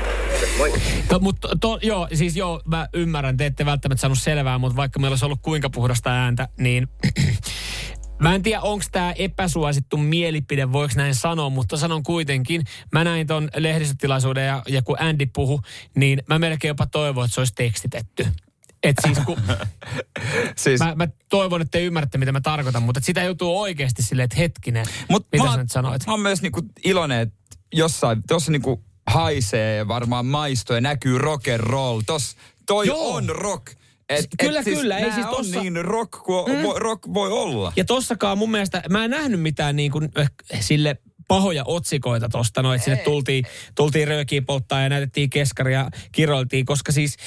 To, 1.10 1.20
mutta 1.20 1.48
to, 1.62 1.80
joo, 1.82 2.08
siis 2.14 2.36
joo, 2.36 2.62
mä 2.66 2.88
ymmärrän, 2.94 3.38
te 3.38 3.46
ette 3.46 3.66
välttämättä 3.66 4.02
saanut 4.02 4.20
selvää, 4.20 4.58
mutta 4.58 4.76
vaikka 4.76 5.00
meillä 5.00 5.14
olisi 5.14 5.26
ollut 5.26 5.42
kuinka 5.42 5.70
puhdasta 5.70 6.10
ääntä, 6.10 6.48
niin 6.58 6.88
Mä 8.20 8.36
en 8.36 8.44
tiedä, 8.44 8.62
onko 8.62 8.86
tämä 8.92 9.12
epäsuosittu 9.12 9.98
mielipide, 9.98 10.72
voiko 10.72 10.94
näin 10.98 11.16
sanoa, 11.16 11.50
mutta 11.50 11.78
sanon 11.78 12.04
kuitenkin. 12.04 12.64
Mä 12.92 13.04
näin 13.04 13.28
ton 13.28 13.50
lehdistötilaisuuden 13.56 14.48
ja, 14.48 14.64
ja 14.68 14.82
kun 14.82 15.02
Andy 15.02 15.26
puhu, 15.36 15.62
niin 15.96 16.24
mä 16.28 16.40
melkein 16.40 16.70
jopa 16.70 16.86
toivon, 16.86 17.26
että 17.26 17.36
se 17.36 17.42
olisi 17.42 17.54
tekstitetty. 17.56 18.28
Et 18.88 18.96
siis 19.06 19.20
kun, 19.26 19.38
siis, 20.56 20.80
mä, 20.80 20.96
mä, 20.96 21.08
toivon, 21.30 21.62
että 21.62 21.72
te 21.72 21.84
ymmärrätte, 21.86 22.18
mitä 22.18 22.32
mä 22.32 22.42
tarkoitan, 22.42 22.84
mutta 22.84 23.00
sitä 23.04 23.24
joutuu 23.24 23.60
oikeasti 23.60 24.04
silleen, 24.04 24.24
että 24.24 24.38
hetkinen, 24.38 24.86
Mut 25.10 25.28
mitä 25.32 25.44
mä, 25.44 25.52
sä 25.52 25.58
nyt 25.58 25.72
sanoit? 25.72 26.08
Mä 26.08 26.14
oon 26.14 26.22
myös 26.22 26.42
niinku 26.42 26.62
iloinen, 26.86 27.20
että 27.20 27.36
jossain, 27.74 28.24
tuossa 28.28 28.52
niinku 28.52 28.84
haisee 29.08 29.76
ja 29.76 29.88
varmaan 29.88 30.26
maistuu 30.26 30.76
ja 30.76 30.82
näkyy 30.82 31.18
rock 31.18 31.48
and 31.48 31.60
roll. 31.60 32.02
Tos, 32.06 32.36
toi 32.66 32.88
Joo. 32.88 33.16
on 33.16 33.30
rock. 33.30 33.68
Et, 34.10 34.28
kyllä, 34.40 34.60
et 34.60 34.66
siis 34.66 34.80
kyllä. 34.80 34.98
Ei 34.98 35.12
siis 35.12 35.26
tossa... 35.26 35.60
on 35.60 35.64
niin 35.64 35.86
rock 35.86 36.12
kuin 36.24 36.52
mm. 36.52 36.64
rock 36.76 37.04
voi 37.14 37.32
olla. 37.32 37.74
Ja 37.76 37.86
tossakaan 37.86 38.38
mun 38.38 38.52
mielestä, 38.52 38.84
mä 38.90 39.04
en 39.04 39.12
nähnyt 39.12 39.42
mitään 39.42 39.76
niin 39.76 39.92
kuin, 39.92 40.10
äh, 40.20 40.30
sille 40.60 40.98
pahoja 41.28 41.64
otsikoita 41.66 42.30
tosta, 42.30 42.62
no, 42.62 42.74
että 42.74 42.86
sinne 42.86 43.04
tultiin, 43.04 43.46
tultiin 43.76 44.08
röökiä 44.08 44.42
polttaa 44.42 44.82
ja 44.82 44.90
näytettiin 44.90 45.30
keskaria 45.30 45.80
ja 45.80 45.90
kiroiltiin, 46.12 46.66
koska 46.66 46.92
siis 46.92 47.18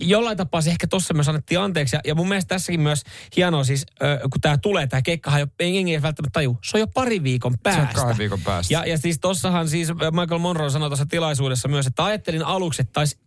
jollain 0.00 0.36
tapaa 0.36 0.60
se 0.60 0.70
ehkä 0.70 0.86
tossa 0.86 1.14
myös 1.14 1.28
annettiin 1.28 1.60
anteeksi. 1.60 1.96
Ja, 1.96 2.00
ja 2.06 2.14
mun 2.14 2.28
mielestä 2.28 2.48
tässäkin 2.48 2.80
myös 2.80 3.02
hienoa 3.36 3.64
siis, 3.64 3.86
äh, 4.02 4.18
kun 4.20 4.40
tämä 4.40 4.58
tulee, 4.58 4.86
tämä 4.86 5.02
keikkahan 5.02 5.40
jo, 5.40 5.46
ei 5.58 5.74
jengi 5.74 6.02
välttämättä 6.02 6.30
taju, 6.32 6.58
se 6.64 6.76
on 6.76 6.80
jo 6.80 6.86
pari 6.86 7.22
viikon 7.22 7.54
päästä. 7.62 7.82
Se 7.82 7.88
on 7.88 7.94
kahden 7.94 8.18
viikon 8.18 8.40
päästä. 8.40 8.74
Ja, 8.74 8.84
ja 8.86 8.98
siis 8.98 9.18
tossahan 9.20 9.68
siis 9.68 9.88
Michael 10.20 10.38
Monroe 10.38 10.70
sanoi 10.70 10.88
tuossa 10.88 11.06
tilaisuudessa 11.06 11.68
myös, 11.68 11.86
että 11.86 12.04
ajattelin 12.04 12.42
aluksi, 12.42 12.82
että 12.82 12.92
taisi 12.92 13.24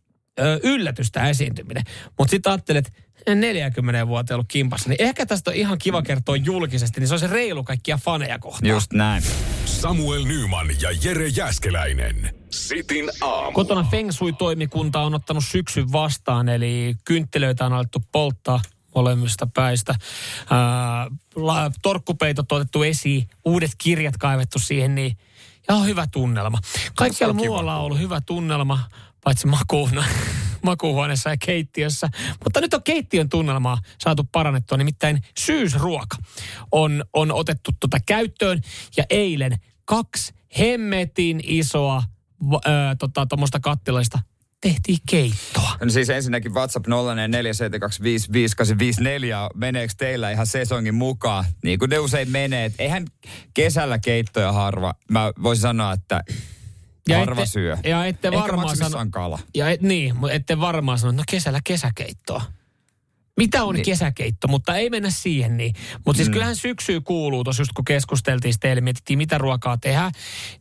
yllätystä 0.64 1.30
esiintyminen. 1.30 1.84
Mutta 2.18 2.32
sitten 2.32 2.52
ajattelet, 2.52 2.94
40 3.36 4.08
vuotta 4.08 4.34
ollut 4.34 4.48
kimpassa, 4.48 4.90
niin 4.90 5.02
ehkä 5.02 5.26
tästä 5.26 5.52
on 5.52 5.56
ihan 5.56 5.78
kiva 5.78 6.02
kertoa 6.02 6.36
julkisesti, 6.36 7.00
niin 7.00 7.08
se 7.08 7.14
on 7.14 7.20
se 7.20 7.28
reilu 7.28 7.64
kaikkia 7.64 7.98
faneja 7.98 8.40
kohtaan. 8.40 8.70
Just 8.70 8.94
näin. 8.94 9.24
Samuel 9.82 10.24
Nyman 10.24 10.68
ja 10.82 10.90
Jere 11.04 11.28
Jäskeläinen. 11.28 12.36
Sitin 12.50 13.10
aamu. 13.22 13.52
Kotona 13.52 13.84
Feng 13.84 14.12
Shui-toimikunta 14.12 15.00
on 15.00 15.16
ottanut 15.16 15.44
syksyn 15.46 15.92
vastaan, 15.92 16.50
eli 16.50 16.96
kynttilöitä 17.06 17.66
on 17.66 17.74
alettu 17.74 18.04
polttaa 18.12 18.62
molemmista 18.96 19.48
päistä. 19.54 19.96
Ää, 20.50 21.72
torkkupeitot 21.82 22.52
on 22.52 22.56
otettu 22.56 22.84
esiin, 22.84 23.30
uudet 23.46 23.72
kirjat 23.78 24.18
kaivettu 24.18 24.60
siihen, 24.60 24.96
niin 24.96 25.18
ja 25.68 25.76
on 25.76 25.86
hyvä 25.86 26.08
tunnelma. 26.12 26.58
Kaikkialla 26.96 27.34
muualla 27.34 27.76
on 27.76 27.84
ollut 27.84 28.00
hyvä 28.00 28.22
tunnelma 28.22 28.80
paitsi 29.28 29.48
makuuna, 29.48 30.04
makuuhuoneessa 30.62 31.30
ja 31.30 31.38
keittiössä. 31.46 32.10
Mutta 32.44 32.62
nyt 32.62 32.74
on 32.74 32.84
keittiön 32.84 33.30
tunnelmaa 33.30 33.78
saatu 34.00 34.24
parannettua, 34.32 34.78
nimittäin 34.78 35.22
syysruoka 35.38 36.18
on, 36.72 37.06
on 37.14 37.32
otettu 37.32 37.72
tuota 37.80 37.98
käyttöön. 38.06 38.62
Ja 38.98 39.04
eilen 39.10 39.58
kaksi 39.86 40.34
hemmetin 40.60 41.40
isoa 41.44 42.04
tuommoista 43.30 43.60
tota, 43.60 43.70
kattilaista 43.70 44.20
tehtiin 44.62 44.98
keittoa. 45.10 45.78
No 45.84 45.90
siis 45.90 46.10
ensinnäkin 46.10 46.54
WhatsApp 46.54 46.88
04725584. 46.88 46.92
Meneekö 49.56 49.94
teillä 49.98 50.32
ihan 50.32 50.48
sesongin 50.48 50.96
mukaan? 50.96 51.46
Niin 51.64 51.80
kuin 51.80 51.90
ne 51.90 52.00
usein 52.00 52.32
menee. 52.32 52.72
eihän 52.80 53.06
kesällä 53.54 54.00
keittoja 54.00 54.52
harva. 54.52 54.94
Mä 55.12 55.32
voisin 55.44 55.62
sanoa, 55.62 55.94
että 55.94 56.22
ja 57.08 57.20
Harva 57.20 57.42
ette, 57.42 57.52
syö. 57.52 57.78
Ja 57.84 58.06
ette 58.06 58.32
varmaan 58.32 58.78
sano, 58.78 59.06
kala. 59.10 59.40
Ja 59.56 59.70
et, 59.70 59.82
niin, 59.82 60.16
mutta 60.16 60.34
ette 60.34 60.60
varmaan 60.60 61.00
sano, 61.00 61.12
no 61.12 61.24
kesällä 61.32 61.60
kesäkeittoa. 61.64 62.42
Mitä 63.38 63.64
on 63.64 63.76
niin. 63.76 63.86
kesäkeitto, 63.86 64.48
mutta 64.48 64.76
ei 64.76 64.90
mennä 64.90 65.10
siihen 65.10 65.58
niin. 65.58 65.76
Mutta 66.06 66.18
siis 66.18 66.28
mm. 66.28 66.34
kyllähän 66.34 66.56
syksyy 66.56 67.02
kuuluu, 67.02 67.44
tuossa 67.44 67.62
just 67.62 67.74
kun 67.74 67.86
keskusteltiin 67.86 68.54
teille, 68.60 68.82
mietittiin 68.82 69.18
mitä 69.18 69.38
ruokaa 69.38 69.78
tehdään, 69.78 70.12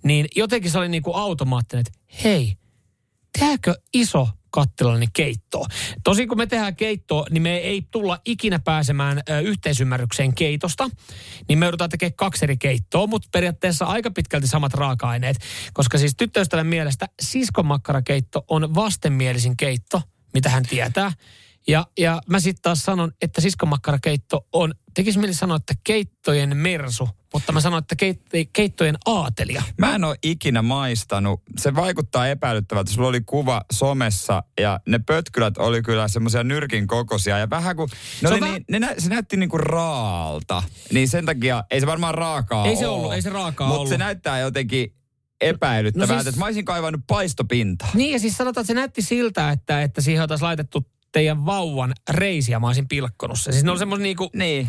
niin 0.02 0.26
jotenkin 0.36 0.70
se 0.70 0.78
oli 0.78 0.88
niin 0.88 1.02
kuin 1.02 1.16
automaattinen, 1.16 1.84
että 1.86 2.00
hei, 2.24 2.56
tehdäänkö 3.38 3.74
iso 3.94 4.28
kattilallinen 4.56 5.08
keittoa. 5.12 5.66
Tosin 6.04 6.28
kun 6.28 6.38
me 6.38 6.46
tehdään 6.46 6.76
keittoa, 6.76 7.26
niin 7.30 7.42
me 7.42 7.56
ei 7.56 7.82
tulla 7.90 8.18
ikinä 8.24 8.58
pääsemään 8.58 9.22
ö, 9.28 9.40
yhteisymmärrykseen 9.40 10.34
keitosta. 10.34 10.90
Niin 11.48 11.58
me 11.58 11.66
joudutaan 11.66 11.90
tekemään 11.90 12.16
kaksi 12.16 12.44
eri 12.44 12.56
keittoa, 12.56 13.06
mutta 13.06 13.28
periaatteessa 13.32 13.84
aika 13.84 14.10
pitkälti 14.10 14.46
samat 14.46 14.74
raaka-aineet. 14.74 15.36
Koska 15.72 15.98
siis 15.98 16.14
tyttöystävän 16.16 16.66
mielestä 16.66 17.06
siskonmakkarakeitto 17.22 18.44
on 18.48 18.74
vastenmielisin 18.74 19.56
keitto, 19.56 20.02
mitä 20.34 20.48
hän 20.48 20.62
tietää. 20.62 21.12
Ja, 21.68 21.86
ja 21.98 22.20
mä 22.28 22.40
sitten 22.40 22.62
taas 22.62 22.82
sanon, 22.82 23.12
että 23.22 23.40
siskonmakkarakeitto 23.40 24.46
on, 24.52 24.74
tekisi 24.94 25.18
mieli 25.18 25.34
sanoa, 25.34 25.56
että 25.56 25.74
keittojen 25.84 26.56
mersu, 26.56 27.08
mutta 27.32 27.52
mä 27.52 27.60
sanon, 27.60 27.78
että 27.78 27.94
keit- 28.06 28.48
keittojen 28.52 28.96
aatelia. 29.06 29.62
Mä 29.78 29.94
en 29.94 30.04
ole 30.04 30.16
ikinä 30.22 30.62
maistanut. 30.62 31.42
Se 31.58 31.74
vaikuttaa 31.74 32.28
epäilyttävältä. 32.28 32.92
Sulla 32.92 33.08
oli 33.08 33.20
kuva 33.20 33.62
somessa 33.72 34.42
ja 34.60 34.80
ne 34.88 34.98
pötkylät 34.98 35.58
oli 35.58 35.82
kyllä 35.82 36.08
semmoisia 36.08 36.44
nyrkin 36.44 36.86
kokoisia. 36.86 37.38
Ja 37.38 37.50
vähän 37.50 37.76
kuin, 37.76 37.90
ne, 38.22 38.28
oli 38.28 38.40
niin, 38.40 38.64
ne 38.70 38.78
nä, 38.78 38.94
se 38.98 39.08
näytti 39.08 39.36
niinku 39.36 39.58
raalta. 39.58 40.62
Niin 40.92 41.08
sen 41.08 41.26
takia, 41.26 41.64
ei 41.70 41.80
se 41.80 41.86
varmaan 41.86 42.14
raakaa 42.14 42.66
Ei 42.66 42.76
se 42.76 42.86
ollut, 42.86 43.12
ei 43.14 43.22
se 43.22 43.30
raakaa 43.30 43.68
Mutta 43.68 43.88
se 43.88 43.98
näyttää 43.98 44.38
jotenkin 44.40 44.94
epäilyttävältä, 45.40 46.14
no 46.14 46.18
siis, 46.20 46.26
että 46.26 46.38
mä 46.38 46.44
olisin 46.44 46.64
kaivannut 46.64 47.00
paistopintaa. 47.06 47.88
Niin 47.94 48.12
ja 48.12 48.18
siis 48.18 48.36
sanotaan, 48.36 48.62
että 48.62 48.66
se 48.66 48.74
näytti 48.74 49.02
siltä, 49.02 49.50
että, 49.50 49.82
että 49.82 50.00
siihen 50.00 50.22
oltaisiin 50.22 50.46
laitettu 50.46 50.86
teidän 51.16 51.46
vauvan 51.46 51.92
reisiä 52.10 52.60
mä 52.60 52.66
olisin 52.66 52.88
pilkkonut 52.88 53.40
se. 53.40 53.52
Siis 53.52 53.64
ne 53.64 53.70
on 53.70 53.78
semmoinen 53.78 54.02
niinku... 54.02 54.30
Niin. 54.34 54.68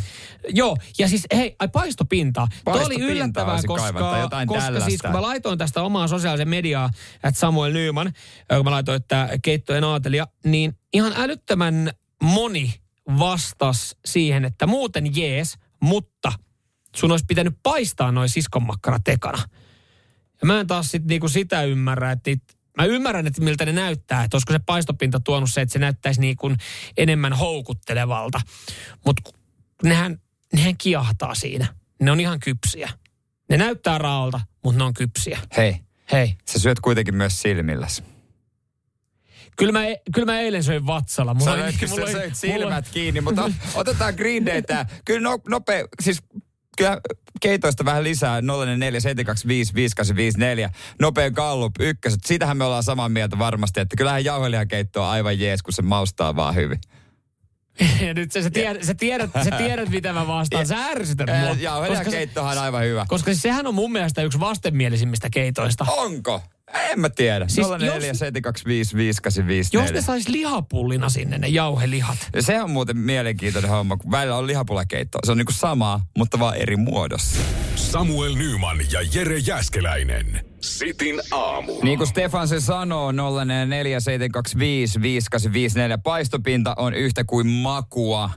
Joo, 0.49 0.77
ja 0.99 1.07
siis 1.07 1.27
hei, 1.35 1.55
ai 1.59 1.67
paistopinta. 1.67 2.47
Tuo 2.65 2.85
oli 2.85 3.01
yllättävää, 3.01 3.59
koska, 3.67 4.17
jotain 4.19 4.47
koska 4.47 4.79
siis 4.79 5.01
kun 5.01 5.11
mä 5.11 5.21
laitoin 5.21 5.57
tästä 5.57 5.81
omaa 5.81 6.07
sosiaalisen 6.07 6.49
mediaa, 6.49 6.89
että 7.23 7.39
Samuel 7.39 7.73
Nyman, 7.73 8.13
kun 8.55 8.65
mä 8.65 8.71
laitoin, 8.71 8.95
että 8.95 9.29
keittojen 9.41 9.83
aatelija, 9.83 10.27
niin 10.45 10.77
ihan 10.93 11.13
älyttömän 11.15 11.91
moni 12.23 12.73
vastas 13.19 13.95
siihen, 14.05 14.45
että 14.45 14.67
muuten 14.67 15.15
jees, 15.15 15.57
mutta 15.81 16.31
sun 16.95 17.11
olisi 17.11 17.25
pitänyt 17.27 17.57
paistaa 17.63 18.11
noin 18.11 18.29
siskonmakkarat 18.29 19.07
ekana. 19.07 19.39
Ja 20.41 20.47
mä 20.47 20.59
en 20.59 20.67
taas 20.67 20.91
sit 20.91 21.05
niinku 21.05 21.29
sitä 21.29 21.63
ymmärrä, 21.63 22.11
että 22.11 22.31
Mä 22.77 22.85
ymmärrän, 22.85 23.27
että 23.27 23.41
miltä 23.41 23.65
ne 23.65 23.71
näyttää, 23.71 24.23
että 24.23 24.37
olisiko 24.37 24.53
se 24.53 24.59
paistopinta 24.65 25.19
tuonut 25.19 25.49
se, 25.51 25.61
että 25.61 25.73
se 25.73 25.79
näyttäisi 25.79 26.21
niin 26.21 26.35
kuin 26.37 26.57
enemmän 26.97 27.33
houkuttelevalta. 27.33 28.41
Mutta 29.05 29.31
nehän, 29.83 30.21
nehän 30.53 30.77
kiahtaa 30.77 31.35
siinä. 31.35 31.67
Ne 32.01 32.11
on 32.11 32.19
ihan 32.19 32.39
kypsiä. 32.39 32.89
Ne 33.49 33.57
näyttää 33.57 33.97
raalta, 33.97 34.41
mutta 34.63 34.77
ne 34.77 34.83
on 34.83 34.93
kypsiä. 34.93 35.39
Hei. 35.57 35.79
Hei. 36.11 36.35
Sä 36.45 36.59
syöt 36.59 36.79
kuitenkin 36.79 37.15
myös 37.15 37.41
silmilläsi. 37.41 38.03
Kyllä 39.57 39.71
mä, 39.71 39.85
e- 39.85 40.01
kyllä 40.13 40.25
mä 40.33 40.39
eilen 40.39 40.63
söin 40.63 40.85
vatsalla. 40.85 41.33
Mulla 41.33 41.55
Sä 41.55 41.63
oli, 41.63 41.89
mulla 41.89 42.11
söit 42.11 42.35
silmät 42.35 42.61
mulla... 42.61 42.81
kiinni, 42.81 43.21
mutta 43.21 43.51
otetaan 43.73 44.13
Green 44.13 44.45
Day 44.45 44.61
tää. 44.61 44.85
Kyllä 45.05 45.29
no, 45.29 45.39
nopea, 45.49 45.85
siis 46.01 46.23
kyllä 46.77 47.01
keitoista 47.41 47.85
vähän 47.85 48.03
lisää 48.03 48.41
04725584. 48.41 48.45
Nopea 51.01 51.31
gallup 51.31 51.73
ykköset. 51.79 52.19
Siitähän 52.25 52.57
me 52.57 52.63
ollaan 52.63 52.83
samaa 52.83 53.09
mieltä 53.09 53.39
varmasti, 53.39 53.79
että 53.79 53.95
kyllähän 53.97 54.25
jauhelijakeitto 54.25 55.03
on 55.03 55.09
aivan 55.09 55.39
jees, 55.39 55.63
kun 55.63 55.73
se 55.73 55.81
maustaa 55.81 56.35
vaan 56.35 56.55
hyvin. 56.55 56.79
Ja 58.07 58.13
nyt 58.13 58.31
sä, 58.31 58.41
sä, 58.41 58.49
tiedät, 58.49 58.83
sä, 58.83 58.93
tiedät, 58.93 59.29
sä 59.43 59.51
tiedät, 59.57 59.89
mitä 59.89 60.13
mä 60.13 60.27
vastaan. 60.27 60.67
Sä 60.67 60.85
ärsytät 60.85 61.27
mua. 61.41 61.55
Jauhelijakeittohan 61.59 62.57
on 62.57 62.63
aivan 62.63 62.83
hyvä. 62.83 63.05
Koska 63.07 63.31
siis 63.31 63.41
sehän 63.41 63.67
on 63.67 63.75
mun 63.75 63.91
mielestä 63.91 64.21
yksi 64.21 64.39
vastenmielisimmistä 64.39 65.29
keitoista. 65.29 65.85
Onko? 65.89 66.41
En 66.73 66.99
mä 66.99 67.09
tiedä. 67.09 67.45
Siis 67.47 67.67
04725584. 67.67 67.69
Jos 69.71 69.93
ne 69.93 70.01
sais 70.01 70.27
lihapullina 70.27 71.09
sinne 71.09 71.37
ne 71.37 71.47
jauhelihat. 71.47 72.17
Se 72.39 72.61
on 72.61 72.71
muuten 72.71 72.97
mielenkiintoinen 72.97 73.71
homma, 73.71 73.97
kun 73.97 74.11
välillä 74.11 74.37
on 74.37 74.47
lihapullakeitto. 74.47 75.19
Se 75.25 75.31
on 75.31 75.37
niinku 75.37 75.51
sama, 75.51 76.01
mutta 76.17 76.39
vaan 76.39 76.55
eri 76.55 76.75
muodossa. 76.75 77.39
Samuel 77.75 78.35
Nyman 78.35 78.77
ja 78.91 78.99
Jere 79.13 79.37
Jäskeläinen. 79.37 80.45
Sitin 80.61 81.21
aamu. 81.31 81.73
Niin 81.83 81.97
kuin 81.97 82.07
Stefan 82.07 82.47
se 82.47 82.59
sanoo, 82.59 83.11
0447255854 83.11 83.15
paistopinta 86.03 86.73
on 86.77 86.93
yhtä 86.93 87.23
kuin 87.23 87.47
makua. 87.47 88.29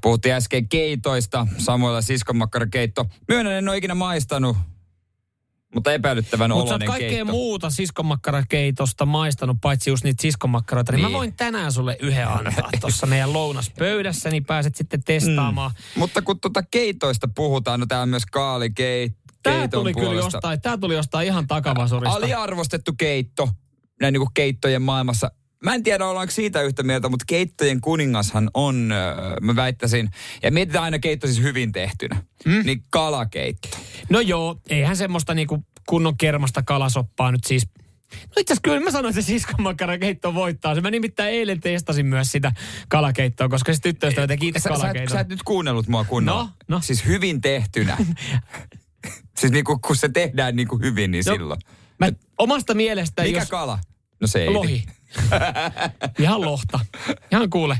Puhuttiin 0.00 0.34
äsken 0.34 0.68
keitoista, 0.68 1.46
Samuella 1.58 2.02
siskonmakkarakeitto. 2.02 3.06
Myönnän, 3.28 3.52
en 3.52 3.68
ole 3.68 3.76
ikinä 3.76 3.94
maistanut, 3.94 4.56
mutta 5.74 5.92
epäilyttävän 5.92 6.50
sä 6.50 6.54
oloinen 6.54 6.88
kaikkea 6.88 7.08
keitto. 7.10 7.32
muuta 7.32 7.70
siskonmakkarakeitosta 7.70 9.06
maistanut, 9.06 9.56
paitsi 9.60 9.90
just 9.90 10.04
niitä 10.04 10.22
siskonmakkaroita. 10.22 10.92
Niin. 10.92 11.02
Niin. 11.02 11.12
mä 11.12 11.18
voin 11.18 11.36
tänään 11.36 11.72
sulle 11.72 11.96
yhden 12.00 12.28
antaa 12.28 12.70
tuossa 12.80 13.06
meidän 13.06 13.32
lounaspöydässä, 13.32 14.30
niin 14.30 14.44
pääset 14.44 14.74
sitten 14.74 15.02
testaamaan. 15.04 15.70
Mm. 15.70 15.98
Mutta 15.98 16.22
kun 16.22 16.40
tuota 16.40 16.62
keitoista 16.62 17.28
puhutaan, 17.34 17.80
no 17.80 17.86
tää 17.86 18.02
on 18.02 18.08
myös 18.08 18.26
kaalikeit. 18.26 19.16
Tää 19.42 19.68
tuli 19.68 19.94
kyllä 19.94 20.06
puolesta. 20.06 20.36
jostain, 20.36 20.60
tää 20.60 20.78
tuli 20.78 20.94
jostain 20.94 21.26
ihan 21.26 21.46
takavasurista. 21.46 22.16
Aliarvostettu 22.16 22.92
keitto 22.98 23.48
näin 24.00 24.12
niin 24.12 24.20
kuin 24.20 24.34
keittojen 24.34 24.82
maailmassa. 24.82 25.30
Mä 25.64 25.74
en 25.74 25.82
tiedä, 25.82 26.06
ollaanko 26.06 26.30
siitä 26.30 26.62
yhtä 26.62 26.82
mieltä, 26.82 27.08
mutta 27.08 27.24
keittojen 27.28 27.80
kuningashan 27.80 28.50
on, 28.54 28.92
mä 29.40 29.56
väittäisin, 29.56 30.10
ja 30.42 30.50
mietitään 30.50 30.84
aina 30.84 30.98
keitto 30.98 31.26
siis 31.26 31.42
hyvin 31.42 31.72
tehtynä, 31.72 32.22
mm. 32.44 32.62
niin 32.64 32.82
kalakeitto. 32.90 33.68
No 34.10 34.20
joo, 34.20 34.60
eihän 34.70 34.96
semmoista 34.96 35.34
niinku 35.34 35.64
kunnon 35.88 36.16
kermasta 36.16 36.62
kalasoppaa 36.62 37.32
nyt 37.32 37.44
siis 37.44 37.66
No 38.12 38.40
itse 38.40 38.52
asiassa 38.52 38.62
kyllä 38.62 38.80
mä 38.80 38.90
sanoin, 38.90 39.10
että 39.10 39.22
se 39.22 39.26
siskonmakkarakeitto 39.26 40.34
voittaa. 40.34 40.74
Se 40.74 40.80
mä 40.80 40.90
nimittäin 40.90 41.34
eilen 41.34 41.60
testasin 41.60 42.06
myös 42.06 42.32
sitä 42.32 42.52
kalakeittoa, 42.88 43.48
koska 43.48 43.74
se 43.74 43.80
tyttöystävä 43.80 44.26
teki 44.26 44.48
itse 44.48 44.60
Sä, 44.60 44.68
sä, 44.68 44.74
kalakeiton. 44.74 45.12
sä 45.12 45.20
et 45.20 45.28
nyt 45.28 45.42
kuunnellut 45.42 45.88
mua 45.88 46.04
kunnolla. 46.04 46.42
No, 46.42 46.50
no. 46.68 46.80
Siis 46.80 47.06
hyvin 47.06 47.40
tehtynä. 47.40 47.96
siis 49.38 49.52
niinku, 49.52 49.78
kun 49.78 49.96
se 49.96 50.08
tehdään 50.08 50.56
niinku 50.56 50.78
hyvin, 50.78 51.10
niin 51.10 51.24
No, 51.26 51.32
silloin. 51.32 51.60
Mä 51.98 52.08
omasta 52.38 52.74
mielestä, 52.74 53.22
Mikä 53.22 53.38
jos... 53.38 53.48
kala? 53.48 53.78
No 54.20 54.26
se 54.26 54.42
ei. 54.42 54.50
Lohi. 54.50 54.84
Ihan 56.18 56.40
lohta. 56.40 56.80
Ihan 57.32 57.50
kuule. 57.50 57.78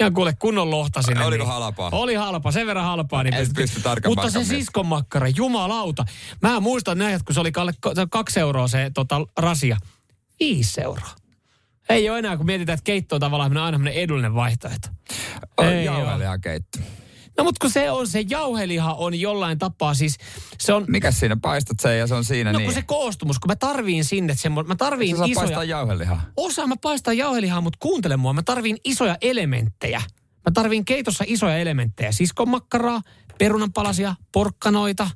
Ihan 0.00 0.14
kuule 0.14 0.32
kunnon 0.38 0.70
lohta 0.70 1.02
sinne. 1.02 1.24
Oliko 1.24 1.44
niin. 1.44 1.52
halpaa? 1.52 1.88
Oli 1.92 2.14
halpa, 2.14 2.52
sen 2.52 2.66
verran 2.66 2.84
halpaa. 2.84 3.22
Niin 3.22 3.34
pysty 3.54 3.80
tarkan 3.80 4.10
Mutta 4.10 4.30
se 4.30 4.38
markan 4.38 4.48
mies. 4.52 4.60
siskonmakkara, 4.64 5.28
jumalauta. 5.28 6.04
Mä 6.42 6.60
muistan 6.60 6.98
näin, 6.98 7.14
että 7.14 7.24
kun 7.24 7.34
se 7.34 7.40
oli 7.40 7.52
kaksi 8.10 8.40
euroa 8.40 8.68
se 8.68 8.90
tota, 8.94 9.26
rasia. 9.36 9.76
Viisi 10.40 10.80
euroa. 10.80 11.10
Ei 11.88 12.10
ole 12.10 12.18
enää, 12.18 12.36
kun 12.36 12.46
mietitään, 12.46 12.74
että 12.74 12.84
keitto 12.84 13.14
on 13.14 13.20
tavallaan 13.20 13.56
aina 13.56 13.90
edullinen 13.90 14.34
vaihtoehto. 14.34 14.88
Ei 15.62 15.84
Jauhelihakeitto. 15.84 16.78
No 17.38 17.44
mutta 17.44 17.58
kun 17.60 17.70
se 17.70 17.90
on, 17.90 18.08
se 18.08 18.24
jauheliha 18.28 18.94
on 18.94 19.20
jollain 19.20 19.58
tapaa 19.58 19.94
siis, 19.94 20.18
se 20.60 20.72
on... 20.72 20.84
Mikä 20.88 21.10
siinä? 21.10 21.36
Paistat 21.42 21.80
sen 21.80 21.98
ja 21.98 22.06
se 22.06 22.14
on 22.14 22.24
siinä 22.24 22.52
No 22.52 22.58
niin. 22.58 22.66
kun 22.66 22.74
se 22.74 22.82
koostumus, 22.82 23.38
kun 23.38 23.50
mä 23.50 23.56
tarviin 23.56 24.04
sinne 24.04 24.34
semmo, 24.34 24.62
mä 24.62 24.76
tarviin 24.76 25.16
Sä 25.16 25.24
isoja... 25.24 25.34
paistaa 25.34 25.64
jauhelihaa. 25.64 26.22
Osaan 26.36 26.68
mä 26.68 26.74
paistaa 26.82 27.14
jauhelihaa, 27.14 27.60
mutta 27.60 27.78
kuuntele 27.82 28.16
mua. 28.16 28.32
Mä 28.32 28.42
tarviin 28.42 28.76
isoja 28.84 29.16
elementtejä. 29.20 29.98
Mä 30.18 30.50
tarviin 30.54 30.84
keitossa 30.84 31.24
isoja 31.26 31.56
elementtejä. 31.58 32.12
Siskonmakkaraa, 32.12 33.00
perunanpalasia, 33.38 34.14
porkkanoita, 34.32 35.10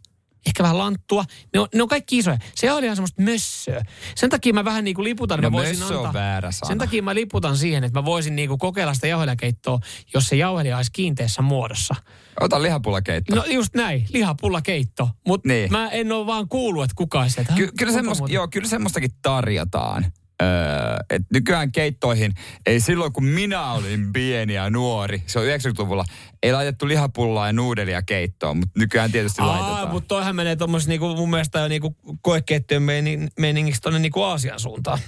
ehkä 0.46 0.62
vähän 0.62 0.78
lanttua. 0.78 1.24
Ne 1.54 1.60
on, 1.60 1.68
ne 1.74 1.82
on 1.82 1.88
kaikki 1.88 2.18
isoja. 2.18 2.38
Se 2.54 2.66
jauheliha 2.66 2.92
on 2.92 2.96
semmoista 2.96 3.22
mössöä. 3.22 3.82
Sen 4.16 4.30
takia 4.30 4.52
mä 4.54 4.64
vähän 4.64 4.84
niin 4.84 4.94
kuin 4.96 5.04
liputan. 5.04 5.40
No 5.40 5.50
mä 5.50 5.56
voisin 5.56 5.78
mössö 5.78 5.94
on 5.94 5.98
antaa, 6.06 6.12
väärä 6.12 6.50
sana. 6.50 6.68
Sen 6.68 6.78
takia 6.78 7.02
mä 7.02 7.14
liputan 7.14 7.56
siihen, 7.56 7.84
että 7.84 7.98
mä 8.00 8.04
voisin 8.04 8.36
niin 8.36 8.48
kuin 8.48 8.58
kokeilla 8.58 8.94
sitä 8.94 9.06
jauhelihakeittoa, 9.06 9.78
jos 10.14 10.26
se 10.26 10.36
jauheliha 10.36 10.76
olisi 10.76 10.92
kiinteässä 10.92 11.42
muodossa. 11.42 11.94
Ota 12.40 12.62
lihapullakeitto. 12.62 13.34
No 13.36 13.44
just 13.44 13.74
näin, 13.74 14.06
lihapullakeitto. 14.12 15.08
Mutta 15.26 15.48
Niin. 15.48 15.70
mä 15.72 15.88
en 15.88 16.12
ole 16.12 16.26
vaan 16.26 16.48
kuullut, 16.48 16.84
että 16.84 16.94
kuka 16.96 17.28
se. 17.28 17.40
Että, 17.40 17.52
Ky- 17.52 17.66
"Hä, 17.66 17.72
kyllä, 17.78 18.02
muuten?" 18.02 18.34
joo, 18.34 18.48
kyllä 18.48 18.68
semmoistakin 18.68 19.10
tarjotaan. 19.22 20.12
Öö, 20.42 20.96
et 21.10 21.22
nykyään 21.32 21.72
keittoihin, 21.72 22.32
ei 22.66 22.80
silloin 22.80 23.12
kun 23.12 23.24
minä 23.24 23.72
olin 23.72 24.12
pieni 24.12 24.54
ja 24.54 24.70
nuori, 24.70 25.22
se 25.26 25.38
on 25.38 25.44
90-luvulla, 25.46 26.04
ei 26.42 26.52
laitettu 26.52 26.88
lihapullaa 26.88 27.46
ja 27.46 27.52
nuudelia 27.52 28.02
keittoon, 28.02 28.56
mutta 28.56 28.80
nykyään 28.80 29.12
tietysti 29.12 29.42
Aa, 29.42 29.48
laitetaan. 29.48 29.90
mutta 29.90 30.08
toihan 30.08 30.36
menee 30.36 30.56
tuommoisessa 30.56 30.88
niinku, 30.88 31.16
mun 31.16 31.30
mielestä 31.30 31.58
jo 31.58 31.68
niinku 31.68 31.96
koekeittiön 32.22 32.82
meinin- 32.82 33.28
meiningistä 33.38 33.82
tonne 33.82 33.98
niinku 33.98 34.22
Aasian 34.22 34.60
suuntaan. 34.60 34.98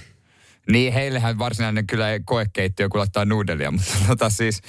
Niin, 0.71 0.93
heillehän 0.93 1.39
varsinainen 1.39 1.87
kyllä 1.87 2.11
ei 2.11 2.19
koekeittiö, 2.25 2.89
kun 2.89 2.99
laittaa 2.99 3.25
nuudelia, 3.25 3.71
mutta 3.77 3.93
tota 4.07 4.29
siis... 4.29 4.61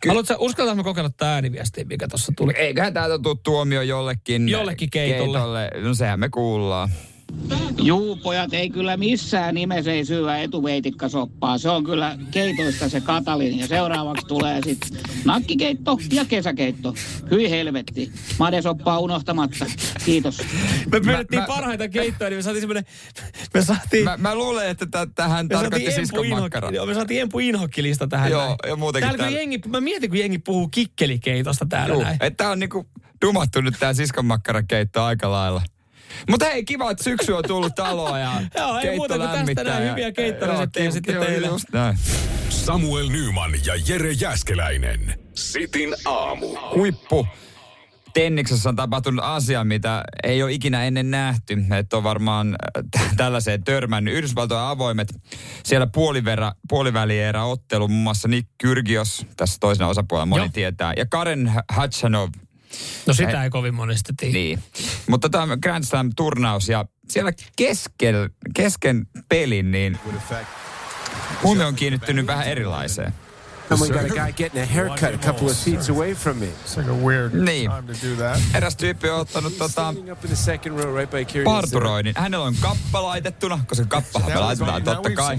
Ky- 0.00 0.08
Haluatko 0.08 0.34
uskaltaa 0.38 0.74
mä 0.74 0.82
kokeilla 0.82 1.10
tää 1.10 1.34
ääniviesti, 1.34 1.84
mikä 1.84 2.08
tuossa 2.08 2.32
tuli? 2.36 2.52
Eiköhän 2.56 2.94
täältä 2.94 3.18
tuu 3.22 3.34
tuomio 3.34 3.82
jollekin... 3.82 4.48
Jollekin 4.48 4.90
keitolle. 4.90 5.38
keitolle. 5.38 5.70
No 5.88 5.94
sehän 5.94 6.20
me 6.20 6.28
kuullaan. 6.28 6.88
Juu, 7.82 8.16
pojat, 8.16 8.54
ei 8.54 8.70
kyllä 8.70 8.96
missään 8.96 9.54
nimessä 9.54 9.92
ei 9.92 10.04
syyä 10.04 10.38
etuveitikkasoppaa. 10.38 11.58
Se 11.58 11.68
on 11.70 11.84
kyllä 11.84 12.18
keitoista 12.30 12.88
se 12.88 13.00
Katalin. 13.00 13.58
Ja 13.58 13.66
seuraavaksi 13.66 14.26
tulee 14.26 14.60
sitten 14.64 15.00
nakkikeitto 15.24 15.98
ja 16.12 16.24
kesäkeitto. 16.24 16.94
Hyi 17.30 17.50
helvetti. 17.50 18.12
Madesoppaa 18.38 18.98
unohtamatta. 18.98 19.66
Kiitos. 20.04 20.38
Me 20.92 21.00
pyydettiin 21.00 21.40
mä- 21.42 21.46
parhaita 21.46 21.88
keittoja, 21.88 22.30
niin 22.30 22.38
me 22.38 22.42
saatiin 22.42 22.60
semmoinen... 22.62 22.84
Me 23.54 23.62
saatiin... 23.62 24.04
Mä, 24.04 24.16
mä 24.16 24.34
luulen, 24.34 24.68
että 24.68 24.86
t- 24.86 25.14
tähän 25.14 25.48
tarkoitti 25.48 25.92
siskon 25.92 26.28
makkara. 26.28 26.70
joo, 26.70 26.86
me 26.86 26.94
saatiin 26.94 27.20
Empu 27.20 27.38
Inhokkilista 27.38 28.06
tähän 28.08 28.30
Joo, 28.30 28.46
näin. 28.46 28.56
ja 28.66 28.76
muutenkin 28.76 29.06
Täällä 29.08 29.18
täällä- 29.18 29.38
jengi, 29.38 29.60
mä 29.68 29.80
mietin, 29.80 30.10
kun 30.10 30.18
jengi 30.18 30.38
puhuu 30.38 30.68
kikkelikeitosta 30.68 31.66
täällä 31.66 31.94
Juu, 31.94 32.02
näin. 32.02 32.16
että 32.20 32.36
tää 32.44 32.50
on 32.50 32.58
niinku 32.58 32.86
dumattu 33.26 33.60
nyt 33.60 33.74
tää 33.80 33.94
siskonmakkarakeitto 33.94 35.02
aika 35.04 35.30
lailla. 35.30 35.62
Mutta 36.30 36.44
hei, 36.44 36.64
kiva, 36.64 36.90
että 36.90 37.04
syksy 37.04 37.32
on 37.32 37.44
tullut 37.46 37.74
taloa 37.74 38.18
ja 38.18 38.32
Joo, 38.56 38.78
ei 38.78 38.96
muuta 38.96 39.18
kuin 39.18 39.28
tästä 39.28 39.64
näin 39.64 39.90
hyviä 39.90 40.12
keittoreseptejä 40.12 40.90
sitten 40.90 41.16
teille. 41.16 41.46
Just 41.46 41.64
näin. 41.72 41.98
Samuel 42.48 43.08
Nyman 43.08 43.52
ja 43.64 43.74
Jere 43.88 44.12
Jäskeläinen. 44.12 45.14
Sitin 45.34 45.94
aamu. 46.04 46.46
Huippu. 46.74 47.26
Tenniksessä 48.14 48.68
on 48.68 48.76
tapahtunut 48.76 49.24
asia, 49.24 49.64
mitä 49.64 50.04
ei 50.22 50.42
ole 50.42 50.52
ikinä 50.52 50.84
ennen 50.84 51.10
nähty. 51.10 51.56
Että 51.78 51.96
on 51.96 52.02
varmaan 52.02 52.56
äh, 52.98 53.16
tällaiseen 53.16 53.64
törmännyt. 53.64 54.14
Yhdysvaltojen 54.14 54.62
avoimet, 54.62 55.14
siellä 55.64 55.86
puoliverä, 55.86 56.52
puolivälierä 56.68 57.44
ottelu, 57.44 57.88
muun 57.88 58.02
muassa 58.02 58.28
Nick 58.28 58.48
Kyrgios, 58.58 59.26
tässä 59.36 59.56
toisena 59.60 59.88
osapuolella 59.88 60.26
moni 60.26 60.42
Joo. 60.42 60.50
tietää. 60.52 60.92
Ja 60.96 61.06
Karen 61.06 61.52
Hatchanov, 61.68 62.28
No 63.06 63.14
sitä 63.14 63.44
ei 63.44 63.50
kovin 63.50 63.74
monesti 63.74 64.12
tiedä. 64.16 64.32
niin. 64.32 64.62
Mutta 65.08 65.28
tämä 65.28 65.56
Grand 65.56 65.84
Slam-turnaus 65.84 66.68
ja 66.68 66.84
siellä 67.08 67.32
kesken, 67.56 68.14
kesken 68.54 69.06
pelin, 69.28 69.70
niin 69.70 69.98
huomio 71.42 71.66
on 71.66 71.74
kiinnittynyt 71.74 72.26
vähän 72.26 72.46
erilaiseen. 72.46 73.14
Niin. 77.44 77.70
time 77.70 77.94
to 77.94 78.06
do 78.10 78.16
that. 78.16 78.40
Eräs 78.54 78.76
tyyppi 78.76 79.08
on 79.10 79.20
ottanut 79.20 79.58
tota, 79.58 79.68
Standing 79.72 80.12
up 80.12 80.24
in 80.24 80.28
the 80.30 80.36
second 80.36 80.78
row 80.78 80.96
right 80.96 81.10
by 81.10 81.24
Kyrgios. 81.24 81.44
parturoinnin. 81.54 82.14
Hänellä 82.16 82.44
on 82.44 82.54
kappa 82.60 83.02
laitettuna, 83.02 83.58
koska 83.66 83.84
kappahan 83.86 84.32
me 84.32 84.40
laitetaan 84.40 84.82
totta 84.82 85.10
kai. 85.10 85.36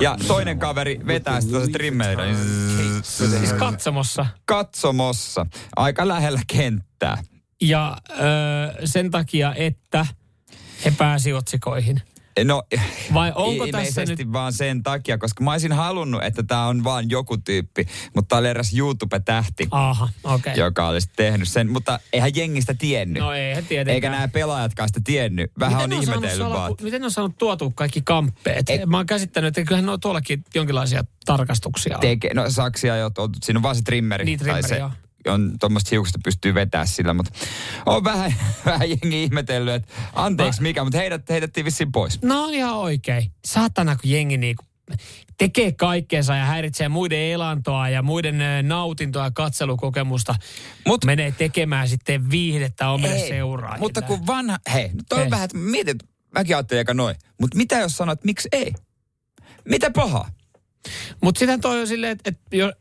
Ja 0.00 0.16
toinen 0.26 0.58
kaveri 0.58 1.00
vetää 1.06 1.40
sitä 1.40 1.58
niin 1.58 2.34
Siis 3.02 3.52
katsomossa. 3.52 4.26
Katsomossa. 4.44 5.46
Aika 5.76 6.08
lähellä 6.08 6.40
kenttää. 6.46 7.22
Ja 7.62 7.96
öö, 8.10 8.86
sen 8.86 9.10
takia, 9.10 9.54
että 9.54 10.06
he 10.84 10.90
pääsi 10.98 11.32
otsikoihin. 11.32 12.02
No, 12.44 12.62
Vai 13.14 13.32
onko 13.34 13.66
tässä 13.66 14.04
nyt... 14.04 14.32
vaan 14.32 14.52
sen 14.52 14.82
takia, 14.82 15.18
koska 15.18 15.44
mä 15.44 15.52
olisin 15.52 15.72
halunnut, 15.72 16.22
että 16.24 16.42
tämä 16.42 16.66
on 16.66 16.84
vaan 16.84 17.10
joku 17.10 17.36
tyyppi, 17.36 17.86
mutta 18.14 18.28
tää 18.28 18.38
oli 18.38 18.48
eräs 18.48 18.74
YouTube-tähti, 18.78 19.68
Aha. 19.70 20.08
Okay. 20.24 20.54
joka 20.56 20.88
olisi 20.88 21.10
tehnyt 21.16 21.48
sen, 21.48 21.70
mutta 21.72 22.00
eihän 22.12 22.30
jengistä 22.34 22.74
tiennyt. 22.74 23.22
No 23.22 23.32
eihän 23.32 23.64
tietenkään. 23.66 23.94
Eikä 23.94 24.10
nämä 24.10 24.28
pelaajatkaan 24.28 24.88
sitä 24.88 25.00
tiennyt. 25.04 25.52
Vähän 25.58 25.82
on 25.82 25.90
ne 25.90 25.96
saanut 25.96 26.24
ihmetellyt 26.24 26.48
vaan. 26.52 26.74
Miten 26.82 27.00
ne 27.00 27.04
on 27.04 27.10
saanut 27.10 27.38
tuotua 27.38 27.72
kaikki 27.74 28.02
kamppeet? 28.02 28.70
Ei- 28.70 28.86
Mä 28.86 28.96
oon 28.96 29.06
käsittänyt, 29.06 29.48
että 29.48 29.68
kyllähän 29.68 29.86
ne 29.86 29.92
on 29.92 30.00
tuollakin 30.00 30.44
jonkinlaisia 30.54 31.04
tarkastuksia. 31.26 31.94
on. 31.96 32.00
Teke, 32.00 32.34
no 32.34 32.50
saksia 32.50 32.96
jo, 32.96 33.10
on- 33.18 33.30
siinä 33.42 33.58
on 33.58 33.62
vaan 33.62 33.76
se 33.76 33.82
trimmeri. 33.82 34.24
Niin, 34.24 34.38
trimmeri, 34.38 34.62
tai 34.62 34.68
se 34.68 34.76
joo. 34.78 34.90
On 35.26 35.52
tuommoista 35.60 35.88
hiuksista 35.90 36.18
pystyy 36.24 36.54
vetää 36.54 36.86
sillä, 36.86 37.14
mutta 37.14 37.30
on 37.86 38.04
vähän, 38.04 38.34
vähän 38.66 38.90
jengi 38.90 39.22
ihmetellyt, 39.22 39.74
että 39.74 39.94
anteeksi 40.12 40.62
mikä, 40.62 40.84
mutta 40.84 40.98
heidät, 40.98 41.28
heitettiin 41.28 41.64
vissiin 41.64 41.92
pois. 41.92 42.22
No 42.22 42.44
on 42.44 42.54
ihan 42.54 42.76
oikein. 42.76 43.32
Saatana, 43.44 43.96
kun 43.96 44.10
jengi 44.10 44.36
niinku 44.36 44.64
tekee 45.38 45.72
kaikkeensa 45.72 46.36
ja 46.36 46.44
häiritsee 46.44 46.88
muiden 46.88 47.18
elantoa 47.18 47.88
ja 47.88 48.02
muiden 48.02 48.38
nautintoa 48.62 49.24
ja 49.24 49.30
katselukokemusta. 49.30 50.34
Mut- 50.88 51.04
menee 51.06 51.34
tekemään 51.38 51.88
sitten 51.88 52.30
viihdettä 52.30 52.88
omille 52.88 53.18
seuraajille. 53.18 53.78
Mutta 53.78 54.02
kun 54.02 54.26
vanha, 54.26 54.58
hei, 54.72 54.88
no 54.88 55.00
toi 55.08 55.18
Hei. 55.18 55.24
on 55.24 55.30
vähän, 55.30 55.44
että 55.44 55.56
mietit, 55.56 55.96
mäkin 56.34 56.56
ajattelin 56.56 56.80
aika 56.80 56.94
noin, 56.94 57.16
mutta 57.40 57.56
mitä 57.56 57.78
jos 57.78 57.96
sanot, 57.96 58.12
että 58.12 58.26
miksi 58.26 58.48
ei? 58.52 58.72
Mitä 59.68 59.90
pahaa? 59.90 60.30
Mutta 61.22 61.38
sitten 61.38 61.60
toi 61.60 61.80
on 61.80 61.86
silleen, 61.86 62.12
että, 62.12 62.32
jo, 62.52 62.72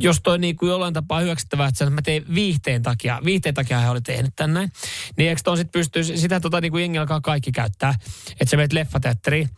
jos 0.00 0.20
toi 0.22 0.38
niin 0.38 0.56
kuin 0.56 0.70
jollain 0.70 0.94
tapaa 0.94 1.20
hyväksyttävää, 1.20 1.68
että 1.68 1.90
mä 1.90 2.02
tein 2.02 2.24
viihteen 2.34 2.82
takia, 2.82 3.20
viihteen 3.24 3.54
takia 3.54 3.78
hän 3.78 3.90
oli 3.90 4.00
tehnyt 4.00 4.32
tän 4.36 4.54
näin, 4.54 4.72
niin 5.16 5.28
eikö 5.28 5.40
tuon 5.44 5.56
sitten 5.56 5.80
pystyy, 5.80 6.04
sitä 6.04 6.40
tota 6.40 6.60
niin 6.60 6.72
kuin 6.72 6.80
jengi 6.80 6.98
alkaa 6.98 7.20
kaikki 7.20 7.52
käyttää, 7.52 7.94
että 8.30 8.50
sä 8.50 8.56
menet 8.56 8.72
leffateatteriin, 8.72 9.50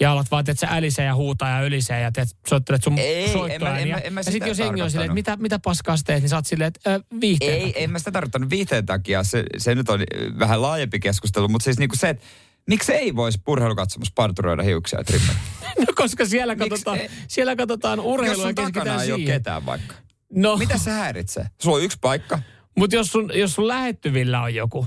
ja 0.00 0.12
alat 0.12 0.30
vaan, 0.30 0.44
että 0.48 0.66
sä 0.66 0.68
älisee 0.70 1.04
ja 1.04 1.14
huutaa 1.14 1.50
ja 1.50 1.66
ylisee 1.66 2.00
ja 2.00 2.12
teet, 2.12 2.28
soittelet 2.48 2.82
sun 2.82 2.98
ei, 2.98 3.32
soittoääniä. 3.32 3.96
En, 3.96 4.02
en, 4.02 4.06
en, 4.06 4.18
en 4.18 4.24
ja 4.26 4.32
sitten 4.32 4.48
jos 4.48 4.58
jengi 4.58 4.82
on 4.82 4.90
silleen, 4.90 5.10
että 5.10 5.14
mitä, 5.14 5.36
mitä 5.36 5.58
paskaa 5.58 5.96
sä 5.96 6.02
teet, 6.06 6.22
niin 6.22 6.30
sä 6.30 6.36
oot 6.36 6.46
silleen, 6.46 6.68
että 6.68 6.94
äh, 6.94 7.00
viihteen 7.20 7.52
Ei, 7.52 7.66
takia. 7.66 7.82
en 7.82 7.90
mä 7.90 7.98
sitä 7.98 8.12
tarkoittanut 8.12 8.50
viihteen 8.50 8.86
takia. 8.86 9.24
Se, 9.24 9.44
se 9.56 9.74
nyt 9.74 9.88
on 9.88 10.00
vähän 10.38 10.62
laajempi 10.62 11.00
keskustelu, 11.00 11.48
mutta 11.48 11.64
siis 11.64 11.78
niinku 11.78 11.96
se, 11.96 12.08
että 12.08 12.24
miksi 12.66 12.92
ei 12.92 13.16
voisi 13.16 13.38
purheilukatsomus 13.44 14.12
parturoida 14.14 14.62
hiuksia 14.62 14.98
ja 15.00 15.04
trimmetä? 15.04 15.34
no 15.78 15.86
koska 15.96 16.26
siellä 16.26 16.56
katsotaan, 16.56 16.98
siellä 17.28 17.56
katsotaan 17.56 18.00
urheilua 18.00 18.44
Jos 18.44 18.48
ja 18.48 18.54
keskitytään 18.54 19.00
ei 19.02 19.12
ole 19.12 19.18
siihen. 19.18 19.36
ketään 19.36 19.66
vaikka. 19.66 19.94
No. 20.32 20.56
Mitä 20.56 20.78
se 20.78 20.90
häiritsee? 20.90 21.46
Sulla 21.62 21.76
on 21.76 21.82
yksi 21.82 21.98
paikka. 22.00 22.38
Mutta 22.76 22.96
jos 22.96 23.06
sun, 23.12 23.30
jos 23.34 23.52
sun 23.54 23.68
lähettyvillä 23.68 24.42
on 24.42 24.54
joku, 24.54 24.86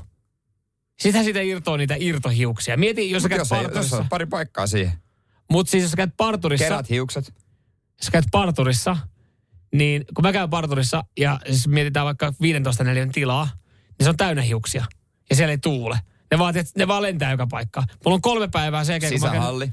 sitä 1.00 1.24
siitä 1.24 1.42
irtoaa 1.42 1.78
niitä 1.78 1.96
irtohiuksia. 2.00 2.78
Mieti, 2.78 3.12
jos 3.12 3.24
sä 3.24 3.30
Mut 3.30 3.38
käyt 3.38 3.40
jos, 3.40 3.52
ei, 3.52 3.58
jos 3.58 3.64
parturissa. 3.66 3.98
on 3.98 4.10
pari 4.10 4.26
paikkaa 4.26 4.68
siihen. 4.68 4.94
Mutta 5.52 5.72
siis 5.72 5.82
jos 5.84 5.92
sä 5.92 5.98
käyt 5.98 6.14
parturissa, 6.18 6.66
Kerät 6.66 6.90
hiukset. 6.90 7.26
jos 7.28 8.06
sä 8.06 8.12
käyt 8.12 8.26
parturissa, 8.32 8.98
niin 9.76 10.06
kun 10.16 10.24
mä 10.24 10.32
käyn 10.32 10.50
parturissa 10.50 11.04
ja 11.20 11.40
siis 11.46 11.68
mietitään 11.68 12.06
vaikka 12.06 12.34
15 12.42 12.84
neliön 12.84 13.12
tilaa, 13.12 13.50
niin 14.00 14.04
se 14.06 14.10
on 14.10 14.18
täynnä 14.18 14.42
hiuksia. 14.42 14.86
Ja 15.30 15.36
siellä 15.36 15.52
ei 15.52 15.58
tuule. 15.58 16.00
Ne 16.32 16.40
vaan, 16.40 16.54
ne 16.78 16.88
vaan 16.88 17.02
lentää 17.02 17.32
joka 17.32 17.48
paikka. 17.48 17.84
Mulla 18.06 18.16
on 18.16 18.22
kolme 18.22 18.48
päivää 18.48 18.84
sen 18.84 18.94
jälkeen, 18.94 19.12
kun 19.12 19.22
mä 19.22 19.28
käyn... 19.28 19.34
Sisähalli. 19.42 19.70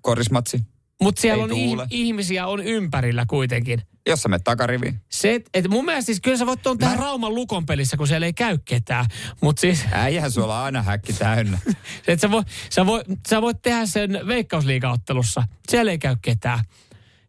Korismatsi. 0.00 0.60
Mutta 1.02 1.20
siellä 1.20 1.36
Ei 1.36 1.42
on 1.42 1.50
tuule. 1.50 1.84
ih- 1.84 1.86
ihmisiä 1.90 2.46
on 2.46 2.60
ympärillä 2.60 3.24
kuitenkin. 3.28 3.82
Jos 4.06 4.22
sä 4.22 4.28
menet 4.28 4.44
takariviin. 4.44 5.00
Se, 5.08 5.34
että 5.34 5.50
et 5.54 5.68
mun 5.68 5.84
mielestä 5.84 6.06
siis 6.06 6.20
kyllä 6.20 6.36
sä 6.36 6.46
voit 6.46 6.62
tuon 6.62 6.78
tehdä 6.78 6.96
Rauman 6.96 7.34
lukon 7.34 7.66
pelissä, 7.66 7.96
kun 7.96 8.08
siellä 8.08 8.26
ei 8.26 8.32
käy 8.32 8.58
ketään. 8.64 9.06
Mutta 9.40 9.60
siis, 9.60 9.84
Äijähän 9.92 10.30
sulla 10.30 10.58
on 10.58 10.64
aina 10.64 10.82
häkki 10.82 11.12
täynnä. 11.12 11.58
että 12.08 12.20
sä, 12.20 12.30
voi, 12.30 12.42
sä, 12.70 12.86
voi, 12.86 13.04
sä 13.28 13.42
voit 13.42 13.62
tehdä 13.62 13.86
sen 13.86 14.20
veikkausliigaottelussa. 14.26 15.42
Siellä 15.68 15.92
ei 15.92 15.98
käy 15.98 16.16
ketään. 16.22 16.64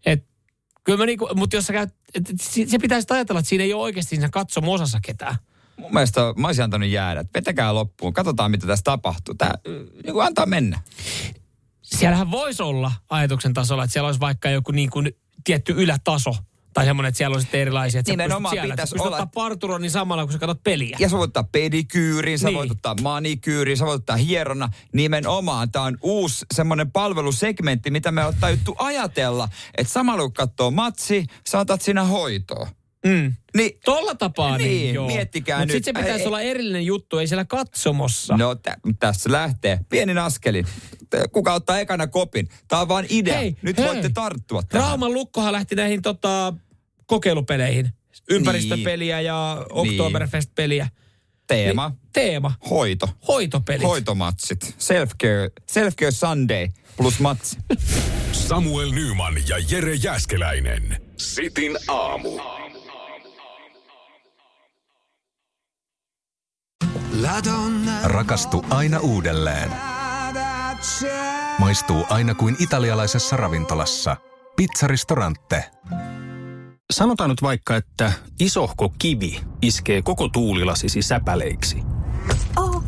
Et, 0.06 0.26
kyllä 0.84 0.98
mä 0.98 1.06
niinku, 1.06 1.30
mutta 1.36 1.56
jos 1.56 1.66
sä 1.66 1.74
käyt, 1.74 1.96
et, 2.16 2.30
et 2.30 2.70
se 2.70 2.78
pitäisi 2.80 3.08
ajatella, 3.10 3.40
että 3.40 3.50
siinä 3.50 3.64
ei 3.64 3.74
ole 3.74 3.84
oikeasti 3.84 4.16
siinä 4.16 4.30
katsomosassa 4.30 5.00
ketään. 5.06 5.36
Mun 5.78 5.94
mielestä 5.94 6.22
mä 6.38 6.48
olisin 6.48 6.64
antanut 6.64 6.90
jäädä. 6.90 7.20
että 7.20 7.40
Vetäkää 7.40 7.74
loppuun. 7.76 8.14
Katsotaan, 8.14 8.52
mitä 8.52 8.68
tässä 8.68 8.84
tapahtuu. 8.84 9.36
Tää 9.36 9.54
niin 10.04 10.14
kuin 10.14 10.26
antaa 10.26 10.46
mennä. 10.46 10.82
Siellähän 11.82 12.32
voisi 12.32 12.64
olla 12.64 12.92
ajatuksen 13.10 13.54
tasolla, 13.54 13.84
että 13.84 13.92
siellä 13.94 14.08
olisi 14.08 14.20
vaikka 14.20 14.50
joku 14.50 14.72
niin 14.72 14.90
kuin 14.90 15.12
tietty 15.44 15.74
ylätaso. 15.78 16.36
Tai 16.74 16.86
semmoinen, 16.86 17.08
että 17.08 17.18
siellä 17.18 17.36
on 17.36 17.42
sitten 17.42 17.62
erilaisia. 17.62 18.00
Että 18.00 18.12
Nimenomaan 18.12 18.54
siellä, 18.56 18.64
että 18.64 18.74
pitäisi 18.74 18.94
pystyt 18.94 19.08
olla- 19.08 19.16
ottaa 19.18 19.32
parturonin 19.44 19.92
samalla, 19.92 20.24
kun 20.24 20.34
sä 20.34 20.40
katsot 20.40 20.64
peliä. 20.64 20.98
Ja 21.00 21.10
sä 21.10 21.18
voit 21.18 21.28
ottaa 21.30 21.44
pedikyyrin, 21.52 22.40
sä 22.40 22.48
Niin. 22.48 22.58
voit 22.58 22.72
ottaa 22.72 22.96
manikyyrin, 23.02 23.78
sä 23.78 23.86
voit 23.86 24.00
ottaa 24.00 24.16
hierona. 24.16 24.70
Nimenomaan 24.94 25.72
tämä 25.72 25.86
on 25.86 25.98
uusi 26.02 26.46
semmoinen 26.54 26.92
palvelusegmentti, 26.92 27.92
mitä 27.92 28.12
me 28.12 28.26
on 28.26 28.34
tajuttu 28.40 28.76
ajatella. 28.80 29.50
Että 29.78 29.94
samalla 29.94 30.22
kun 30.24 30.34
katsoo 30.34 30.72
matsi, 30.72 31.26
sä 31.50 31.60
otat 31.60 31.82
siinä 31.82 32.04
hoitoa. 32.04 32.68
Mm. 33.06 33.34
Niin, 33.58 33.72
Tolla 33.86 34.16
tapaa 34.16 34.58
niin, 34.58 34.70
Niin, 34.70 34.96
joo. 34.96 35.08
miettikää 35.08 35.60
Mut 35.60 35.68
nyt. 35.68 35.76
sit 35.76 35.86
se 35.86 35.94
pitäisi 35.94 36.22
Ei- 36.22 36.28
olla 36.28 36.42
erillinen 36.42 36.86
juttu, 36.86 37.18
ei 37.20 37.28
siellä 37.28 37.46
katsomossa. 37.46 38.38
no 38.38 38.56
tä, 38.56 38.78
tässä 39.00 39.32
lähtee. 39.32 39.80
Pienin 39.90 40.18
askelin. 40.18 40.66
Kuka 41.32 41.54
ottaa 41.54 41.80
ekana 41.80 42.08
kopin? 42.08 42.50
Tämä 42.68 42.82
on 42.82 42.88
vaan 42.88 43.06
idea. 43.10 43.38
Hei, 43.38 43.56
Nyt 43.62 43.78
hei. 43.78 43.86
voitte 43.88 44.10
tarttua 44.10 44.64
tähän. 44.64 44.88
Rauman 44.88 45.14
lukkohan 45.14 45.54
lähti 45.54 45.76
näihin 45.76 46.02
tota, 46.02 46.54
kokeilupeleihin. 47.06 47.90
Ympäristöpeliä 48.30 49.22
ja 49.22 49.66
Oktoberfest-peliä. 49.70 50.88
Teema. 51.48 51.90
Niin, 51.90 52.00
teema. 52.14 52.54
Hoito. 52.70 53.10
Hoitopelit. 53.28 53.84
Hoitomatsit. 53.84 54.64
Self-care, 54.80 55.62
self-care 55.72 56.12
Sunday 56.12 56.68
plus 56.98 57.20
matsi. 57.20 57.58
Samuel 58.32 58.92
Nyman 58.92 59.34
ja 59.48 59.58
Jere 59.72 59.94
Jäskeläinen. 59.96 61.02
Sitin 61.18 61.78
aamu. 61.88 62.30
Rakastu 68.04 68.66
aina 68.70 69.00
uudelleen. 69.00 69.72
Maistuu 71.60 72.06
aina 72.10 72.36
kuin 72.36 72.56
italialaisessa 72.60 73.38
ravintolassa. 73.38 74.16
Pizzaristorante. 74.56 75.66
Sanotaan 76.94 77.30
nyt 77.30 77.42
vaikka, 77.42 77.76
että 77.76 78.12
isohko 78.40 78.94
kivi 79.00 79.42
iskee 79.62 80.02
koko 80.02 80.30
tuulilasisi 80.30 81.02
säpäleiksi. 81.02 81.84
Oh, 82.58 82.84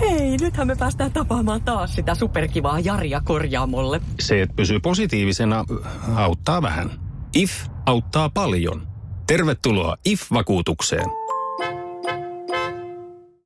hei, 0.00 0.36
nythän 0.36 0.66
me 0.66 0.76
päästään 0.76 1.12
tapaamaan 1.12 1.62
taas 1.62 1.94
sitä 1.94 2.14
superkivaa 2.14 2.80
Jaria 2.80 3.20
korjaamolle. 3.24 4.00
Se, 4.20 4.42
että 4.42 4.56
pysyy 4.56 4.80
positiivisena, 4.80 5.64
auttaa 6.14 6.62
vähän. 6.62 6.90
IF 7.34 7.52
auttaa 7.86 8.28
paljon. 8.28 8.88
Tervetuloa 9.26 9.96
IF-vakuutukseen. 10.04 11.23